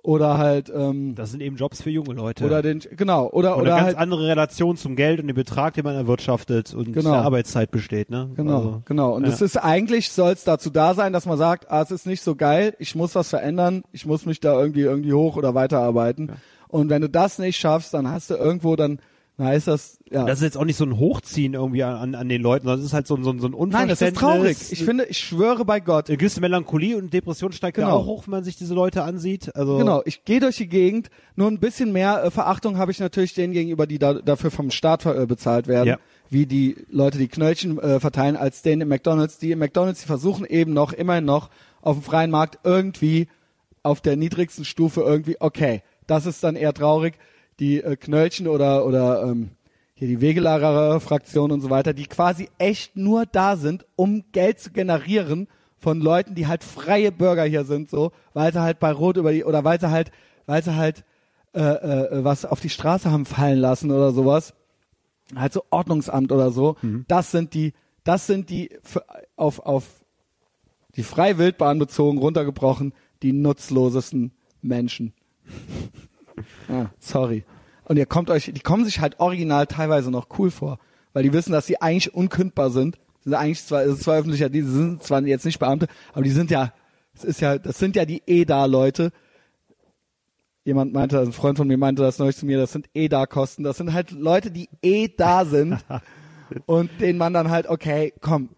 [0.05, 2.45] oder halt ähm, Das sind eben Jobs für junge Leute.
[2.45, 5.75] oder den genau oder Oder oder ganz halt andere Relation zum Geld und dem Betrag,
[5.75, 7.11] den man erwirtschaftet und Genau.
[7.13, 8.31] der Arbeitszeit besteht, ne?
[8.37, 9.15] Genau, Also, genau.
[9.15, 9.31] Und ja.
[9.33, 12.23] es ist eigentlich, soll es dazu da sein, dass man sagt, ah, es ist nicht
[12.23, 16.33] so geil, ich muss was verändern, ich muss mich da irgendwie irgendwie hoch oder weiterarbeiten.
[16.69, 18.99] Und wenn du das nicht schaffst, dann hast du irgendwo dann,
[19.37, 20.25] dann heißt das, ja.
[20.27, 22.87] Das ist jetzt auch nicht so ein Hochziehen irgendwie an, an den Leuten, sondern es
[22.87, 24.57] ist halt so, ein- so, ein- so ein Nein, das ist traurig.
[24.71, 27.97] Ich finde, ich schwöre bei Gott, eine gewisse Melancholie und Depression steigt Genau.
[27.97, 29.55] auch hoch, wenn man sich diese Leute ansieht.
[29.57, 31.11] Also Genau, ich gehe durch die Gegend.
[31.35, 34.71] Nur ein bisschen mehr äh, Verachtung habe ich natürlich denen gegenüber, die da, dafür vom
[34.71, 35.99] Staat äh, bezahlt werden, Ja.
[36.31, 39.39] wie die Leute, die Knöllchen äh, verteilen, als denen im McDonalds.
[39.39, 41.51] Die im McDonalds, die versuchen eben noch, immerhin noch,
[41.83, 43.27] auf dem freien Markt irgendwie
[43.83, 47.15] auf der niedrigsten Stufe irgendwie, okay, das ist dann eher traurig.
[47.61, 49.51] Die äh, Knöllchen oder, oder ähm,
[49.95, 54.59] hier die Wegelagerer Fraktion und so weiter, die quasi echt nur da sind, um Geld
[54.59, 55.49] zu generieren
[55.79, 59.33] von Leuten, die halt freie Bürger hier sind, so, weil sie halt bei Rot über
[59.33, 60.11] die, oder weil sie halt,
[60.47, 61.05] weil sie halt
[61.55, 64.55] äh, äh, was auf die Straße haben fallen lassen oder sowas.
[65.37, 66.77] Halt so Ordnungsamt oder so.
[67.07, 67.73] Das sind die,
[68.03, 69.05] das sind die für,
[69.37, 69.85] auf, auf
[70.97, 74.33] die Freiwildbahn bezogen, runtergebrochen, die nutzlosesten
[74.63, 75.13] Menschen.
[76.99, 77.45] sorry.
[77.85, 80.79] Und ihr kommt euch, die kommen sich halt original teilweise noch cool vor,
[81.13, 82.97] weil die wissen, dass sie eigentlich unkündbar sind.
[83.21, 86.23] Sie sind eigentlich zwar, es ist zwar öffentlicher, die sind zwar jetzt nicht Beamte, aber
[86.23, 86.73] die sind ja,
[87.15, 89.13] es ist ja, das sind ja die EDA-Leute.
[90.65, 93.65] Jemand meinte, ein Freund von mir meinte das neulich zu mir, das sind EDA-Kosten.
[93.65, 95.79] Das sind halt Leute, die eh da sind
[96.67, 98.49] und denen man dann halt, okay, komm,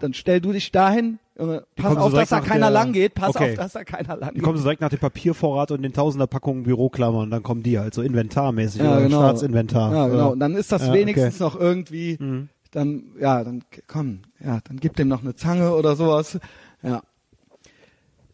[0.00, 3.30] dann stell du dich dahin, Junge, pass auf, dass da keiner der- lang geht, pass
[3.36, 3.50] Okay.
[3.52, 4.42] auf, dass da keiner lang geht.
[4.42, 7.92] kommen sie direkt nach dem Papiervorrat und den tausender Packungen Büroklammern, dann kommen die halt
[7.94, 9.18] so inventarmäßig Ja, oder genau.
[9.20, 9.92] Staatsinventar.
[9.94, 10.32] Ja, genau.
[10.32, 11.54] Und dann ist das Ja, wenigstens okay.
[11.54, 12.18] noch irgendwie,
[12.70, 16.38] dann, ja, dann, komm, ja, dann gib dem noch eine Zange oder sowas.
[16.82, 17.02] Ja.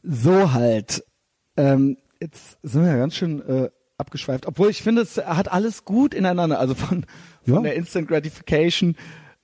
[0.03, 1.05] So halt.
[1.57, 4.47] Ähm, jetzt sind wir ja ganz schön äh, abgeschweift.
[4.47, 6.59] Obwohl ich finde, es hat alles gut ineinander.
[6.61, 7.05] Also von,
[7.45, 7.61] von Ja.
[7.63, 8.97] der Instant Gratification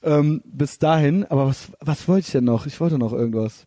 [0.05, 2.67] ähm, bis dahin, aber was, was wollte ich denn noch?
[2.67, 3.67] Ich wollte noch irgendwas.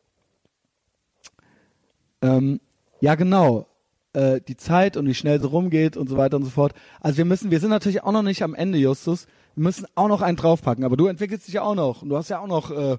[2.21, 2.59] Ähm,
[2.99, 3.67] ja, genau.
[4.13, 6.73] Äh, die Zeit und wie schnell sie rumgeht und so weiter und so fort.
[7.01, 9.27] Also wir müssen, wir sind natürlich auch noch nicht am Ende, Justus.
[9.55, 12.17] Wir müssen auch noch einen draufpacken, aber du entwickelst dich ja auch noch und du
[12.17, 12.97] hast ja auch noch äh,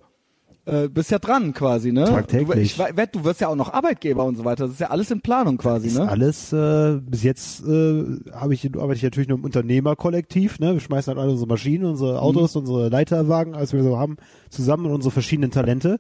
[0.69, 2.05] äh, bist ja dran quasi, ne?
[2.05, 2.77] Tagtäglich.
[2.77, 4.65] Du, ich wette, du wirst ja auch noch Arbeitgeber und so weiter.
[4.65, 6.09] Das ist ja alles in Planung quasi, ist ne?
[6.09, 10.75] alles, äh, bis jetzt äh, habe ich, arbeite ich natürlich nur im Unternehmerkollektiv, ne?
[10.75, 12.61] Wir schmeißen halt alle unsere Maschinen, unsere Autos, mhm.
[12.61, 14.17] unsere Leiterwagen, alles wir so haben,
[14.51, 15.99] zusammen und unsere verschiedenen Talente.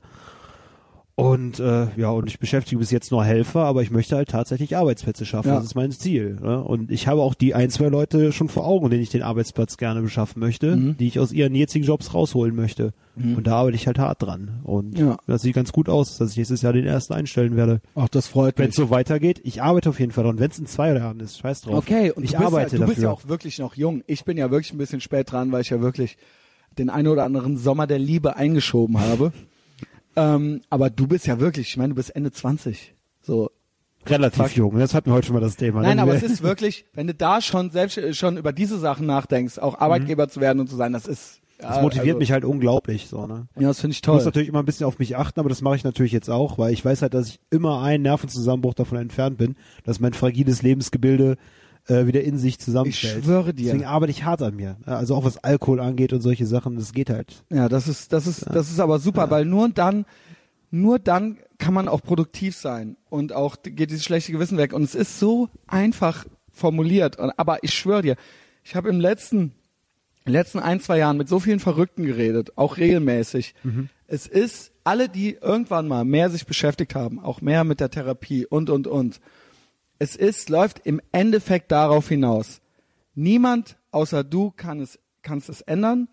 [1.18, 4.76] Und äh, ja, und ich beschäftige bis jetzt nur Helfer, aber ich möchte halt tatsächlich
[4.76, 5.48] Arbeitsplätze schaffen.
[5.48, 5.56] Ja.
[5.56, 6.38] Das ist mein Ziel.
[6.40, 6.62] Ne?
[6.62, 9.78] Und ich habe auch die ein, zwei Leute schon vor Augen, denen ich den Arbeitsplatz
[9.78, 10.96] gerne beschaffen möchte, mhm.
[10.96, 12.92] die ich aus ihren jetzigen Jobs rausholen möchte.
[13.16, 13.38] Mhm.
[13.38, 14.60] Und da arbeite ich halt hart dran.
[14.62, 15.16] Und ja.
[15.26, 17.80] das sieht ganz gut aus, dass ich nächstes Jahr den ersten einstellen werde.
[17.96, 18.66] Ach, das freut mich.
[18.66, 20.26] Wenn es so weitergeht, ich arbeite auf jeden Fall.
[20.26, 21.78] Und wenn es in zwei Jahren ist, scheiß drauf.
[21.78, 22.94] Okay, und ich du arbeite ja, du dafür.
[22.94, 24.04] bist ja auch wirklich noch jung.
[24.06, 26.16] Ich bin ja wirklich ein bisschen spät dran, weil ich ja wirklich
[26.78, 29.32] den einen oder anderen Sommer der Liebe eingeschoben habe.
[30.18, 32.94] Ähm, aber du bist ja wirklich, ich meine, du bist Ende 20.
[33.20, 33.50] So.
[34.06, 34.56] Relativ Fuck.
[34.56, 35.82] jung, das hatten wir heute schon mal das Thema.
[35.82, 39.06] Nein, aber es ist wirklich, wenn du da schon selbst äh, schon über diese Sachen
[39.06, 40.30] nachdenkst, auch Arbeitgeber mhm.
[40.30, 43.26] zu werden und zu sein, das ist ja, das motiviert also, mich halt unglaublich so,
[43.26, 43.48] ne?
[43.58, 44.14] Ja, das finde ich toll.
[44.14, 46.30] Ich muss natürlich immer ein bisschen auf mich achten, aber das mache ich natürlich jetzt
[46.30, 50.12] auch, weil ich weiß halt, dass ich immer einen Nervenzusammenbruch davon entfernt bin, dass mein
[50.12, 51.36] fragiles Lebensgebilde
[51.88, 53.18] äh, wieder in sich zusammenstellt.
[53.18, 53.66] Ich schwöre dir.
[53.66, 54.76] Deswegen arbeite ich hart an mir.
[54.84, 57.44] Also auch was Alkohol angeht und solche Sachen, das geht halt.
[57.50, 58.52] Ja, das ist, das ist, ja.
[58.52, 59.30] das ist aber super, ja.
[59.30, 60.04] weil nur dann,
[60.70, 64.72] nur dann kann man auch produktiv sein und auch geht dieses schlechte Gewissen weg.
[64.72, 67.18] Und es ist so einfach formuliert.
[67.18, 68.16] Aber ich schwöre dir,
[68.64, 69.52] ich habe im letzten,
[70.26, 73.54] letzten ein, zwei Jahren mit so vielen Verrückten geredet, auch regelmäßig.
[73.62, 73.88] Mhm.
[74.06, 78.46] Es ist alle, die irgendwann mal mehr sich beschäftigt haben, auch mehr mit der Therapie
[78.46, 79.20] und, und, und.
[79.98, 82.60] Es ist, läuft im Endeffekt darauf hinaus.
[83.14, 86.08] Niemand außer du kann es, kannst es ändern.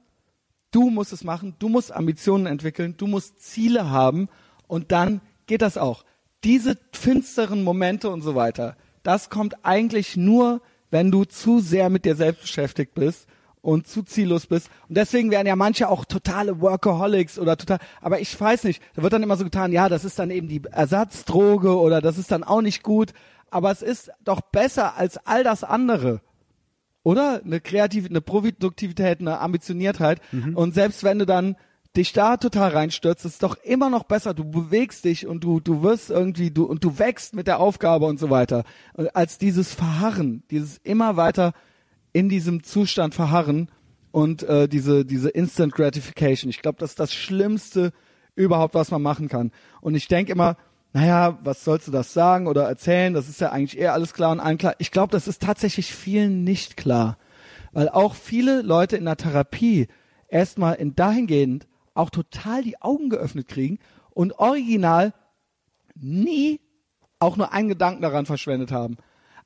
[0.72, 1.56] Du musst es machen.
[1.60, 2.96] Du musst Ambitionen entwickeln.
[2.98, 4.28] Du musst Ziele haben
[4.68, 6.04] und dann geht das auch.
[6.44, 12.06] Diese finsteren Momente und so weiter, das kommt eigentlich nur, wenn du zu sehr mit
[12.06, 13.28] dir selbst beschäftigt bist
[13.62, 14.70] und zu ziellos bist.
[14.88, 19.02] Und deswegen werden ja manche auch totale Workaholics oder total, aber ich weiß nicht, da
[19.02, 22.32] wird dann immer so getan, ja, das ist dann eben die Ersatzdroge oder das ist
[22.32, 23.14] dann auch nicht gut,
[23.56, 26.20] aber es ist doch besser als all das andere.
[27.04, 27.42] Oder?
[27.42, 30.20] Eine Kreativität, eine Produktivität, eine Ambitioniertheit.
[30.34, 30.58] Mhm.
[30.58, 31.56] Und selbst wenn du dann
[31.96, 34.34] dich da total reinstürzt, ist doch immer noch besser.
[34.34, 38.08] Du bewegst dich und du, du wirst irgendwie, du, und du wächst mit der Aufgabe
[38.08, 38.66] und so weiter.
[39.14, 41.54] Als dieses Verharren, dieses immer weiter
[42.12, 43.72] in diesem Zustand verharren
[44.12, 46.50] und äh, diese, diese Instant Gratification.
[46.50, 47.94] Ich glaube, das ist das Schlimmste
[48.36, 49.54] überhaupt, was man machen kann.
[49.80, 50.58] Und ich denke immer,
[50.96, 53.14] naja, was sollst du das sagen oder erzählen?
[53.14, 54.76] Das ist ja eigentlich eher alles klar und allen klar.
[54.78, 57.18] Ich glaube, das ist tatsächlich vielen nicht klar.
[57.74, 59.90] Weil auch viele Leute in der Therapie
[60.30, 63.80] erstmal in dahingehend auch total die Augen geöffnet kriegen
[64.12, 65.14] und original
[65.96, 66.62] nie
[67.20, 68.96] auch nur einen Gedanken daran verschwendet haben.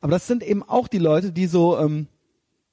[0.01, 2.09] Aber das sind eben auch die Leute, die so ähm,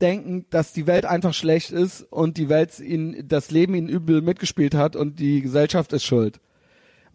[0.02, 4.20] denken, dass die Welt einfach schlecht ist und die Welt ihnen, das Leben ihnen übel
[4.20, 6.40] mitgespielt hat und die Gesellschaft ist schuld.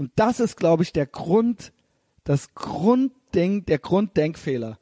[0.02, 1.74] Und das ist, glaube ich, der Grund,
[2.24, 4.80] das Grundding, der Grunddenkfehler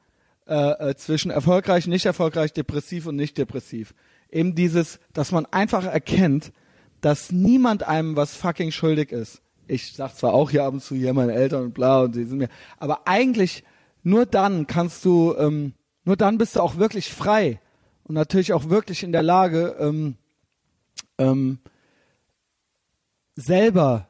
[0.48, 3.94] äh, äh, zwischen erfolgreich, nicht erfolgreich, depressiv und nicht depressiv.
[4.32, 6.54] Eben dieses, dass man einfach erkennt,
[7.02, 9.42] dass niemand einem was fucking schuldig ist.
[9.68, 12.24] Ich sag zwar auch hier ab und zu hier meine Eltern und bla und sie
[12.24, 12.48] sind mir,
[12.78, 13.66] aber eigentlich
[14.04, 15.74] nur dann kannst du, ähm,
[16.06, 17.60] nur dann bist du auch wirklich frei
[18.06, 20.16] und natürlich auch wirklich in der Lage, ähm,
[21.18, 21.60] ähm,
[23.36, 24.09] selber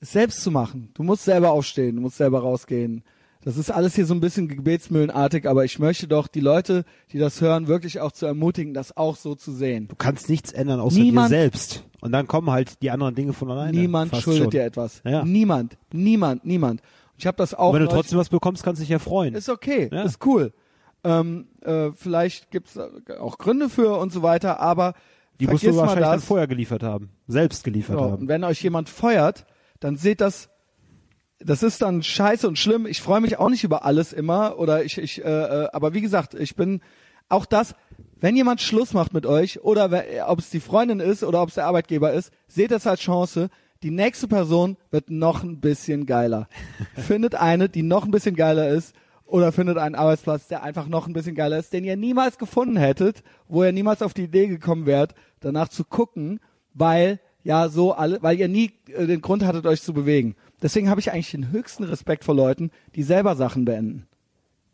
[0.00, 0.90] selbst zu machen.
[0.94, 3.02] Du musst selber aufstehen, du musst selber rausgehen.
[3.42, 7.18] Das ist alles hier so ein bisschen gebetsmühlenartig, aber ich möchte doch die Leute, die
[7.18, 9.86] das hören, wirklich auch zu ermutigen, das auch so zu sehen.
[9.86, 11.84] Du kannst nichts ändern außer Niemand, dir selbst.
[12.00, 13.78] Und dann kommen halt die anderen Dinge von alleine.
[13.78, 14.50] Niemand schuldet schon.
[14.50, 15.00] dir etwas.
[15.04, 15.24] Ja.
[15.24, 16.82] Niemand, niemand, niemand.
[17.18, 17.68] Ich habe das auch.
[17.68, 19.34] Und wenn du trotzdem was bekommst, kannst du dich ja freuen.
[19.34, 20.02] Ist okay, ja.
[20.02, 20.52] ist cool.
[21.04, 22.76] Ähm, äh, vielleicht gibt's
[23.20, 24.94] auch Gründe für und so weiter, aber
[25.38, 28.22] die musst du wahrscheinlich dann vorher geliefert haben, selbst geliefert so, haben.
[28.22, 29.46] Und wenn euch jemand feuert,
[29.80, 30.50] dann seht das
[31.38, 32.86] das ist dann scheiße und schlimm.
[32.86, 36.00] Ich freue mich auch nicht über alles immer oder ich ich äh, äh aber wie
[36.00, 36.80] gesagt, ich bin
[37.28, 37.74] auch das,
[38.20, 39.90] wenn jemand Schluss macht mit euch oder
[40.28, 43.50] ob es die Freundin ist oder ob es der Arbeitgeber ist, seht das als Chance.
[43.82, 46.48] Die nächste Person wird noch ein bisschen geiler.
[46.94, 48.94] findet eine, die noch ein bisschen geiler ist
[49.26, 52.76] oder findet einen Arbeitsplatz, der einfach noch ein bisschen geiler ist, den ihr niemals gefunden
[52.76, 56.40] hättet, wo ihr niemals auf die Idee gekommen wärt, danach zu gucken,
[56.72, 60.34] weil ja so alle, weil ihr nie äh, den Grund hattet, euch zu bewegen.
[60.62, 64.06] Deswegen habe ich eigentlich den höchsten Respekt vor Leuten, die selber Sachen beenden.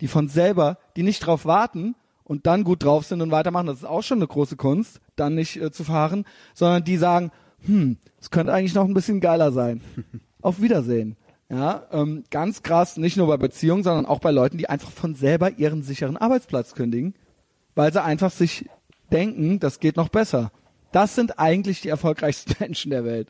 [0.00, 1.94] Die von selber, die nicht drauf warten
[2.24, 5.34] und dann gut drauf sind und weitermachen, das ist auch schon eine große Kunst, dann
[5.34, 6.24] nicht äh, zu fahren,
[6.54, 7.30] sondern die sagen,
[7.66, 9.82] hm, es könnte eigentlich noch ein bisschen geiler sein.
[10.40, 11.16] Auf Wiedersehen.
[11.50, 15.14] Ja, ähm, ganz krass, nicht nur bei Beziehungen, sondern auch bei Leuten, die einfach von
[15.14, 17.14] selber ihren sicheren Arbeitsplatz kündigen,
[17.74, 18.70] weil sie einfach sich
[19.10, 20.50] denken, das geht noch besser.
[20.92, 23.28] Das sind eigentlich die erfolgreichsten Menschen der Welt.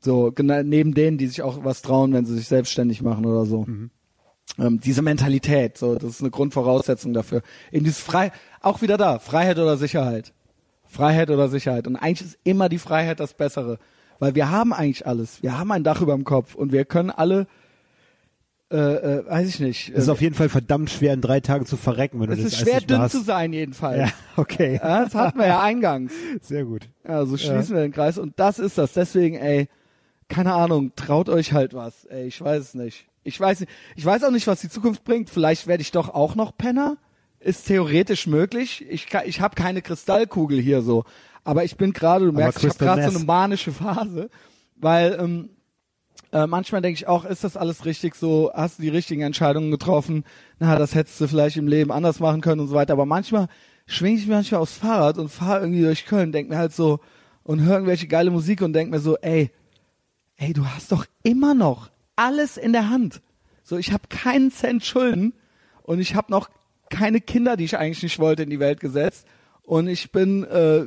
[0.00, 3.44] So, genau, neben denen, die sich auch was trauen, wenn sie sich selbstständig machen oder
[3.44, 3.64] so.
[3.66, 3.90] Mhm.
[4.58, 7.42] Ähm, diese Mentalität, so, das ist eine Grundvoraussetzung dafür.
[7.70, 10.32] In dieses Frei, auch wieder da, Freiheit oder Sicherheit.
[10.84, 11.86] Freiheit oder Sicherheit.
[11.86, 13.78] Und eigentlich ist immer die Freiheit das Bessere.
[14.18, 15.42] Weil wir haben eigentlich alles.
[15.42, 17.46] Wir haben ein Dach über dem Kopf und wir können alle,
[18.70, 19.88] äh, äh, weiß ich nicht.
[19.94, 22.44] Es ist auf jeden Fall verdammt schwer, in drei Tagen zu verrecken, wenn es du
[22.44, 23.12] das ist schwer, dünn hast.
[23.12, 23.98] zu sein, jedenfalls.
[23.98, 24.78] Ja, okay.
[24.82, 26.12] Ja, das hatten wir ja eingangs.
[26.42, 26.88] Sehr gut.
[27.02, 27.80] Also schließen ja.
[27.80, 28.92] wir den Kreis und das ist das.
[28.92, 29.68] Deswegen, ey,
[30.28, 32.04] keine Ahnung, traut euch halt was.
[32.04, 33.06] Ey, ich weiß es nicht.
[33.24, 35.30] Ich weiß nicht, ich weiß auch nicht, was die Zukunft bringt.
[35.30, 36.98] Vielleicht werde ich doch auch noch Penner.
[37.40, 38.84] Ist theoretisch möglich.
[38.90, 41.04] Ich, ich habe keine Kristallkugel hier so.
[41.44, 44.28] Aber ich bin gerade, du merkst, ich habe gerade so eine manische Phase,
[44.76, 45.50] weil ähm,
[46.32, 48.50] äh, manchmal denke ich auch, ist das alles richtig so?
[48.54, 50.24] Hast du die richtigen Entscheidungen getroffen?
[50.58, 52.92] Na, das hättest du vielleicht im Leben anders machen können und so weiter.
[52.92, 53.48] Aber manchmal
[53.86, 57.00] schwinge ich mich manchmal aufs Fahrrad und fahre irgendwie durch Köln, denk mir halt so
[57.42, 59.50] und höre irgendwelche geile Musik und denk mir so, ey,
[60.36, 63.22] ey, du hast doch immer noch alles in der Hand.
[63.62, 65.32] So, ich habe keinen Cent Schulden
[65.82, 66.50] und ich habe noch
[66.90, 69.26] keine Kinder, die ich eigentlich nicht wollte, in die Welt gesetzt.
[69.62, 70.86] Und ich bin äh,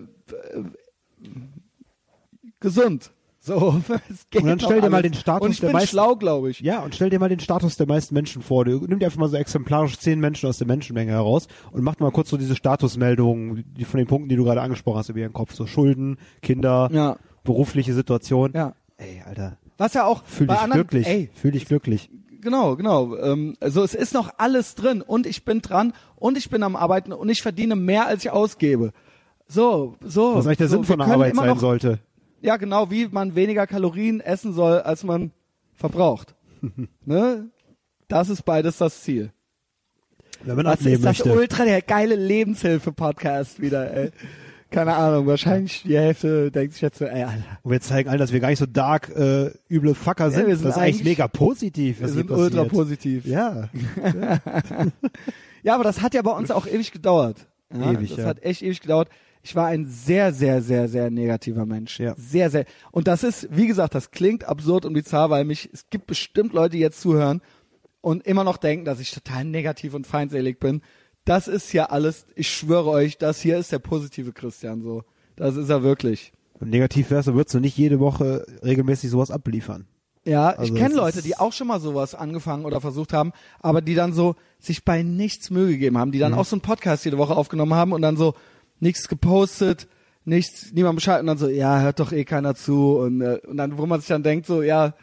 [2.60, 3.12] gesund.
[3.44, 5.90] So, es geht und dann stell dir mal den Status und ich der bin meisten,
[5.90, 6.60] schlau, glaube ich.
[6.60, 8.66] Ja, und stell dir mal den Status der meisten Menschen vor.
[8.66, 11.98] Du nimm dir einfach mal so exemplarisch zehn Menschen aus der Menschenmenge heraus und mach
[11.98, 15.20] mal kurz so diese Statusmeldungen, die von den Punkten, die du gerade angesprochen hast, über
[15.20, 15.56] ihren Kopf.
[15.56, 17.18] So Schulden, Kinder, ja.
[17.44, 18.52] berufliche Situation.
[18.54, 18.76] Ja.
[18.98, 19.58] Ey, Alter.
[19.80, 21.08] Was ja auch fühl dich anderen, glücklich.
[21.08, 22.12] Ey, fühl dich glücklich.
[22.42, 23.18] Genau, genau.
[23.18, 26.76] Ähm, also es ist noch alles drin und ich bin dran und ich bin am
[26.76, 28.92] Arbeiten und ich verdiene mehr, als ich ausgebe.
[29.48, 30.36] So, so.
[30.36, 32.00] Was eigentlich der so, Sinn von der Arbeit sein sollte.
[32.42, 35.32] Ja, genau, wie man weniger Kalorien essen soll, als man
[35.76, 36.36] verbraucht.
[37.06, 37.50] ne?
[38.08, 39.32] Das ist beides das Ziel.
[40.44, 41.34] Wenn man Was ist das möchte.
[41.34, 44.12] ultra der geile Lebenshilfe-Podcast wieder, ey.
[44.72, 47.60] Keine Ahnung, wahrscheinlich die Hälfte denkt sich jetzt so, ey, Alter.
[47.62, 50.44] Und wir zeigen allen, dass wir gar nicht so dark äh, üble Fucker sind.
[50.44, 52.00] Ja, wir sind das ist eigentlich mega positiv.
[52.00, 53.26] Wir sind ultra positiv.
[53.26, 53.70] Ja.
[55.64, 57.48] ja, aber das hat ja bei uns auch ewig gedauert.
[57.72, 58.26] Ja, ewig, das ja.
[58.26, 59.10] hat echt ewig gedauert
[59.44, 62.00] ich war ein sehr, sehr, sehr, sehr negativer Mensch.
[62.00, 62.16] Ja.
[62.18, 62.66] Sehr, sehr.
[62.92, 66.54] Und das ist, wie gesagt, das klingt absurd und bizarr, weil mich, es gibt bestimmt
[66.54, 67.42] Leute, die jetzt zuhören
[68.02, 70.82] und immer noch denken, dass ich total negativ und feindselig bin.
[71.26, 75.04] Das ist ja alles, ich schwöre euch, das hier ist der positive Christian so.
[75.36, 76.34] Das ist er wirklich.
[76.60, 79.88] Und negativ wärst du, würdest du nicht jede Woche regelmäßig sowas abliefern.
[80.24, 83.82] Ja, also ich kenne Leute, die auch schon mal sowas angefangen oder versucht haben, aber
[83.82, 86.38] die dann so sich bei nichts Mühe gegeben haben, die dann mhm.
[86.38, 88.36] auch so einen Podcast jede Woche aufgenommen haben und dann so,
[88.82, 89.88] nichts gepostet,
[90.26, 93.58] nichts, niemand Bescheid und dann so, ja, hört doch eh keiner zu und, äh, und
[93.58, 94.94] dann, wo man sich dann denkt, so, ja,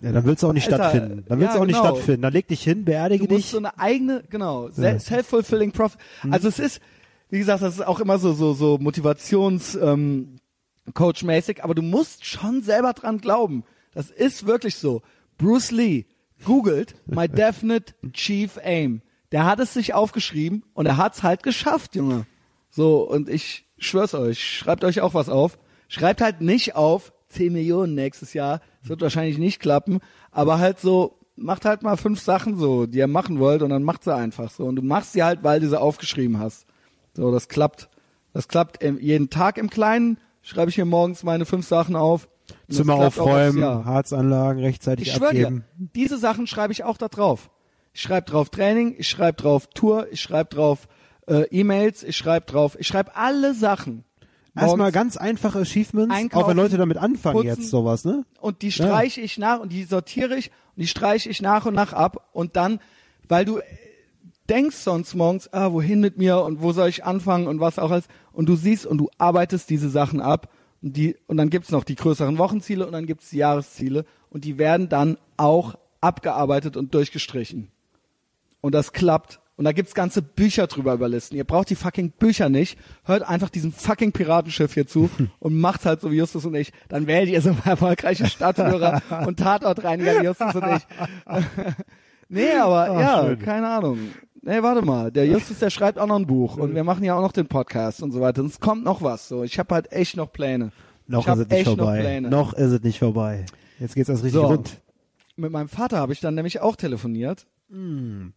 [0.00, 1.24] ja, dann willst du auch nicht Alter, stattfinden.
[1.26, 1.82] Dann willst ja, du auch genau.
[1.82, 2.22] nicht stattfinden.
[2.22, 3.50] Dann leg dich hin, beerdige du musst dich.
[3.50, 5.98] so eine eigene, genau, self-fulfilling prophet.
[6.22, 6.32] Mhm.
[6.32, 6.80] Also es ist,
[7.30, 10.36] wie gesagt, das ist auch immer so, so, so Motivations, ähm,
[10.94, 13.64] Coach-mäßig, aber du musst schon selber dran glauben.
[13.92, 15.02] Das ist wirklich so.
[15.36, 16.06] Bruce Lee
[16.44, 19.02] googelt My Definite Chief Aim.
[19.32, 22.26] Der hat es sich aufgeschrieben und er hat's halt geschafft, Junge.
[22.78, 25.58] So, und ich schwör's euch, schreibt euch auch was auf.
[25.88, 28.60] Schreibt halt nicht auf 10 Millionen nächstes Jahr.
[28.82, 29.98] Das wird wahrscheinlich nicht klappen,
[30.30, 33.82] aber halt so, macht halt mal fünf Sachen so, die ihr machen wollt und dann
[33.82, 34.66] macht sie einfach so.
[34.66, 36.66] Und du machst sie halt, weil du sie aufgeschrieben hast.
[37.14, 37.88] So, das klappt.
[38.32, 40.18] Das klappt jeden Tag im Kleinen.
[40.42, 42.28] Schreibe ich mir morgens meine fünf Sachen auf.
[42.70, 45.64] Zimmer aufräumen, Harzanlagen rechtzeitig ich abgeben.
[45.76, 47.50] Dir, diese Sachen schreibe ich auch da drauf.
[47.92, 50.86] Ich schreibe drauf Training, ich schreibe drauf Tour, ich schreibe drauf
[51.28, 54.04] äh, E-Mails, ich schreibe drauf, ich schreibe alle Sachen.
[54.56, 58.24] Erstmal ganz einfache Achievements, auch wenn Leute damit anfangen putzen, jetzt sowas, ne?
[58.40, 59.24] Und die streiche ja.
[59.24, 62.56] ich nach und die sortiere ich und die streiche ich nach und nach ab und
[62.56, 62.80] dann,
[63.28, 63.60] weil du
[64.48, 67.90] denkst sonst morgens, ah, wohin mit mir und wo soll ich anfangen und was auch
[67.90, 70.50] alles und du siehst und du arbeitest diese Sachen ab
[70.82, 74.44] und die und dann gibt's noch die größeren Wochenziele und dann gibt's die Jahresziele und
[74.44, 77.70] die werden dann auch abgearbeitet und durchgestrichen.
[78.60, 81.36] Und das klappt und da gibt's ganze Bücher drüber überlisten.
[81.36, 82.78] Ihr braucht die fucking Bücher nicht.
[83.04, 85.10] Hört einfach diesem fucking Piratenschiff hier zu
[85.40, 86.72] und macht halt so wie Justus und ich.
[86.88, 90.86] Dann wählt ihr so erfolgreiche Stadtführer und Tatortreiniger wie Justus und ich.
[92.28, 93.38] nee, aber oh, ja, schön.
[93.40, 93.98] keine Ahnung.
[94.42, 95.10] Nee, warte mal.
[95.10, 97.48] Der Justus, der schreibt auch noch ein Buch und wir machen ja auch noch den
[97.48, 98.42] Podcast und so weiter.
[98.42, 99.26] Und es kommt noch was.
[99.26, 100.70] So, ich habe halt echt noch Pläne.
[101.08, 102.20] Noch ist es nicht vorbei.
[102.20, 103.44] Noch, noch, ist es nicht vorbei.
[103.80, 104.46] Jetzt geht's erst richtig so.
[104.46, 104.80] rund.
[105.34, 107.46] Mit meinem Vater habe ich dann nämlich auch telefoniert.
[107.70, 108.28] Mm.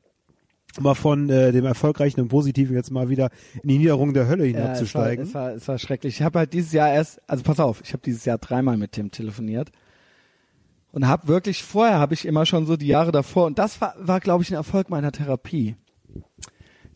[0.79, 3.29] Mal von äh, dem Erfolgreichen und Positiven jetzt mal wieder
[3.61, 5.25] in die Niederung der Hölle hinabzusteigen.
[5.25, 6.15] Ja, es, war, es, war, es war schrecklich.
[6.15, 8.93] Ich habe halt dieses Jahr erst, also pass auf, ich habe dieses Jahr dreimal mit
[8.93, 9.71] Tim telefoniert
[10.91, 13.95] und habe wirklich vorher habe ich immer schon so die Jahre davor und das war,
[13.97, 15.75] war glaube ich ein Erfolg meiner Therapie.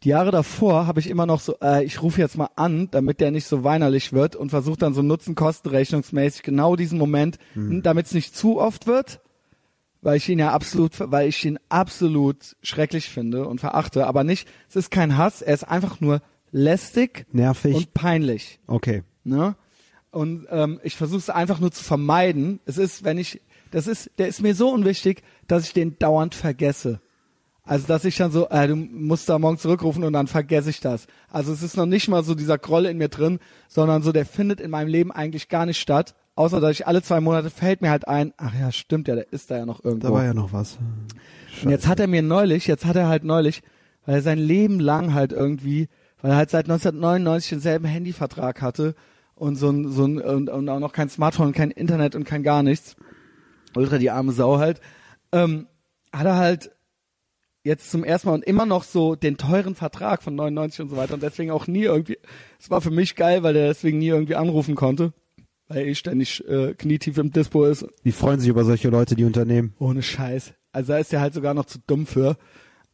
[0.03, 3.19] Die Jahre davor habe ich immer noch so, äh, ich rufe jetzt mal an, damit
[3.21, 7.81] der nicht so weinerlich wird und versuche dann so Nutzen-Kosten-rechnungsmäßig genau diesen Moment, mhm.
[7.81, 9.21] damit es nicht zu oft wird,
[10.05, 14.47] weil ich ihn ja absolut, weil ich ihn absolut schrecklich finde und verachte, aber nicht,
[14.69, 16.21] es ist kein Hass, er ist einfach nur
[16.51, 18.59] lästig, nervig und peinlich.
[18.67, 19.01] Okay.
[19.23, 19.55] Ne?
[20.11, 22.59] Und ähm, ich versuche es einfach nur zu vermeiden.
[22.65, 23.41] Es ist, wenn ich,
[23.71, 27.01] das ist, der ist mir so unwichtig, dass ich den dauernd vergesse.
[27.63, 30.81] Also dass ich dann so, äh, du musst da morgen zurückrufen und dann vergesse ich
[30.81, 31.07] das.
[31.29, 34.27] Also es ist noch nicht mal so dieser Groll in mir drin, sondern so, der
[34.27, 36.13] findet in meinem Leben eigentlich gar nicht statt.
[36.35, 39.31] Außer dass ich alle zwei Monate fällt mir halt ein, ach ja, stimmt ja, der
[39.31, 40.07] ist da ja noch irgendwo.
[40.07, 40.77] Da war ja noch was.
[41.63, 43.63] Und jetzt hat er mir neulich, jetzt hat er halt neulich,
[44.05, 45.87] weil er sein Leben lang halt irgendwie,
[46.21, 48.95] weil er halt seit 1999 denselben Handyvertrag hatte
[49.33, 52.43] und so ein, so ein und, und auch noch kein Smartphone, kein Internet und kein
[52.43, 52.97] gar nichts.
[53.73, 54.81] Ultra die arme Sau halt.
[55.31, 55.67] Ähm,
[56.11, 56.71] hat er halt
[57.63, 60.97] jetzt zum ersten Mal und immer noch so den teuren Vertrag von 99 und so
[60.97, 62.17] weiter und deswegen auch nie irgendwie,
[62.59, 65.13] es war für mich geil, weil der deswegen nie irgendwie anrufen konnte
[65.67, 67.85] weil er eh ständig äh, knietief im Dispo ist.
[68.03, 69.73] Die freuen sich über solche Leute, die Unternehmen.
[69.79, 70.53] Ohne Scheiß.
[70.71, 72.37] Also da ist er halt sogar noch zu dumm für.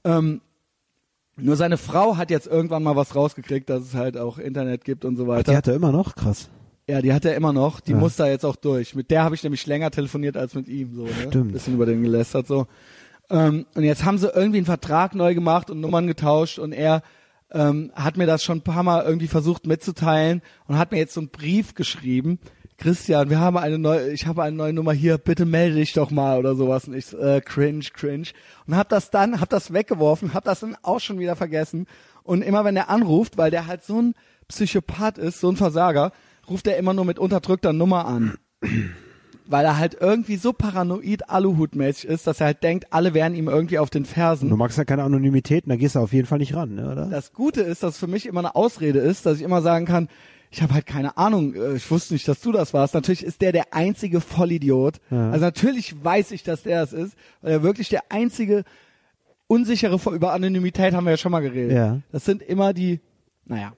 [0.04, 0.42] Ähm,
[1.38, 5.06] nur seine Frau hat jetzt irgendwann mal was rausgekriegt, dass es halt auch Internet gibt
[5.06, 5.42] und so weiter.
[5.48, 6.16] Ach, die hat er immer noch?
[6.16, 6.50] Krass.
[6.88, 7.80] Ja, die hat er immer noch.
[7.80, 7.98] Die ja.
[7.98, 8.96] muss da jetzt auch durch.
[8.96, 10.94] Mit der habe ich nämlich länger telefoniert als mit ihm.
[10.94, 11.12] So, ne?
[11.28, 11.54] Stimmt.
[11.54, 12.68] Bisschen über den gelästert so.
[13.30, 17.02] Ähm, und jetzt haben sie irgendwie einen Vertrag neu gemacht und Nummern getauscht und er
[17.52, 21.14] ähm, hat mir das schon ein paar Mal irgendwie versucht mitzuteilen und hat mir jetzt
[21.14, 22.40] so einen Brief geschrieben,
[22.82, 26.10] Christian, wir haben eine neue, ich habe eine neue Nummer hier, bitte melde dich doch
[26.10, 26.88] mal oder sowas.
[26.88, 28.30] Und ich, äh, cringe, cringe.
[28.66, 31.86] Und hab das dann, hab das weggeworfen, hab das dann auch schon wieder vergessen.
[32.24, 34.16] Und immer wenn er anruft, weil der halt so ein
[34.48, 36.12] Psychopath ist, so ein Versager,
[36.50, 38.38] ruft er immer nur mit unterdrückter Nummer an.
[39.46, 43.48] weil er halt irgendwie so paranoid Aluhutmäßig ist, dass er halt denkt, alle wären ihm
[43.48, 44.50] irgendwie auf den Fersen.
[44.50, 47.08] Du magst ja keine Anonymität, da gehst du auf jeden Fall nicht ran, ne, oder?
[47.08, 50.08] Das Gute ist, dass für mich immer eine Ausrede ist, dass ich immer sagen kann,
[50.52, 52.94] ich habe halt keine Ahnung, äh, ich wusste nicht, dass du das warst.
[52.94, 55.00] Natürlich ist der der einzige Vollidiot.
[55.10, 55.32] Ja.
[55.32, 58.66] Also natürlich weiß ich, dass der es ist, weil er wirklich der einzige
[59.48, 61.72] unsichere über Anonymität haben wir ja schon mal geredet.
[61.76, 62.02] Ja.
[62.12, 63.00] Das sind immer die,
[63.46, 63.74] naja,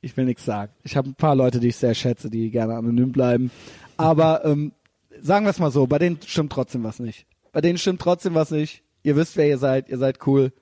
[0.00, 0.72] ich will nichts sagen.
[0.82, 3.50] Ich habe ein paar Leute, die ich sehr schätze, die gerne anonym bleiben.
[3.96, 4.72] Aber ähm,
[5.20, 7.26] sagen wir es mal so, bei denen stimmt trotzdem was nicht.
[7.52, 8.82] Bei denen stimmt trotzdem was nicht.
[9.02, 10.52] Ihr wisst, wer ihr seid, ihr seid cool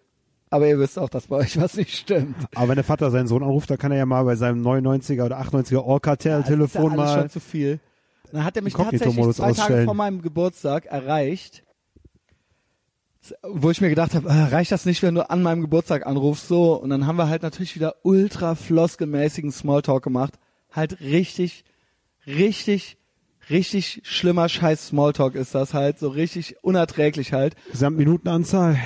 [0.53, 2.37] aber ihr wisst auch, dass bei euch was nicht stimmt.
[2.55, 5.24] Aber wenn der Vater seinen Sohn anruft, dann kann er ja mal bei seinem 99er
[5.24, 7.19] oder 98er Orca-Telefon ja, mal.
[7.19, 7.81] Schon zu viel.
[8.33, 9.57] Dann hat er mich tatsächlich zwei ausstellen.
[9.57, 11.62] Tage vor meinem Geburtstag erreicht,
[13.43, 16.49] wo ich mir gedacht habe, ah, reicht das nicht, wenn du an meinem Geburtstag anrufst,
[16.49, 16.74] so.
[16.74, 20.35] Und dann haben wir halt natürlich wieder ultra floskelmäßigen Smalltalk gemacht.
[20.70, 21.65] Halt richtig,
[22.27, 22.99] richtig,
[23.49, 27.55] richtig schlimmer Scheiß Smalltalk ist das halt, so richtig unerträglich halt.
[27.70, 28.77] Gesamtminutenanzahl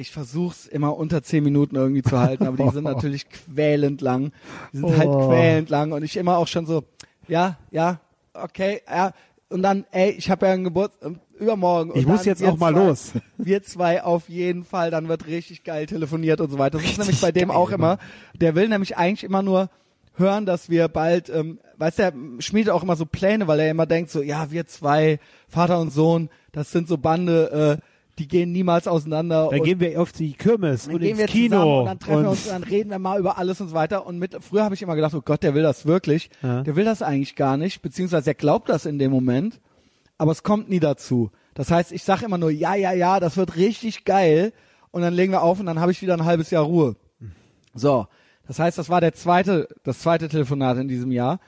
[0.00, 4.32] ich versuch's immer unter zehn Minuten irgendwie zu halten, aber die sind natürlich quälend lang.
[4.72, 5.20] Die sind halt oh.
[5.20, 6.84] halt quälend lang und ich immer auch schon so,
[7.28, 8.00] ja, ja,
[8.32, 9.12] okay, ja.
[9.50, 11.92] Und dann, ey, ich habe ja einen Geburtstag übermorgen.
[11.94, 13.12] ich muss jetzt auch mal zwei, los.
[13.36, 16.78] Wir zwei auf jeden Fall, dann wird richtig geil telefoniert und so weiter.
[16.78, 17.98] Das richtig ist nämlich bei dem auch immer.
[18.40, 19.68] Der will nämlich eigentlich immer nur
[20.14, 23.70] hören, dass wir bald, ähm, weißt du, er schmiedet auch immer so Pläne, weil er
[23.70, 25.18] immer denkt so, ja, wir zwei,
[25.48, 27.82] Vater und Sohn, das sind so Bande, äh,
[28.18, 29.48] die gehen niemals auseinander.
[29.50, 31.80] Dann gehen wir auf die Kirmes und ins Kino.
[31.80, 34.06] Und dann treffen und wir uns, dann reden wir mal über alles und so weiter.
[34.06, 36.30] Und mit, früher habe ich immer gedacht, oh Gott, der will das wirklich.
[36.42, 36.62] Ja.
[36.62, 39.60] Der will das eigentlich gar nicht, beziehungsweise er glaubt das in dem Moment,
[40.18, 41.30] aber es kommt nie dazu.
[41.54, 44.52] Das heißt, ich sage immer nur, ja, ja, ja, das wird richtig geil.
[44.90, 46.96] Und dann legen wir auf und dann habe ich wieder ein halbes Jahr Ruhe.
[47.74, 48.06] So.
[48.46, 51.38] Das heißt, das war der zweite, das zweite Telefonat in diesem Jahr.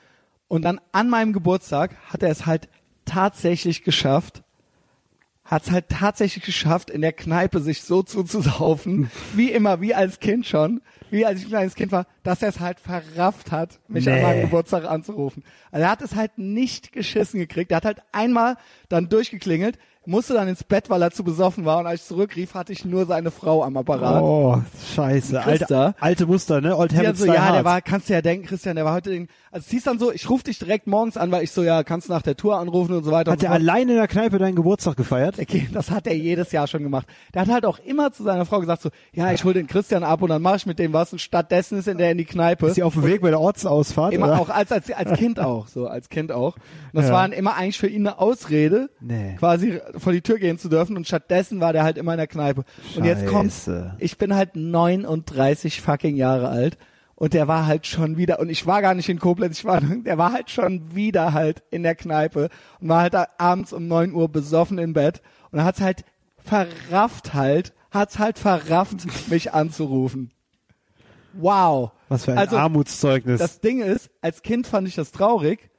[0.47, 2.69] Und dann an meinem Geburtstag hat er es halt
[3.05, 4.43] tatsächlich geschafft,
[5.45, 10.19] hat es halt tatsächlich geschafft, in der Kneipe sich so zuzusaufen, wie immer, wie als
[10.19, 13.79] Kind schon, wie als ich ein kleines Kind war, dass er es halt verrafft hat,
[13.87, 14.13] mich nee.
[14.13, 15.43] an meinem Geburtstag anzurufen.
[15.71, 17.71] Also er hat es halt nicht geschissen gekriegt.
[17.71, 18.57] Er hat halt einmal
[18.89, 22.53] dann durchgeklingelt, musste dann ins Bett, weil er zu besoffen war und als ich zurückrief,
[22.53, 24.21] hatte ich nur seine Frau am Apparat.
[24.21, 24.61] Oh,
[24.95, 25.41] scheiße.
[25.41, 26.77] Alte, alte Muster, ne?
[26.77, 29.27] Old Habits so, Ja, der war, kannst du ja denken, Christian, der war heute, den,
[29.51, 31.83] also es hieß dann so, ich rufe dich direkt morgens an, weil ich so, ja,
[31.83, 33.31] kannst du nach der Tour anrufen und so weiter.
[33.31, 35.39] Hat der so alleine in der Kneipe deinen Geburtstag gefeiert?
[35.39, 37.07] Okay, das hat er jedes Jahr schon gemacht.
[37.33, 40.03] Der hat halt auch immer zu seiner Frau gesagt so, ja, ich hol den Christian
[40.03, 42.67] ab und dann mache ich mit dem was und stattdessen ist er in die Kneipe.
[42.67, 44.13] Ist sie auf dem Weg bei der Ortsausfahrt?
[44.13, 44.41] Immer oder?
[44.41, 46.55] auch, als, als, als Kind auch, so, als Kind auch.
[46.55, 47.13] Und das ja.
[47.13, 49.35] war dann immer eigentlich für ihn eine Ausrede, nee.
[49.39, 52.27] quasi vor die Tür gehen zu dürfen und stattdessen war der halt immer in der
[52.27, 52.63] Kneipe.
[52.95, 53.95] Und jetzt Scheiße.
[53.99, 56.77] ich bin halt 39 fucking Jahre alt
[57.15, 59.81] und der war halt schon wieder, und ich war gar nicht in Koblenz, ich war,
[60.05, 62.49] der war halt schon wieder halt in der Kneipe
[62.79, 65.21] und war halt abends um 9 Uhr besoffen im Bett
[65.51, 66.03] und er hat's halt
[66.37, 70.31] verrafft halt, hat's halt verrafft, mich anzurufen.
[71.33, 71.91] Wow.
[72.09, 73.39] Was für ein Also, Armutszeugnis.
[73.39, 75.69] Das Ding ist, als Kind fand ich das traurig.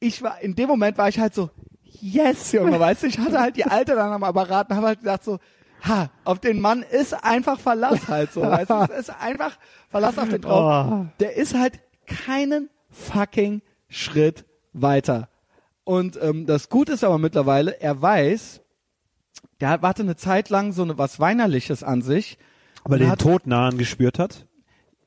[0.00, 1.50] Ich war, in dem Moment war ich halt so,
[2.02, 4.98] yes, Junge, weißt du, ich hatte halt die Alte dann am Apparat und habe halt
[5.00, 5.38] gedacht so,
[5.82, 9.56] ha, auf den Mann ist einfach Verlass halt so, weißt du, es ist einfach
[9.88, 10.86] Verlass auf den drauf.
[10.92, 11.06] Oh.
[11.20, 15.28] Der ist halt keinen fucking Schritt weiter.
[15.84, 18.60] Und ähm, das Gute ist aber mittlerweile, er weiß,
[19.60, 22.38] der hat- hatte eine Zeit lang so eine, was Weinerliches an sich.
[22.84, 24.46] Weil Und er den hat- Tod nahen gespürt hat.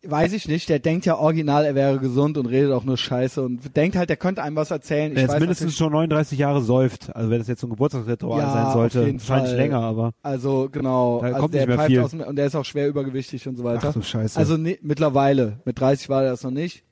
[0.08, 3.42] Weiß ich nicht, der denkt ja original, er wäre gesund und redet auch nur Scheiße
[3.42, 5.08] und denkt halt, er könnte einem was erzählen.
[5.10, 7.16] Ich Der jetzt weiß mindestens schon 39 Jahre säuft.
[7.16, 9.56] Also wenn das jetzt so ein Geburtstagsritual Ja, sein sollte, wahrscheinlich Fall.
[9.56, 10.12] länger, aber.
[10.22, 12.00] Also genau, Da also kommt der nicht mehr pfeift viel.
[12.02, 13.88] Aus dem, und der ist auch schwer übergewichtig und so weiter.
[13.90, 14.38] Ach du Scheiße.
[14.38, 16.84] Also ne, mittlerweile, mit 30 war er das noch nicht,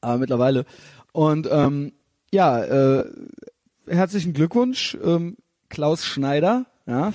[0.00, 0.64] aber mittlerweile.
[1.12, 1.92] Und ähm,
[2.32, 3.04] ja, äh,
[3.86, 5.36] herzlichen Glückwunsch, ähm,
[5.68, 7.12] Klaus Schneider, ja,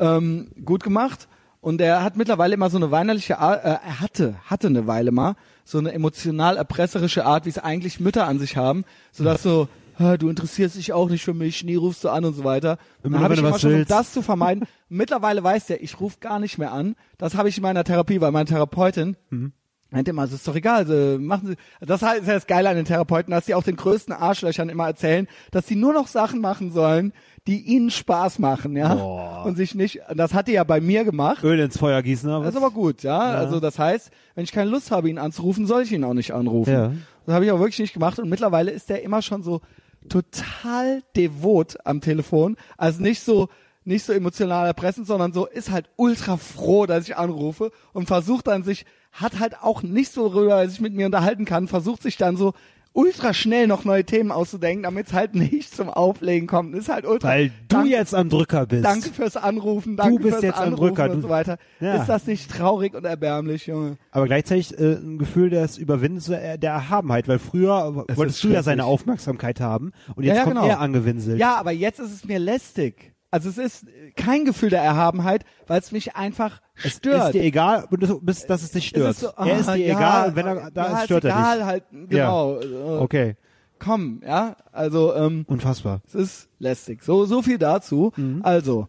[0.00, 1.28] ähm, gut gemacht.
[1.62, 5.12] Und er hat mittlerweile immer so eine weinerliche Art, äh, er hatte, hatte eine Weile
[5.12, 9.68] mal, so eine emotional erpresserische Art, wie es eigentlich Mütter an sich haben, sodass so,
[9.96, 12.78] "Hä, du interessierst dich auch nicht für mich, nie rufst du an und so weiter.
[13.04, 16.40] Dann habe ich immer schon, um das zu vermeiden, mittlerweile weiß der, ich rufe gar
[16.40, 16.96] nicht mehr an.
[17.16, 19.52] Das habe ich in meiner Therapie, weil meine Therapeutin, Mhm.
[19.90, 21.54] meinte immer, es ist doch egal, also machen Sie,
[21.86, 24.86] das ist ja das Geile an den Therapeuten, dass sie auch den größten Arschlöchern immer
[24.86, 27.12] erzählen, dass sie nur noch Sachen machen sollen,
[27.46, 28.94] die ihnen Spaß machen, ja.
[28.94, 29.44] Boah.
[29.44, 31.42] Und sich nicht, das hat die ja bei mir gemacht.
[31.42, 32.44] Öl ins Feuer gießen, aber.
[32.44, 33.18] Das ist aber gut, ja?
[33.18, 36.32] Also das heißt, wenn ich keine Lust habe, ihn anzurufen, soll ich ihn auch nicht
[36.32, 36.72] anrufen.
[36.72, 36.92] Ja.
[37.26, 39.60] Das habe ich auch wirklich nicht gemacht und mittlerweile ist der immer schon so
[40.08, 42.56] total devot am Telefon.
[42.76, 43.48] Also nicht so
[43.84, 48.46] nicht so emotional erpressend, sondern so ist halt ultra froh, dass ich anrufe und versucht
[48.46, 52.02] dann sich, hat halt auch nicht so darüber, dass ich mit mir unterhalten kann, versucht
[52.02, 52.54] sich dann so
[52.94, 56.74] ultra schnell noch neue Themen auszudenken, damit es halt nicht zum Auflegen kommt.
[56.74, 57.28] Ist halt ultra.
[57.28, 58.84] weil du Danke- jetzt am Drücker bist.
[58.84, 61.58] Danke fürs Anrufen, danke bist fürs jetzt am Anrufen Drücker, und du- so weiter.
[61.80, 61.96] Ja.
[61.96, 63.96] Ist das nicht traurig und erbärmlich, Junge?
[64.10, 68.48] Aber gleichzeitig äh, ein Gefühl des Überwindens äh, der Erhabenheit, weil früher Es wolltest du
[68.48, 70.66] ja seine Aufmerksamkeit haben und jetzt Ja, ja, kommt genau.
[70.68, 71.38] er angewinselt.
[71.38, 73.11] Ja, aber jetzt ist es mir lästig.
[73.32, 77.28] Also es ist kein Gefühl der Erhabenheit, weil es mich einfach es stört.
[77.28, 77.88] ist dir egal,
[78.20, 79.10] bis, dass es dich Es stört.
[79.12, 81.30] ist so, er ist ah, dir ja, egal, wenn er da ja, ist, stört ist
[81.30, 81.66] er egal, dich.
[81.66, 82.60] halt, genau.
[82.60, 83.36] Äh, Okay,
[83.78, 86.02] Komm, ja, also ähm, unfassbar.
[86.06, 87.02] es ist lästig.
[87.02, 88.12] So, so viel dazu.
[88.16, 88.40] Mhm.
[88.44, 88.86] Also,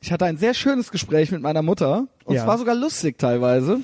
[0.00, 2.42] ich hatte ein sehr schönes Gespräch mit meiner Mutter und Ja.
[2.42, 3.80] es war sogar lustig teilweise.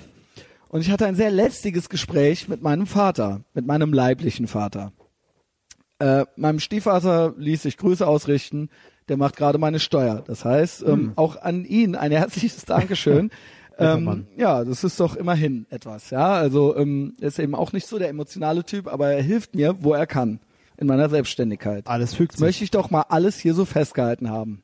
[0.68, 4.92] Und ich hatte ein sehr lästiges Gespräch mit meinem Vater, mit meinem leiblichen Vater.
[6.00, 8.68] Äh, meinem Stiefvater ließ ich Grüße ausrichten.
[9.12, 10.24] Der macht gerade meine Steuer.
[10.26, 13.30] Das heißt, ähm, auch an ihn ein herzliches Dankeschön.
[13.78, 16.10] Ähm, ja, das ist doch immerhin etwas.
[16.10, 19.76] Ja, also ähm, ist eben auch nicht so der emotionale Typ, aber er hilft mir,
[19.80, 20.40] wo er kann
[20.76, 21.86] in meiner Selbstständigkeit.
[21.86, 22.40] Alles fügt sich.
[22.42, 24.62] möchte ich doch mal alles hier so festgehalten haben.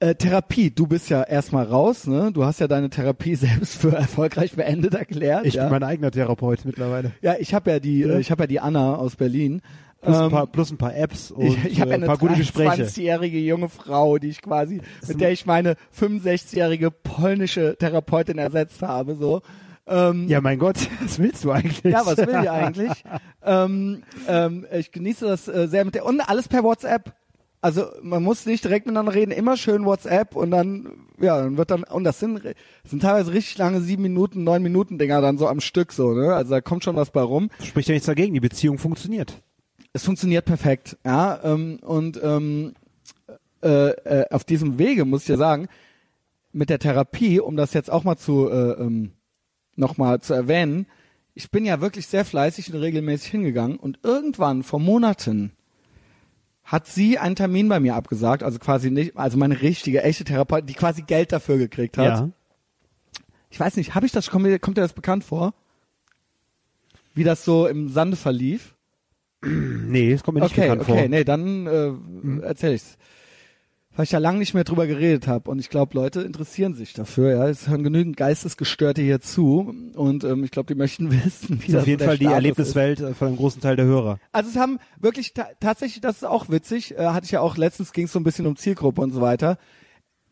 [0.00, 2.30] Äh, Therapie, du bist ja erstmal raus, ne?
[2.32, 5.44] Du hast ja deine Therapie selbst für erfolgreich beendet erklärt.
[5.44, 5.64] Ich ja.
[5.64, 7.12] bin mein eigener Therapeut mittlerweile.
[7.20, 9.60] ja, ich habe ja die, äh, ich habe ja die Anna aus Berlin.
[10.00, 12.06] Plus, ein, Ähm, paar, plus ein paar Apps und ich ich habe äh, ein eine
[12.06, 12.84] paar gute Gespräche.
[12.84, 19.16] 23-jährige junge Frau, die ich quasi, mit der ich meine 65-jährige polnische Therapeutin ersetzt habe,
[19.16, 19.42] so.
[19.86, 21.82] Ähm, Ja, mein Gott, was willst du eigentlich?
[21.82, 22.92] Ja, was will die eigentlich?
[23.44, 27.14] ähm, ähm, ich genieße das äh, sehr mit der und alles per WhatsApp.
[27.60, 31.72] Also man muss nicht direkt miteinander reden, immer schön WhatsApp und dann ja, dann wird
[31.72, 32.54] dann und das sind das
[32.90, 36.34] sind teilweise richtig lange sieben Minuten, neun Minuten Dinger dann so am Stück so ne.
[36.34, 37.50] Also da kommt schon was bei rum.
[37.64, 39.42] Spricht ja nichts dagegen, die Beziehung funktioniert.
[39.98, 41.42] Es funktioniert perfekt, ja.
[41.42, 42.74] Ähm, und ähm,
[43.64, 45.66] äh, äh, auf diesem Wege muss ich ja sagen,
[46.52, 49.10] mit der Therapie, um das jetzt auch mal zu äh, ähm,
[49.74, 50.86] nochmal zu erwähnen,
[51.34, 55.50] ich bin ja wirklich sehr fleißig und regelmäßig hingegangen und irgendwann vor Monaten
[56.62, 60.68] hat sie einen Termin bei mir abgesagt, also quasi nicht, also meine richtige, echte Therapeutin,
[60.68, 62.20] die quasi Geld dafür gekriegt hat.
[62.20, 62.30] Ja.
[63.50, 65.54] Ich weiß nicht, habe ich das, kommt dir das bekannt vor?
[67.14, 68.76] Wie das so im Sande verlief?
[69.42, 71.02] Nee, das kommt mir nicht okay, bekannt okay, vor.
[71.02, 71.10] Mhm.
[71.10, 72.96] nee, dann äh, erzähl ich's.
[73.94, 76.92] Weil ich ja lange nicht mehr drüber geredet habe und ich glaube, Leute interessieren sich
[76.92, 77.30] dafür.
[77.30, 81.72] Ja, es hören genügend Geistesgestörte hier zu und ähm, ich glaube, die möchten wissen, wie
[81.72, 84.14] Das ist auf jeden Fall die Status Erlebniswelt äh, von einem großen Teil der Hörer.
[84.14, 84.20] Ist.
[84.30, 87.56] Also es haben wirklich ta tatsächlich, das ist auch witzig, äh, hatte ich ja auch
[87.56, 89.58] letztens ging es so ein bisschen um Zielgruppe und so weiter.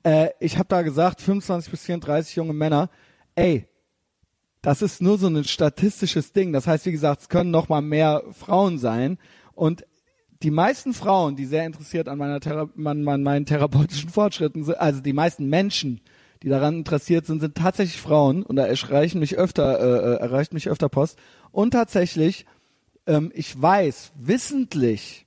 [0.04, 2.88] Äh, ich habe da gesagt, 25 bis 34 junge Männer.
[3.34, 3.66] Ey,
[4.66, 6.52] das ist nur so ein statistisches Ding.
[6.52, 9.16] Das heißt, wie gesagt, es können noch mal mehr Frauen sein
[9.54, 9.86] und
[10.42, 14.76] die meisten Frauen, die sehr interessiert an, meiner Thera an, an meinen therapeutischen Fortschritten sind,
[14.76, 16.00] also die meisten Menschen,
[16.42, 20.52] die daran interessiert sind, sind tatsächlich Frauen und da erreichen mich öfter, äh, äh, erreicht
[20.52, 21.16] mich öfter Post.
[21.52, 22.44] Und tatsächlich,
[23.06, 25.26] ähm, ich weiß, wissentlich,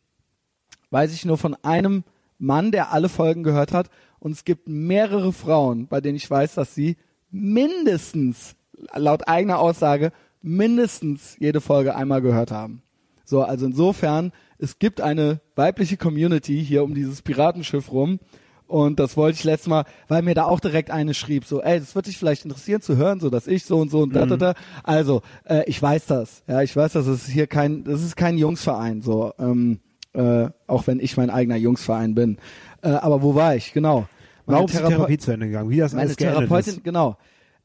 [0.90, 2.04] weiß ich nur von einem
[2.40, 3.90] Mann, der alle Folgen gehört hat.
[4.20, 6.98] Und es gibt mehrere Frauen, bei denen ich weiß, dass sie
[7.32, 8.58] mindestens,
[8.96, 10.12] laut eigener Aussage,
[10.42, 12.82] mindestens jede Folge einmal gehört haben.
[13.26, 18.20] So, also insofern, es gibt eine weibliche Community hier um dieses Piratenschiff rum.
[18.68, 21.80] Und das wollte ich letztes Mal, weil mir da auch direkt eine schrieb, so, ey,
[21.80, 24.28] das würde dich vielleicht interessieren zu hören, so dass ich so und so und da,
[24.28, 24.40] da, mhm.
[24.40, 24.54] da.
[24.84, 26.44] Also, äh, ich weiß das.
[26.48, 29.80] Ja, ich weiß, dass es hier kein, das ist kein Jungsverein, so, ähm,
[30.14, 32.38] äh, auch wenn ich mein eigener Jungsverein bin.
[32.84, 33.74] Äh, aber wo war ich?
[33.74, 34.08] Genau.
[34.46, 35.70] Meine Warum ist die Therapie zu Ende gegangen?
[35.72, 36.84] Wie das meine alles Therapeutin, ist.
[36.84, 37.18] genau.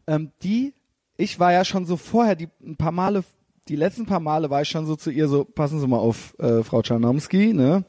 [0.07, 0.73] Ähm, die,
[1.16, 3.24] ich war ja schon so vorher, die ein paar Male,
[3.69, 6.35] die letzten paar Male war ich schon so zu ihr so, passen Sie mal auf,
[6.39, 7.85] äh, Frau Czarnomski, ne?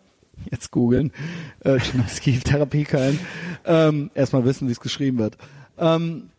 [0.51, 1.11] jetzt googeln,
[1.61, 3.19] äh, Chinomsky Therapie Köln,
[3.65, 5.37] ähm, erstmal wissen, wie es geschrieben wird.
[5.77, 6.29] Ähm,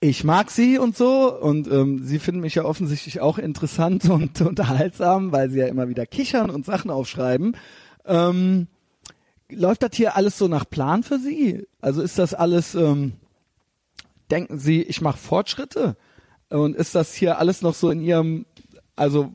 [0.00, 4.40] ich mag sie und so und ähm, sie finden mich ja offensichtlich auch interessant und
[4.40, 7.56] unterhaltsam, weil sie ja immer wieder kichern und Sachen aufschreiben.
[8.04, 8.68] Ähm,
[9.50, 11.66] läuft das hier alles so nach Plan für Sie?
[11.80, 13.14] Also ist das alles, ähm,
[14.30, 15.96] denken Sie, ich mache Fortschritte?
[16.48, 18.46] Und ist das hier alles noch so in Ihrem,
[18.94, 19.32] also,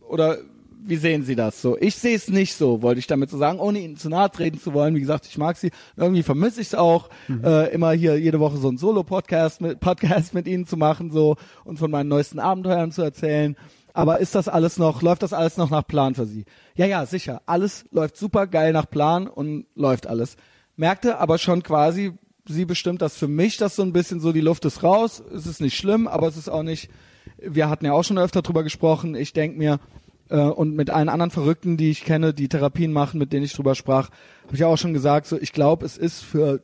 [0.00, 0.38] oder
[0.82, 1.76] wie sehen Sie das so?
[1.78, 4.58] Ich sehe es nicht so, wollte ich damit so sagen, ohne Ihnen zu nahe treten
[4.60, 4.94] zu wollen.
[4.94, 5.70] Wie gesagt, ich mag Sie.
[5.96, 7.44] Irgendwie vermisse ich es auch, mhm.
[7.44, 11.36] äh, immer hier jede Woche so ein Solo-Podcast mit, Podcast mit Ihnen zu machen so
[11.64, 13.56] und von meinen neuesten Abenteuern zu erzählen.
[13.92, 16.44] Aber ist das alles noch, läuft das alles noch nach Plan für Sie?
[16.76, 17.42] Ja, ja, sicher.
[17.46, 20.36] Alles läuft super geil nach Plan und läuft alles.
[20.76, 22.12] Merkte aber schon quasi,
[22.46, 25.22] sie bestimmt das für mich, dass so ein bisschen so die Luft ist raus.
[25.34, 26.90] Es ist nicht schlimm, aber es ist auch nicht,
[27.38, 29.14] wir hatten ja auch schon öfter drüber gesprochen.
[29.14, 29.80] Ich denk mir,
[30.28, 33.52] äh, und mit allen anderen Verrückten, die ich kenne, die Therapien machen, mit denen ich
[33.52, 34.10] drüber sprach,
[34.46, 36.62] habe ich auch schon gesagt, so ich glaube, es ist für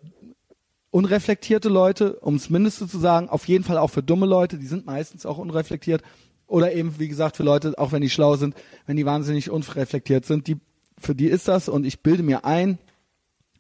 [0.91, 4.67] unreflektierte Leute, um das Mindeste zu sagen, auf jeden Fall auch für dumme Leute, die
[4.67, 6.03] sind meistens auch unreflektiert,
[6.47, 8.55] oder eben, wie gesagt, für Leute, auch wenn die schlau sind,
[8.87, 10.57] wenn die wahnsinnig unreflektiert sind, die,
[10.97, 12.79] für die ist das und ich bilde mir ein,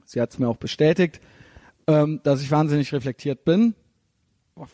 [0.05, 1.21] sie hat es mir auch bestätigt,
[1.87, 3.75] ähm, dass ich wahnsinnig reflektiert bin.
[4.55, 4.71] Auf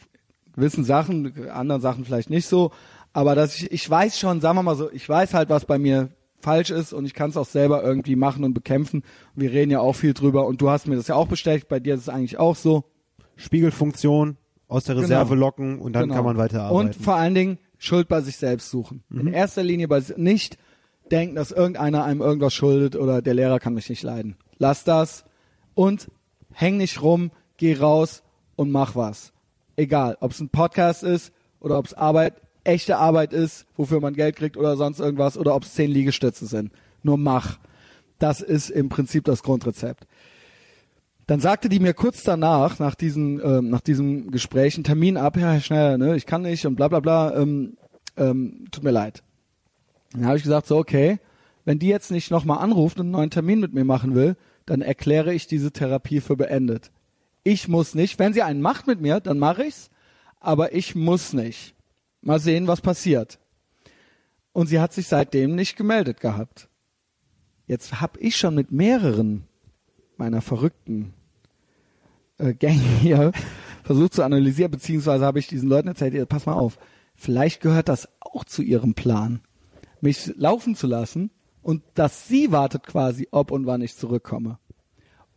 [0.55, 2.73] gewissen Sachen, anderen Sachen vielleicht nicht so,
[3.13, 5.79] aber dass ich, ich weiß schon, sagen wir mal so, ich weiß halt, was bei
[5.79, 6.11] mir
[6.41, 9.03] falsch ist und ich kann es auch selber irgendwie machen und bekämpfen.
[9.35, 11.81] Wir reden ja auch viel drüber und du hast mir das ja auch bestätigt, bei
[11.81, 12.85] dir ist es eigentlich auch so.
[13.37, 14.37] Spiegelfunktion
[14.69, 15.47] aus der Reserve genau.
[15.47, 16.15] locken und dann genau.
[16.15, 16.77] kann man weiterarbeiten.
[16.77, 19.03] Und vor allen Dingen Schuld bei sich selbst suchen.
[19.09, 19.29] Mhm.
[19.29, 20.59] In erster Linie bei nicht
[21.11, 24.37] denken, dass irgendeiner einem irgendwas schuldet oder der Lehrer kann mich nicht leiden.
[24.59, 25.25] Lass das
[25.75, 26.09] und
[26.53, 28.23] häng nicht rum, geh raus
[28.57, 29.33] und mach was.
[29.77, 32.35] Egal, ob es ein Podcast ist oder ob es Arbeit
[32.65, 36.47] echte Arbeit ist, wofür man Geld kriegt oder sonst irgendwas, oder ob es zehn Liegestütze
[36.47, 36.73] sind.
[37.03, 37.59] Nur mach.
[38.19, 40.07] Das ist im Prinzip das Grundrezept.
[41.27, 45.37] Dann sagte die mir kurz danach, nach diesem, äh, nach diesem Gespräch, einen Termin ab,
[45.37, 47.77] ja, Herr Schneider, ne, ich kann nicht und bla bla bla, ähm,
[48.17, 49.23] ähm, tut mir leid.
[50.13, 51.19] Dann habe ich gesagt, so, okay,
[51.65, 54.83] wenn die jetzt nicht nochmal anruft und einen neuen Termin mit mir machen will, dann
[54.83, 56.91] erkläre ich diese Therapie für beendet.
[57.45, 58.19] Ich muss nicht.
[58.19, 59.91] Wenn sie einen macht mit mir, dann mache ich's,
[60.41, 61.75] aber ich muss nicht.
[62.21, 63.39] Mal sehen, was passiert.
[64.53, 66.69] Und sie hat sich seitdem nicht gemeldet gehabt.
[67.67, 69.45] Jetzt habe ich schon mit mehreren
[70.17, 71.15] meiner verrückten
[72.39, 73.33] äh, Gänge hier
[73.83, 76.79] versucht zu analysieren, beziehungsweise habe ich diesen Leuten erzählt, pass mal auf,
[77.17, 79.41] vielleicht gehört das auch zu ihrem Plan,
[80.01, 81.31] mich laufen zu lassen
[81.63, 84.59] und dass sie wartet quasi, ob und wann ich zurückkomme.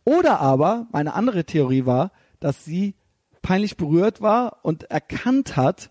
[0.04, 2.94] Oder aber, meine andere Theorie war, dass sie
[3.42, 5.90] peinlich berührt war und erkannt hat,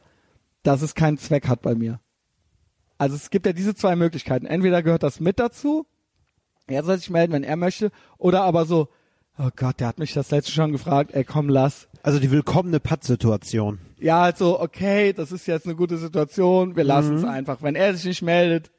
[0.63, 1.99] dass es keinen Zweck hat bei mir.
[2.97, 4.45] Also es gibt ja diese zwei Möglichkeiten.
[4.45, 5.85] Entweder gehört das mit dazu,
[6.67, 8.87] er soll sich melden, wenn er möchte, oder aber so,
[9.37, 11.87] oh Gott, der hat mich das letzte schon gefragt, ey komm, lass.
[12.03, 13.79] Also die willkommene Patt-Situation.
[13.99, 17.29] Ja, halt so, okay, das ist jetzt eine gute Situation, wir lassen es mhm.
[17.29, 17.61] einfach.
[17.61, 18.71] Wenn er sich nicht meldet,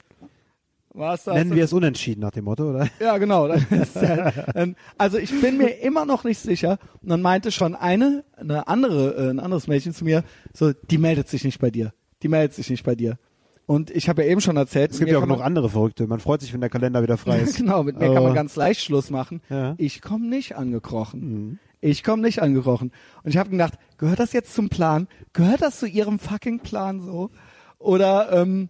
[0.97, 1.35] was das?
[1.35, 2.89] Nennen wir es unentschieden nach dem Motto, oder?
[3.01, 3.49] Ja, genau.
[4.99, 6.79] also ich bin mir immer noch nicht sicher.
[7.03, 10.99] Und dann meinte schon eine, eine andere, äh, ein anderes Mädchen zu mir, so, die
[10.99, 11.93] meldet sich nicht bei dir.
[12.23, 13.19] Die meldet sich nicht bei dir.
[13.67, 14.93] Und ich habe ja eben schon erzählt.
[14.93, 16.07] Es gibt ja auch noch andere Verrückte.
[16.07, 17.57] Man freut sich, wenn der Kalender wieder frei ist.
[17.59, 19.43] genau, mit mir kann man ganz leicht Schluss machen.
[19.51, 19.75] Ja.
[19.77, 21.21] Ich komme nicht angekrochen.
[21.21, 21.59] Mhm.
[21.81, 22.93] Ich komme nicht angekrochen.
[23.23, 25.09] Und ich habe gedacht, gehört das jetzt zum Plan?
[25.33, 27.31] Gehört das zu ihrem fucking Plan so?
[27.79, 28.69] Oder ähm,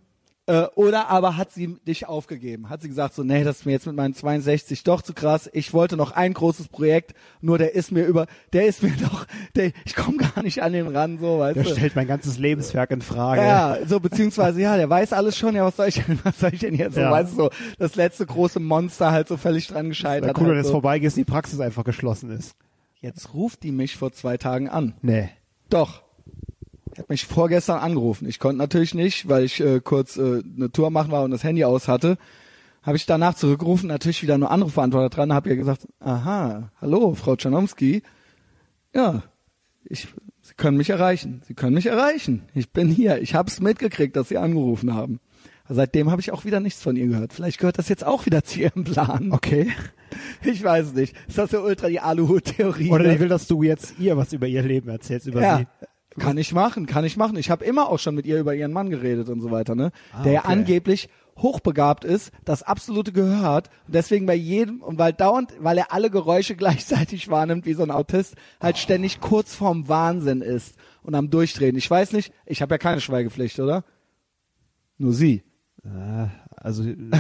[0.48, 2.68] Äh, oder aber hat sie dich aufgegeben?
[2.68, 5.50] Hat sie gesagt so, nee, das ist mir jetzt mit meinen 62 doch zu krass.
[5.52, 9.26] Ich wollte noch ein großes Projekt, nur der ist mir über, der ist mir doch,
[9.56, 11.70] der, ich komme gar nicht an den ran, so, weißt Der du.
[11.70, 13.40] stellt mein ganzes Lebenswerk in Frage.
[13.42, 15.56] Ja, so beziehungsweise ja, der weiß alles schon.
[15.56, 16.94] Ja, was soll ich denn, was soll ich denn jetzt?
[16.94, 17.10] So, Ja.
[17.10, 17.50] weißt du, so
[17.80, 20.36] das letzte große Monster halt so völlig dran gescheitert.
[20.38, 20.72] cool, wenn halt es so.
[20.74, 22.54] vorbeigehst, die Praxis einfach geschlossen ist.
[23.00, 24.94] Jetzt ruft die mich vor zwei Tagen an.
[25.02, 25.28] Nee.
[25.70, 26.02] Doch.
[26.96, 28.28] Er hat mich vorgestern angerufen.
[28.28, 31.44] Ich konnte natürlich nicht, weil ich äh, kurz äh, eine Tour machen war und das
[31.44, 32.16] Handy aus hatte.
[32.82, 37.36] Habe ich danach zurückgerufen, natürlich wieder nur Anrufbeantworter dran, habe ihr gesagt, aha, hallo, Frau
[37.36, 38.02] Czernomski.
[38.94, 39.24] Ja,
[39.84, 40.08] ich,
[40.42, 41.42] Sie können mich erreichen.
[41.46, 42.42] Sie können mich erreichen.
[42.54, 43.20] Ich bin hier.
[43.20, 45.18] Ich habe es mitgekriegt, dass Sie angerufen haben.
[45.68, 47.32] Seitdem habe ich auch wieder nichts von ihr gehört.
[47.32, 49.32] Vielleicht gehört das jetzt auch wieder zu ihrem Plan.
[49.32, 49.72] Okay.
[50.44, 51.16] Ich weiß nicht.
[51.26, 52.90] Ist das so ultra die Aluhut-Theorie?
[52.90, 53.14] Oder ne?
[53.14, 55.66] ich will, dass du jetzt ihr was über ihr Leben erzählst, über Ja, sie.
[56.18, 57.36] Kann ich machen, kann ich machen.
[57.36, 59.90] Ich habe immer auch schon mit ihr über ihren Mann geredet und so weiter, ne?
[60.12, 60.52] Ah, der ja okay.
[60.52, 65.76] angeblich hochbegabt ist, das absolute Gehör hat und deswegen bei jedem und weil dauernd, weil
[65.76, 70.76] er alle Geräusche gleichzeitig wahrnimmt wie so ein Autist, halt ständig kurz vorm Wahnsinn ist
[71.02, 71.76] und am Durchdrehen.
[71.76, 73.84] Ich weiß nicht, ich habe ja keine Schweigepflicht, oder?
[74.98, 75.42] Nur sie.
[75.84, 77.12] Ah, Also in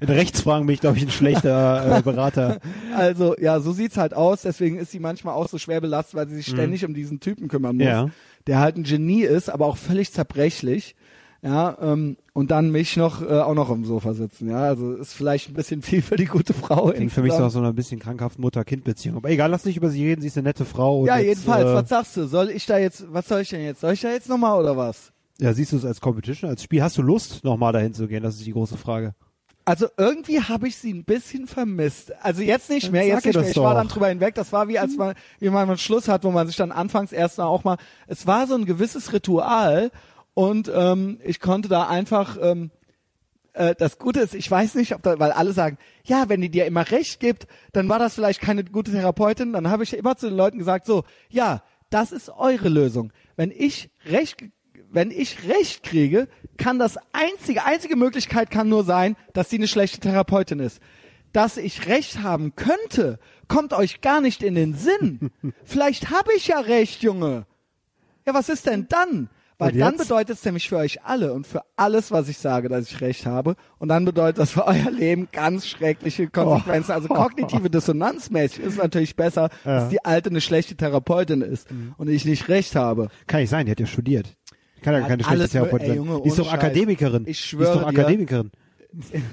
[0.00, 2.60] Rechtsfragen bin ich, glaube ich, ein schlechter äh, Berater.
[2.94, 4.42] Also ja, so sieht's halt aus.
[4.42, 7.48] Deswegen ist sie manchmal auch so schwer belastet, weil sie sich ständig um diesen Typen
[7.48, 7.90] kümmern muss, Mhm.
[7.90, 8.10] Ja.
[8.46, 10.94] Der halt ein Genie ist, aber auch völlig zerbrechlich.
[11.44, 14.48] Ja, ähm, und dann mich noch äh, auch noch im Sofa sitzen.
[14.48, 16.90] Ja, also ist vielleicht ein bisschen viel für die gute Frau.
[16.92, 19.16] Klingt für mich so so einer bisschen krankhaften Mutter-Kind-Beziehung.
[19.16, 21.04] Aber egal, lass nicht über sie reden, sie ist eine nette Frau.
[21.04, 21.68] Ja, jetzt, jedenfalls.
[21.68, 22.26] Äh, was sagst du?
[22.26, 23.06] Soll ich da jetzt?
[23.12, 23.80] Was soll ich denn jetzt?
[23.80, 25.12] Soll ich da jetzt nochmal oder was?
[25.42, 26.82] ja, siehst du es als Competition, als Spiel?
[26.82, 28.22] Hast du Lust, nochmal dahin zu gehen?
[28.22, 29.14] Das ist die große Frage.
[29.64, 32.12] Also irgendwie habe ich sie ein bisschen vermisst.
[32.22, 33.48] Also jetzt nicht Dann mehr, jetzt nicht mehr.
[33.48, 33.80] Ich war doch.
[33.80, 34.34] dann drüber hinweg.
[34.34, 37.12] Das war wie als man, wie man einen Schluss hat, wo man sich dann anfangs
[37.12, 37.76] erst mal auch mal.
[38.06, 39.90] Es war so ein gewisses Ritual
[40.34, 42.36] und ähm, ich konnte da einfach.
[42.40, 42.70] Ähm,
[43.54, 46.48] äh, das Gute ist, ich weiß nicht, ob da, weil alle sagen, ja, wenn die
[46.48, 49.52] dir immer recht gibt, dann war das vielleicht keine gute Therapeutin.
[49.52, 53.12] Dann habe ich immer zu den Leuten gesagt, so, ja, das ist eure Lösung.
[53.36, 54.44] Wenn ich recht,
[54.92, 56.28] wenn ich recht kriege,
[56.58, 60.80] kann das einzige, einzige Möglichkeit kann nur sein, dass sie eine schlechte Therapeutin ist.
[61.32, 65.30] Dass ich recht haben könnte, kommt euch gar nicht in den Sinn.
[65.64, 67.46] Vielleicht habe ich ja recht, Junge.
[68.26, 69.28] Ja, was ist denn dann?
[69.58, 72.90] Weil dann bedeutet es nämlich für euch alle und für alles, was ich sage, dass
[72.90, 73.54] ich recht habe.
[73.78, 76.90] Und dann bedeutet das für euer Leben ganz schreckliche Konsequenzen.
[76.90, 79.80] Also kognitive Dissonanzmäßig ist natürlich besser, Ja.
[79.80, 83.08] dass die Alte eine schlechte Therapeutin ist und ich nicht recht habe.
[83.28, 84.34] Kann nicht sein, die hat ja studiert.
[84.82, 85.96] Kann ja keine schlechte Therapeutin sein.
[85.96, 86.54] Junge, die ist doch Scheiß.
[86.54, 87.22] Akademikerin.
[87.22, 87.86] Ich die ist schwöre doch.
[87.86, 88.50] Akademikerin.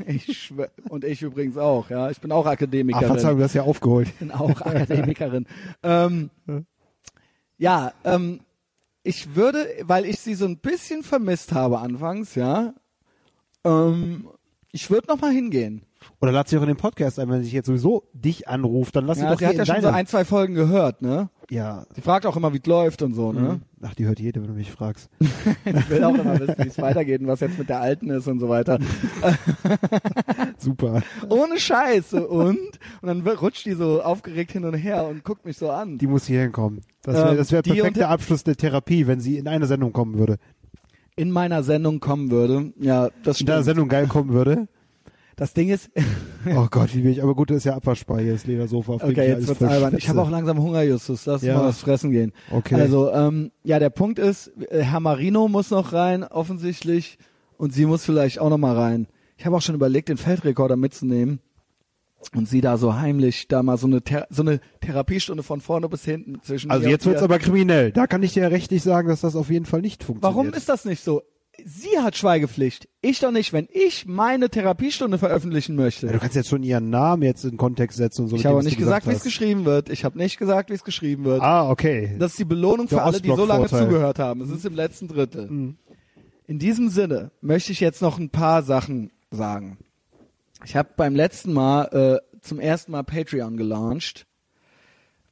[0.07, 2.09] Ich schwör, und ich übrigens auch, ja.
[2.09, 3.07] Ich bin auch Ach, Akademikerin.
[3.07, 4.17] Verzeihung, du hast ja aufgeholt.
[4.17, 5.45] bin auch Akademikerin.
[5.83, 6.29] ähm,
[7.57, 8.39] ja, ähm,
[9.03, 12.73] ich würde, weil ich sie so ein bisschen vermisst habe anfangs, ja,
[13.65, 14.29] ähm,
[14.71, 15.83] ich würde noch mal hingehen.
[16.21, 19.05] Oder lad sie auch in den Podcast ein, wenn sie jetzt sowieso dich anruft, dann
[19.05, 21.29] lass sie Ja, doch sie hat ja in schon so ein, zwei Folgen gehört, ne?
[21.49, 21.85] Ja.
[21.95, 23.61] Sie fragt auch immer, wie es läuft und so, ne?
[23.81, 25.09] Ach, die hört jede, wenn du mich fragst.
[25.65, 28.27] Ich will auch immer wissen, wie es weitergeht und was jetzt mit der Alten ist
[28.27, 28.79] und so weiter.
[30.57, 31.01] Super.
[31.29, 32.27] Ohne Scheiße.
[32.27, 32.57] Und?
[33.01, 35.97] Und dann rutscht die so aufgeregt hin und her und guckt mich so an.
[35.97, 36.81] Die muss hier hinkommen.
[37.03, 40.17] Das wäre Ähm, das wär perfekter Abschluss der Therapie, wenn sie in eine Sendung kommen
[40.17, 40.37] würde.
[41.15, 42.71] in meiner Sendung kommen würde.
[42.79, 43.65] Ja, das In deiner stimmt.
[43.65, 44.67] Sendung geil kommen würde.
[45.39, 45.89] Das Ding ist,
[46.55, 47.23] Oh Gott, wie bin ich.
[47.23, 48.93] Aber gut, das ist ja abwaschbar das Ledersofa.
[48.93, 49.95] Auf okay, ich jetzt wird's albern.
[49.97, 51.25] Ich habe auch langsam Hunger, Justus.
[51.25, 51.55] Lass Ja.
[51.57, 52.33] mal was fressen gehen.
[52.51, 52.75] Okay.
[52.75, 57.17] Also, ähm, ja, der Punkt ist, äh, Herr Marino muss noch rein, offensichtlich,
[57.57, 59.07] und sie muss vielleicht auch noch mal rein.
[59.37, 61.39] Ich habe auch schon überlegt, den Feldrekorder mitzunehmen
[62.35, 65.87] und sie da so heimlich da mal so eine Ther so eine Therapiestunde von vorne
[65.87, 67.25] bis hinten zwischen Also jetzt wird's ihr.
[67.25, 67.93] aber kriminell.
[67.93, 70.35] Da kann ich dir rechtlich sagen, dass das auf jeden Fall nicht funktioniert.
[70.35, 71.21] Warum ist das nicht so?
[71.65, 72.87] Sie hat Schweigepflicht.
[73.01, 76.07] Ich doch nicht, wenn ich meine Therapiestunde veröffentlichen möchte.
[76.07, 78.35] Ja, du kannst jetzt schon ihren Namen jetzt in Kontext setzen und so.
[78.35, 79.89] ich habe nicht gesagt, wie es geschrieben wird.
[79.89, 81.41] Ich habe nicht gesagt, wie es geschrieben wird.
[81.41, 82.15] Ah, okay.
[82.19, 84.41] Das ist die Belohnung für Der alle, die so lange zugehört haben.
[84.41, 85.75] Es ist im letzten Drittel.
[86.47, 89.77] In diesem Sinne möchte ich jetzt noch ein paar Sachen sagen.
[90.65, 94.25] Ich habe beim letzten Mal äh, zum ersten Mal Patreon gelauncht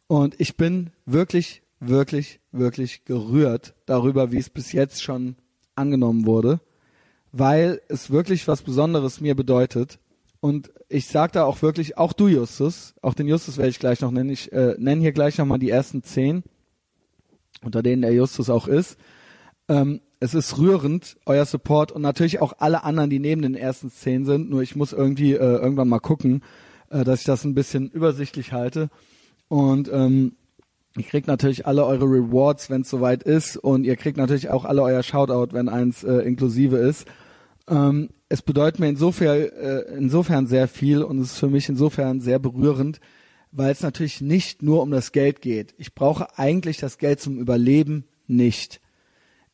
[0.07, 5.35] und ich bin wirklich, wirklich, wirklich gerührt darüber, wie es bis jetzt schon
[5.77, 6.59] angenommen wurde,
[7.31, 9.99] weil es wirklich was Besonderes mir bedeutet.
[10.39, 14.01] Und ich sag da auch wirklich, auch du Justus, auch den Justus werde ich gleich
[14.01, 14.29] noch nennen.
[14.29, 16.43] Ich äh, nenne hier gleich nochmal die ersten zehn,
[17.63, 18.97] unter denen der Justus auch ist.
[19.67, 23.91] Ähm, es ist rührend, euer Support und natürlich auch alle anderen, die neben den ersten
[23.91, 24.49] zehn sind.
[24.49, 26.43] Nur ich muss irgendwie äh, irgendwann mal gucken,
[26.89, 28.89] äh, dass ich das ein bisschen übersichtlich halte.
[29.47, 30.33] Und ähm,
[30.97, 33.57] ihr kriegt natürlich alle eure Rewards, wenn es soweit ist.
[33.57, 37.05] Und ihr kriegt natürlich auch alle euer Shoutout, wenn eins äh, inklusive ist.
[37.69, 42.19] Ähm, es bedeutet mir insofern, äh, insofern sehr viel und es ist für mich insofern
[42.19, 42.99] sehr berührend,
[43.51, 45.73] weil es natürlich nicht nur um das Geld geht.
[45.77, 48.81] Ich brauche eigentlich das Geld zum Überleben nicht.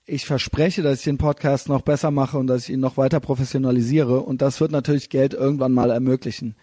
[0.05, 3.19] Ich verspreche, dass ich den Podcast noch besser mache und dass ich ihn noch weiter
[3.19, 6.55] professionalisiere und das wird natürlich Geld irgendwann mal ermöglichen.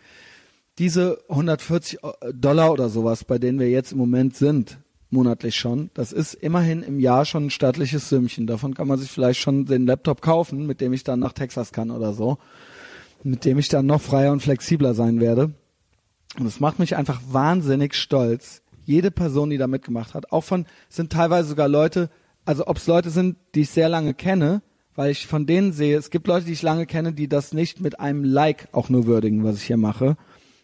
[0.80, 1.98] Diese 140
[2.32, 4.78] Dollar oder sowas, bei denen wir jetzt im Moment sind,
[5.10, 5.90] monatlich schon.
[5.92, 8.46] Das ist immerhin im Jahr schon ein stattliches Sümmchen.
[8.46, 11.72] Davon kann man sich vielleicht schon den Laptop kaufen, mit dem ich dann nach Texas
[11.72, 12.38] kann oder so.
[13.22, 15.52] Mit dem ich dann noch freier und flexibler sein werde.
[16.38, 18.62] Und es macht mich einfach wahnsinnig stolz.
[18.86, 22.08] Jede Person, die da mitgemacht hat, auch von, sind teilweise sogar Leute,
[22.46, 24.62] also ob es Leute sind, die ich sehr lange kenne,
[24.94, 27.82] weil ich von denen sehe, es gibt Leute, die ich lange kenne, die das nicht
[27.82, 30.16] mit einem Like auch nur würdigen, was ich hier mache.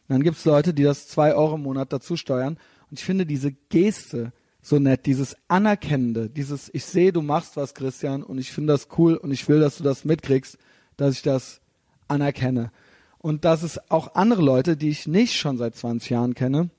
[0.09, 2.59] Und dann gibt es Leute, die das zwei Euro im Monat dazu steuern.
[2.91, 7.75] Und ich finde diese Geste so nett, dieses Anerkennende, dieses Ich sehe, du machst was,
[7.75, 10.59] Christian, und ich finde das cool und ich will, dass du das mitkriegst,
[10.97, 11.61] dass ich das
[12.09, 12.73] anerkenne.
[13.19, 16.71] Und dass es auch andere Leute, die ich nicht schon seit 20 Jahren kenne,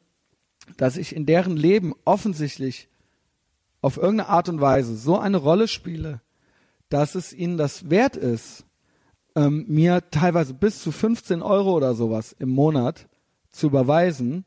[0.75, 2.89] dass ich in deren Leben offensichtlich
[3.81, 6.21] auf irgendeine Art und Weise so eine Rolle spiele,
[6.89, 8.65] dass es ihnen das wert ist,
[9.35, 13.07] ähm, mir teilweise bis zu 15 Euro oder sowas im Monat
[13.57, 14.45] zu überweisen,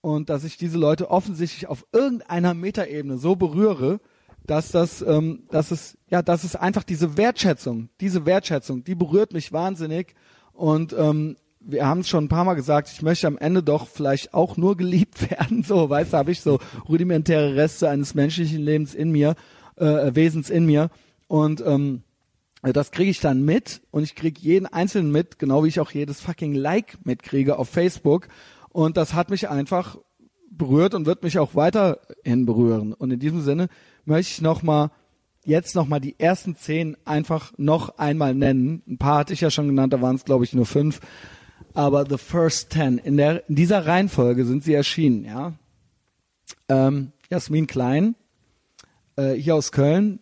[0.00, 4.00] und dass ich diese Leute offensichtlich auf irgendeiner Metaebene so berühre,
[4.46, 9.32] dass das, ähm, dass es, ja, dass es einfach diese Wertschätzung, diese Wertschätzung, die berührt
[9.32, 10.14] mich wahnsinnig.
[10.52, 13.86] Und ähm, wir haben es schon ein paar Mal gesagt, ich möchte am Ende doch
[13.86, 16.58] vielleicht auch nur geliebt werden, so, weißt du, habe ich so
[16.88, 19.34] rudimentäre Reste eines menschlichen Lebens in mir,
[19.76, 20.88] äh, Wesens in mir.
[21.28, 22.02] Und ähm,
[22.62, 25.90] das kriege ich dann mit und ich kriege jeden einzelnen mit, genau wie ich auch
[25.92, 28.28] jedes fucking Like mitkriege auf Facebook
[28.70, 29.96] und das hat mich einfach
[30.50, 32.92] berührt und wird mich auch weiterhin berühren.
[32.92, 33.68] Und in diesem Sinne
[34.04, 34.90] möchte ich nochmal
[35.44, 38.82] jetzt nochmal die ersten zehn einfach noch einmal nennen.
[38.86, 41.00] Ein paar hatte ich ja schon genannt, da waren es glaube ich nur fünf.
[41.72, 45.54] Aber the first ten, in, der, in dieser Reihenfolge sind sie erschienen, ja.
[46.68, 48.16] Ähm, Jasmin Klein,
[49.16, 50.20] äh, hier aus Köln,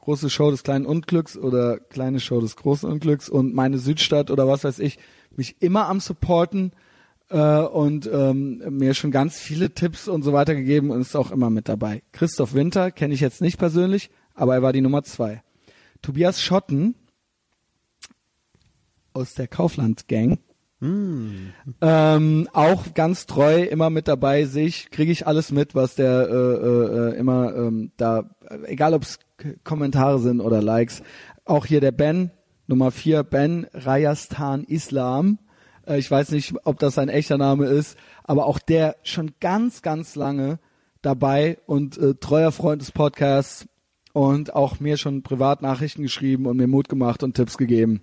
[0.00, 4.48] große Show des kleinen Unglücks oder kleine Show des großen Unglücks und meine Südstadt oder
[4.48, 4.98] was weiß ich,
[5.36, 6.72] mich immer am Supporten,
[7.30, 11.30] äh, und ähm, mir schon ganz viele Tipps und so weiter gegeben und ist auch
[11.30, 12.02] immer mit dabei.
[12.12, 15.42] Christoph Winter kenne ich jetzt nicht persönlich, aber er war die Nummer zwei.
[16.02, 16.94] Tobias Schotten
[19.12, 20.38] aus der Kaufland Gang.
[20.80, 21.52] Mm.
[21.82, 27.12] Ähm, auch ganz treu immer mit dabei sich kriege ich alles mit was der äh,
[27.12, 28.30] äh, immer ähm, da
[28.64, 29.18] egal ob es
[29.64, 31.02] Kommentare sind oder Likes.
[31.44, 32.30] Auch hier der Ben
[32.66, 35.38] Nummer vier Ben Rajasthan Islam.
[35.86, 39.82] Äh, ich weiß nicht, ob das sein echter Name ist, aber auch der schon ganz,
[39.82, 40.60] ganz lange
[41.02, 43.66] dabei und äh, treuer Freund des Podcasts
[44.12, 48.02] und auch mir schon Privatnachrichten geschrieben und mir Mut gemacht und Tipps gegeben.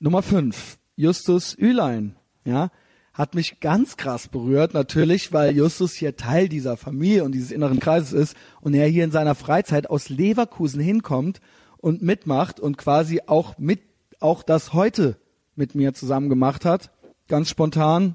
[0.00, 2.70] Nummer fünf, Justus Ülein, ja,
[3.18, 7.80] hat mich ganz krass berührt, natürlich, weil Justus hier Teil dieser Familie und dieses inneren
[7.80, 11.40] Kreises ist und er hier in seiner Freizeit aus Leverkusen hinkommt
[11.78, 13.80] und mitmacht und quasi auch mit,
[14.20, 15.16] auch das heute
[15.56, 16.92] mit mir zusammen gemacht hat.
[17.26, 18.14] Ganz spontan.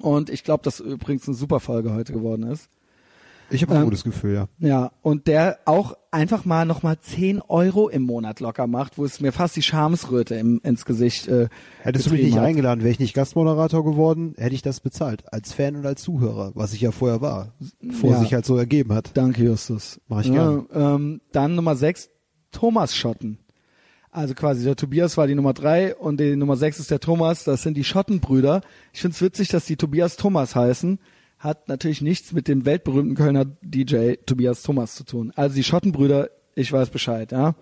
[0.00, 2.68] Und ich glaube, dass übrigens eine super Folge heute geworden ist.
[3.50, 4.48] Ich habe ein ähm, gutes Gefühl, ja.
[4.58, 9.20] Ja, und der auch einfach mal nochmal 10 Euro im Monat locker macht, wo es
[9.20, 11.48] mir fast die Schamesröte im, ins Gesicht äh,
[11.82, 12.44] Hättest du mich nicht hat.
[12.44, 15.32] eingeladen, wäre ich nicht Gastmoderator geworden, hätte ich das bezahlt.
[15.32, 17.52] Als Fan und als Zuhörer, was ich ja vorher war.
[18.00, 18.20] Vor ja.
[18.20, 19.10] sich halt so ergeben hat.
[19.14, 20.00] Danke, Justus.
[20.08, 20.66] Mach ich ja, gern.
[20.72, 22.10] Ähm, dann Nummer 6,
[22.50, 23.38] Thomas Schotten.
[24.16, 27.44] Also quasi der Tobias war die Nummer drei und die Nummer sechs ist der Thomas.
[27.44, 28.62] Das sind die Schottenbrüder.
[28.94, 30.98] Ich finde es witzig, dass die Tobias Thomas heißen.
[31.38, 35.32] Hat natürlich nichts mit dem weltberühmten Kölner DJ Tobias Thomas zu tun.
[35.36, 37.32] Also die Schottenbrüder, ich weiß Bescheid.
[37.32, 37.54] Ja.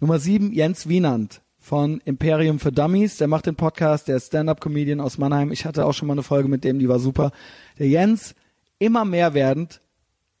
[0.00, 3.16] Nummer sieben Jens Wienand von Imperium für Dummies.
[3.16, 5.52] Der macht den Podcast, der Stand-up-Comedian aus Mannheim.
[5.52, 7.32] Ich hatte auch schon mal eine Folge mit dem, die war super.
[7.78, 8.34] Der Jens,
[8.78, 9.80] immer mehr werdend,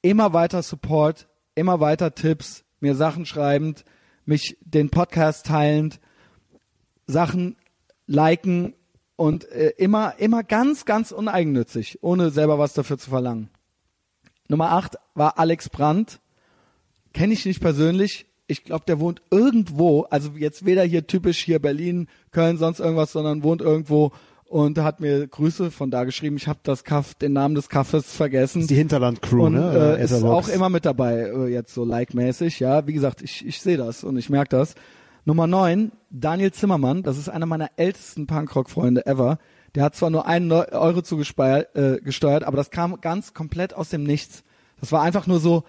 [0.02, 3.84] immer weiter Support, immer weiter Tipps, mir Sachen schreibend
[4.26, 6.00] mich den Podcast teilend,
[7.06, 7.56] Sachen
[8.06, 8.74] liken
[9.16, 13.48] und äh, immer, immer ganz, ganz uneigennützig, ohne selber was dafür zu verlangen.
[14.48, 16.20] Nummer acht war Alex Brandt.
[17.12, 18.26] Kenne ich nicht persönlich.
[18.46, 23.12] Ich glaube, der wohnt irgendwo, also jetzt weder hier typisch hier Berlin, Köln, sonst irgendwas,
[23.12, 24.12] sondern wohnt irgendwo
[24.44, 26.36] und hat mir Grüße von da geschrieben.
[26.36, 28.66] Ich habe das Kaff, den Namen des Kaffes vergessen.
[28.66, 29.96] Die Hinterland-Crew, ne?
[29.98, 32.60] Äh, ist auch immer mit dabei, äh, jetzt so like-mäßig.
[32.60, 34.74] Ja, wie gesagt, ich, ich sehe das und ich merke das.
[35.24, 37.02] Nummer neun, Daniel Zimmermann.
[37.02, 39.38] Das ist einer meiner ältesten Punkrock-Freunde ever.
[39.74, 43.88] Der hat zwar nur einen Euro zugesteuert, äh, gesteuert, aber das kam ganz komplett aus
[43.88, 44.44] dem Nichts.
[44.80, 45.64] Das war einfach nur so,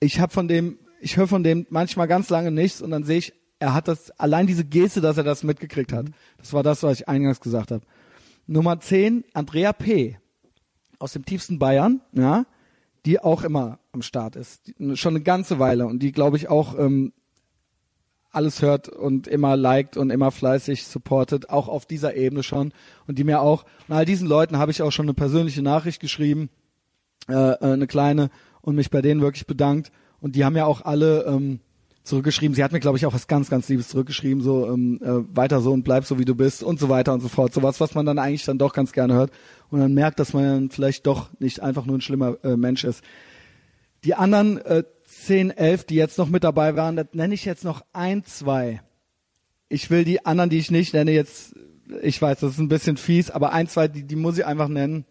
[0.00, 3.18] ich habe von dem, ich höre von dem manchmal ganz lange nichts und dann sehe
[3.18, 6.06] ich er hat das, allein diese Geste, dass er das mitgekriegt hat.
[6.38, 7.84] Das war das, was ich eingangs gesagt habe.
[8.46, 10.18] Nummer 10, Andrea P.
[10.98, 12.46] aus dem tiefsten Bayern, ja,
[13.04, 14.66] die auch immer am Start ist.
[14.66, 17.12] Die, schon eine ganze Weile und die, glaube ich, auch ähm,
[18.32, 22.72] alles hört und immer liked und immer fleißig supportet, auch auf dieser Ebene schon.
[23.06, 26.00] Und die mir auch, und all diesen Leuten habe ich auch schon eine persönliche Nachricht
[26.00, 26.48] geschrieben,
[27.28, 28.30] äh, äh, eine kleine,
[28.62, 29.90] und mich bei denen wirklich bedankt.
[30.20, 31.60] Und die haben ja auch alle ähm,
[32.04, 32.54] zurückgeschrieben.
[32.54, 35.60] Sie hat mir, glaube ich, auch was ganz, ganz Liebes zurückgeschrieben, so ähm, äh, weiter
[35.60, 37.52] so und bleib so, wie du bist und so weiter und so fort.
[37.52, 39.30] Sowas, was man dann eigentlich dann doch ganz gerne hört
[39.70, 42.84] und dann merkt, dass man dann vielleicht doch nicht einfach nur ein schlimmer äh, Mensch
[42.84, 43.02] ist.
[44.04, 44.84] Die anderen äh,
[45.26, 48.80] 10, 11, die jetzt noch mit dabei waren, das nenne ich jetzt noch ein, zwei.
[49.68, 51.54] Ich will die anderen, die ich nicht nenne, jetzt,
[52.02, 54.68] ich weiß, das ist ein bisschen fies, aber ein, zwei, die, die muss ich einfach
[54.68, 55.04] nennen.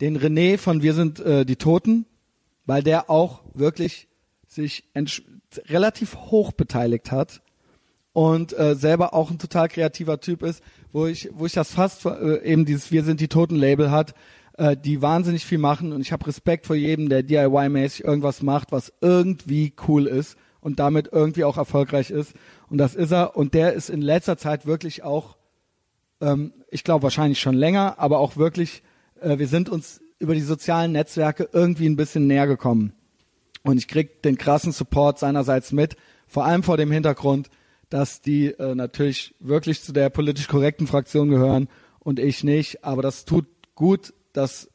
[0.00, 2.06] Den René von Wir sind äh, die Toten,
[2.66, 4.08] weil der auch wirklich
[4.46, 4.84] sich
[5.66, 7.42] relativ hoch beteiligt hat
[8.12, 10.62] und äh, selber auch ein total kreativer Typ ist,
[10.92, 14.14] wo ich, wo ich das fast äh, eben dieses Wir sind die Toten Label hat,
[14.60, 18.72] äh, die wahnsinnig viel machen und ich habe Respekt vor jedem, der DIY-mäßig irgendwas macht,
[18.72, 22.34] was irgendwie cool ist und damit irgendwie auch erfolgreich ist.
[22.68, 23.38] Und das ist er.
[23.38, 25.38] Und der ist in letzter Zeit wirklich auch,
[26.20, 28.82] ähm, ich glaube wahrscheinlich schon länger, aber auch wirklich,
[29.22, 32.92] äh, wir sind uns über die sozialen Netzwerke irgendwie ein bisschen näher gekommen.
[33.62, 35.96] Und ich krieg den krassen Support seinerseits mit,
[36.26, 37.48] vor allem vor dem Hintergrund,
[37.88, 41.68] dass die äh, natürlich wirklich zu der politisch korrekten Fraktion gehören
[41.98, 42.84] und ich nicht.
[42.84, 44.68] Aber das tut gut, dass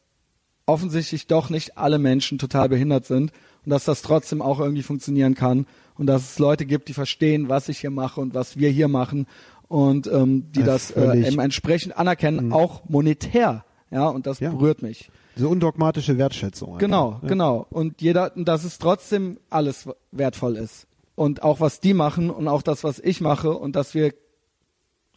[0.65, 3.31] offensichtlich doch nicht alle Menschen total behindert sind
[3.65, 5.67] und dass das trotzdem auch irgendwie funktionieren kann
[5.97, 8.87] und dass es Leute gibt, die verstehen, was ich hier mache und was wir hier
[8.87, 9.27] machen
[9.67, 11.01] und ähm, die ja, das äh,
[11.37, 12.53] entsprechend anerkennen, mhm.
[12.53, 13.65] auch monetär.
[13.91, 14.49] Ja, und das ja.
[14.49, 15.09] berührt mich.
[15.35, 16.77] Diese undogmatische Wertschätzung.
[16.77, 17.27] Genau, ja.
[17.27, 17.67] genau.
[17.69, 20.87] Und jeder, dass es trotzdem alles wertvoll ist.
[21.15, 24.13] Und auch was die machen und auch das, was ich mache und dass wir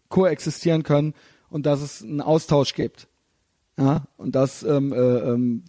[0.09, 1.15] koexistieren können
[1.51, 3.08] und dass es einen Austausch gibt.
[3.79, 5.63] Ja, und das, ähm, äh, ähm,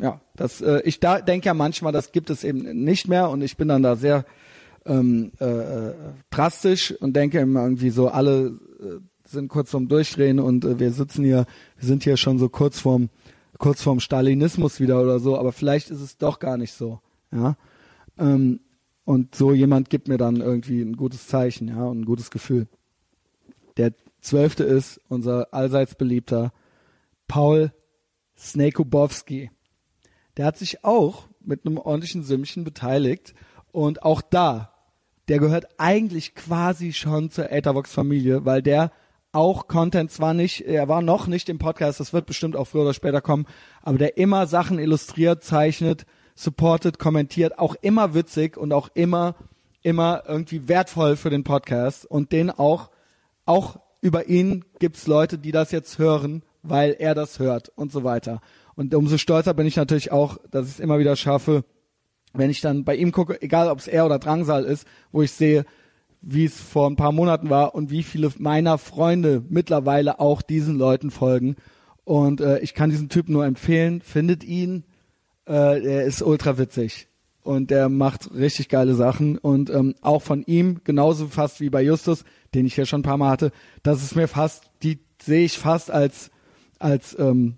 [0.00, 3.42] ja, das, äh, ich da denke ja manchmal, das gibt es eben nicht mehr und
[3.42, 4.24] ich bin dann da sehr
[4.84, 5.94] ähm, äh, äh
[6.30, 10.90] drastisch und denke immer irgendwie so, alle äh, sind kurz vorm Durchdrehen und äh, wir
[10.90, 11.46] sitzen hier,
[11.78, 13.08] wir sind hier schon so kurz vorm,
[13.58, 16.98] kurz vorm Stalinismus wieder oder so, aber vielleicht ist es doch gar nicht so,
[17.32, 17.56] ja.
[18.18, 18.60] Ähm,
[19.04, 22.66] und so jemand gibt mir dann irgendwie ein gutes Zeichen, ja, und ein gutes Gefühl.
[23.76, 26.52] Der zwölfte ist unser allseits beliebter
[27.34, 27.72] Paul
[28.38, 29.50] Snakubowski.
[30.36, 33.34] Der hat sich auch mit einem ordentlichen Sümmchen beteiligt
[33.72, 34.72] und auch da,
[35.26, 38.92] der gehört eigentlich quasi schon zur Ethervox-Familie, weil der
[39.32, 42.82] auch Content zwar nicht, er war noch nicht im Podcast, das wird bestimmt auch früher
[42.82, 43.46] oder später kommen,
[43.82, 46.06] aber der immer Sachen illustriert, zeichnet,
[46.36, 49.34] supportet, kommentiert, auch immer witzig und auch immer,
[49.82, 52.92] immer irgendwie wertvoll für den Podcast und den auch,
[53.44, 58.02] auch über ihn gibt's Leute, die das jetzt hören weil er das hört und so
[58.02, 58.40] weiter.
[58.74, 61.64] Und umso stolzer bin ich natürlich auch, dass ich es immer wieder schaffe,
[62.32, 65.30] wenn ich dann bei ihm gucke, egal ob es er oder Drangsal ist, wo ich
[65.30, 65.64] sehe,
[66.20, 70.76] wie es vor ein paar Monaten war und wie viele meiner Freunde mittlerweile auch diesen
[70.76, 71.56] Leuten folgen.
[72.02, 74.84] Und äh, ich kann diesen Typen nur empfehlen, findet ihn.
[75.46, 77.08] Äh, er ist ultra witzig
[77.44, 79.38] und der macht richtig geile Sachen.
[79.38, 82.24] Und ähm, auch von ihm, genauso fast wie bei Justus,
[82.54, 85.58] den ich ja schon ein paar Mal hatte, das ist mir fast, die sehe ich
[85.58, 86.30] fast als
[86.78, 87.56] als ähm,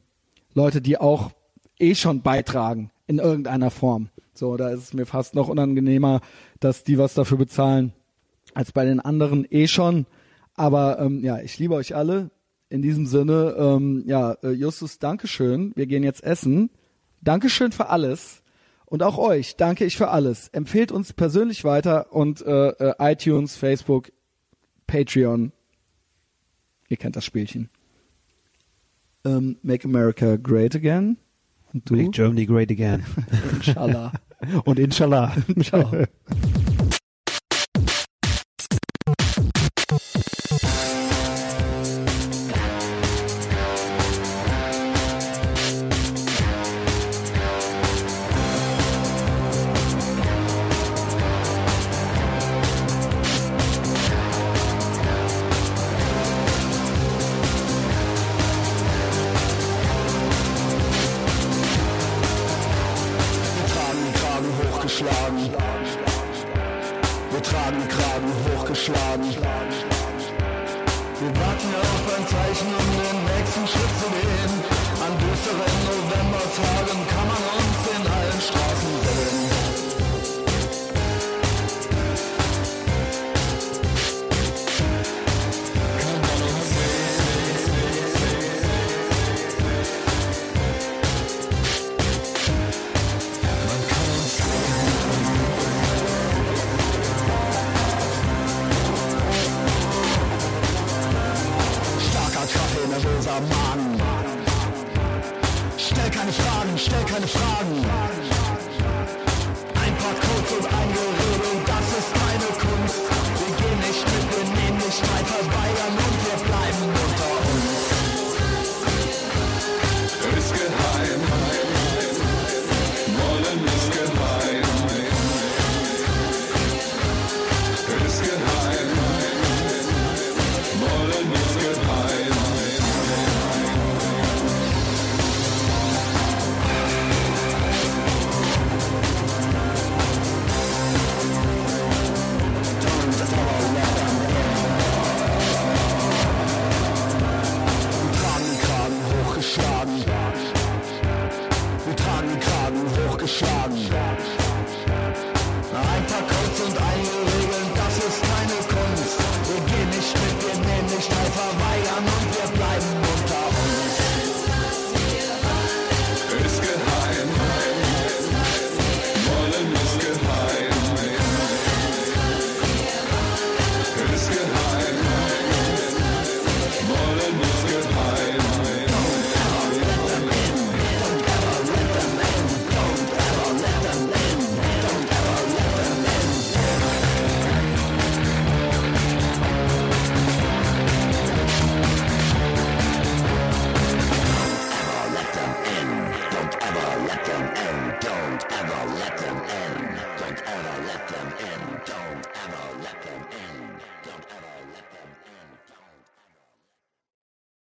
[0.55, 1.31] Leute, die auch
[1.79, 4.09] eh schon beitragen in irgendeiner Form.
[4.35, 6.21] So, da ist es mir fast noch unangenehmer,
[6.61, 7.93] dass die was dafür bezahlen,
[8.55, 10.07] als bei den anderen eh schon.
[10.55, 12.31] Aber ähm, ja, ich liebe euch alle.
[12.69, 15.73] In diesem Sinne, ähm, ja, äh, Justus, Dankeschön.
[15.77, 16.71] Wir gehen jetzt essen.
[17.21, 18.43] Dankeschön für alles.
[18.87, 20.49] Und auch euch danke ich für alles.
[20.49, 24.11] Empfehlt uns persönlich weiter und äh, äh, iTunes, Facebook,
[24.87, 25.53] Patreon.
[26.89, 27.69] Ihr kennt das Spielchen
[29.27, 31.19] ähm, Make America Great Again.
[31.73, 31.97] Und du?
[31.97, 33.05] Make Germany Great Again.
[33.57, 34.13] Inshallah.
[34.65, 35.35] Und Inshallah.
[35.63, 35.91] Ciao.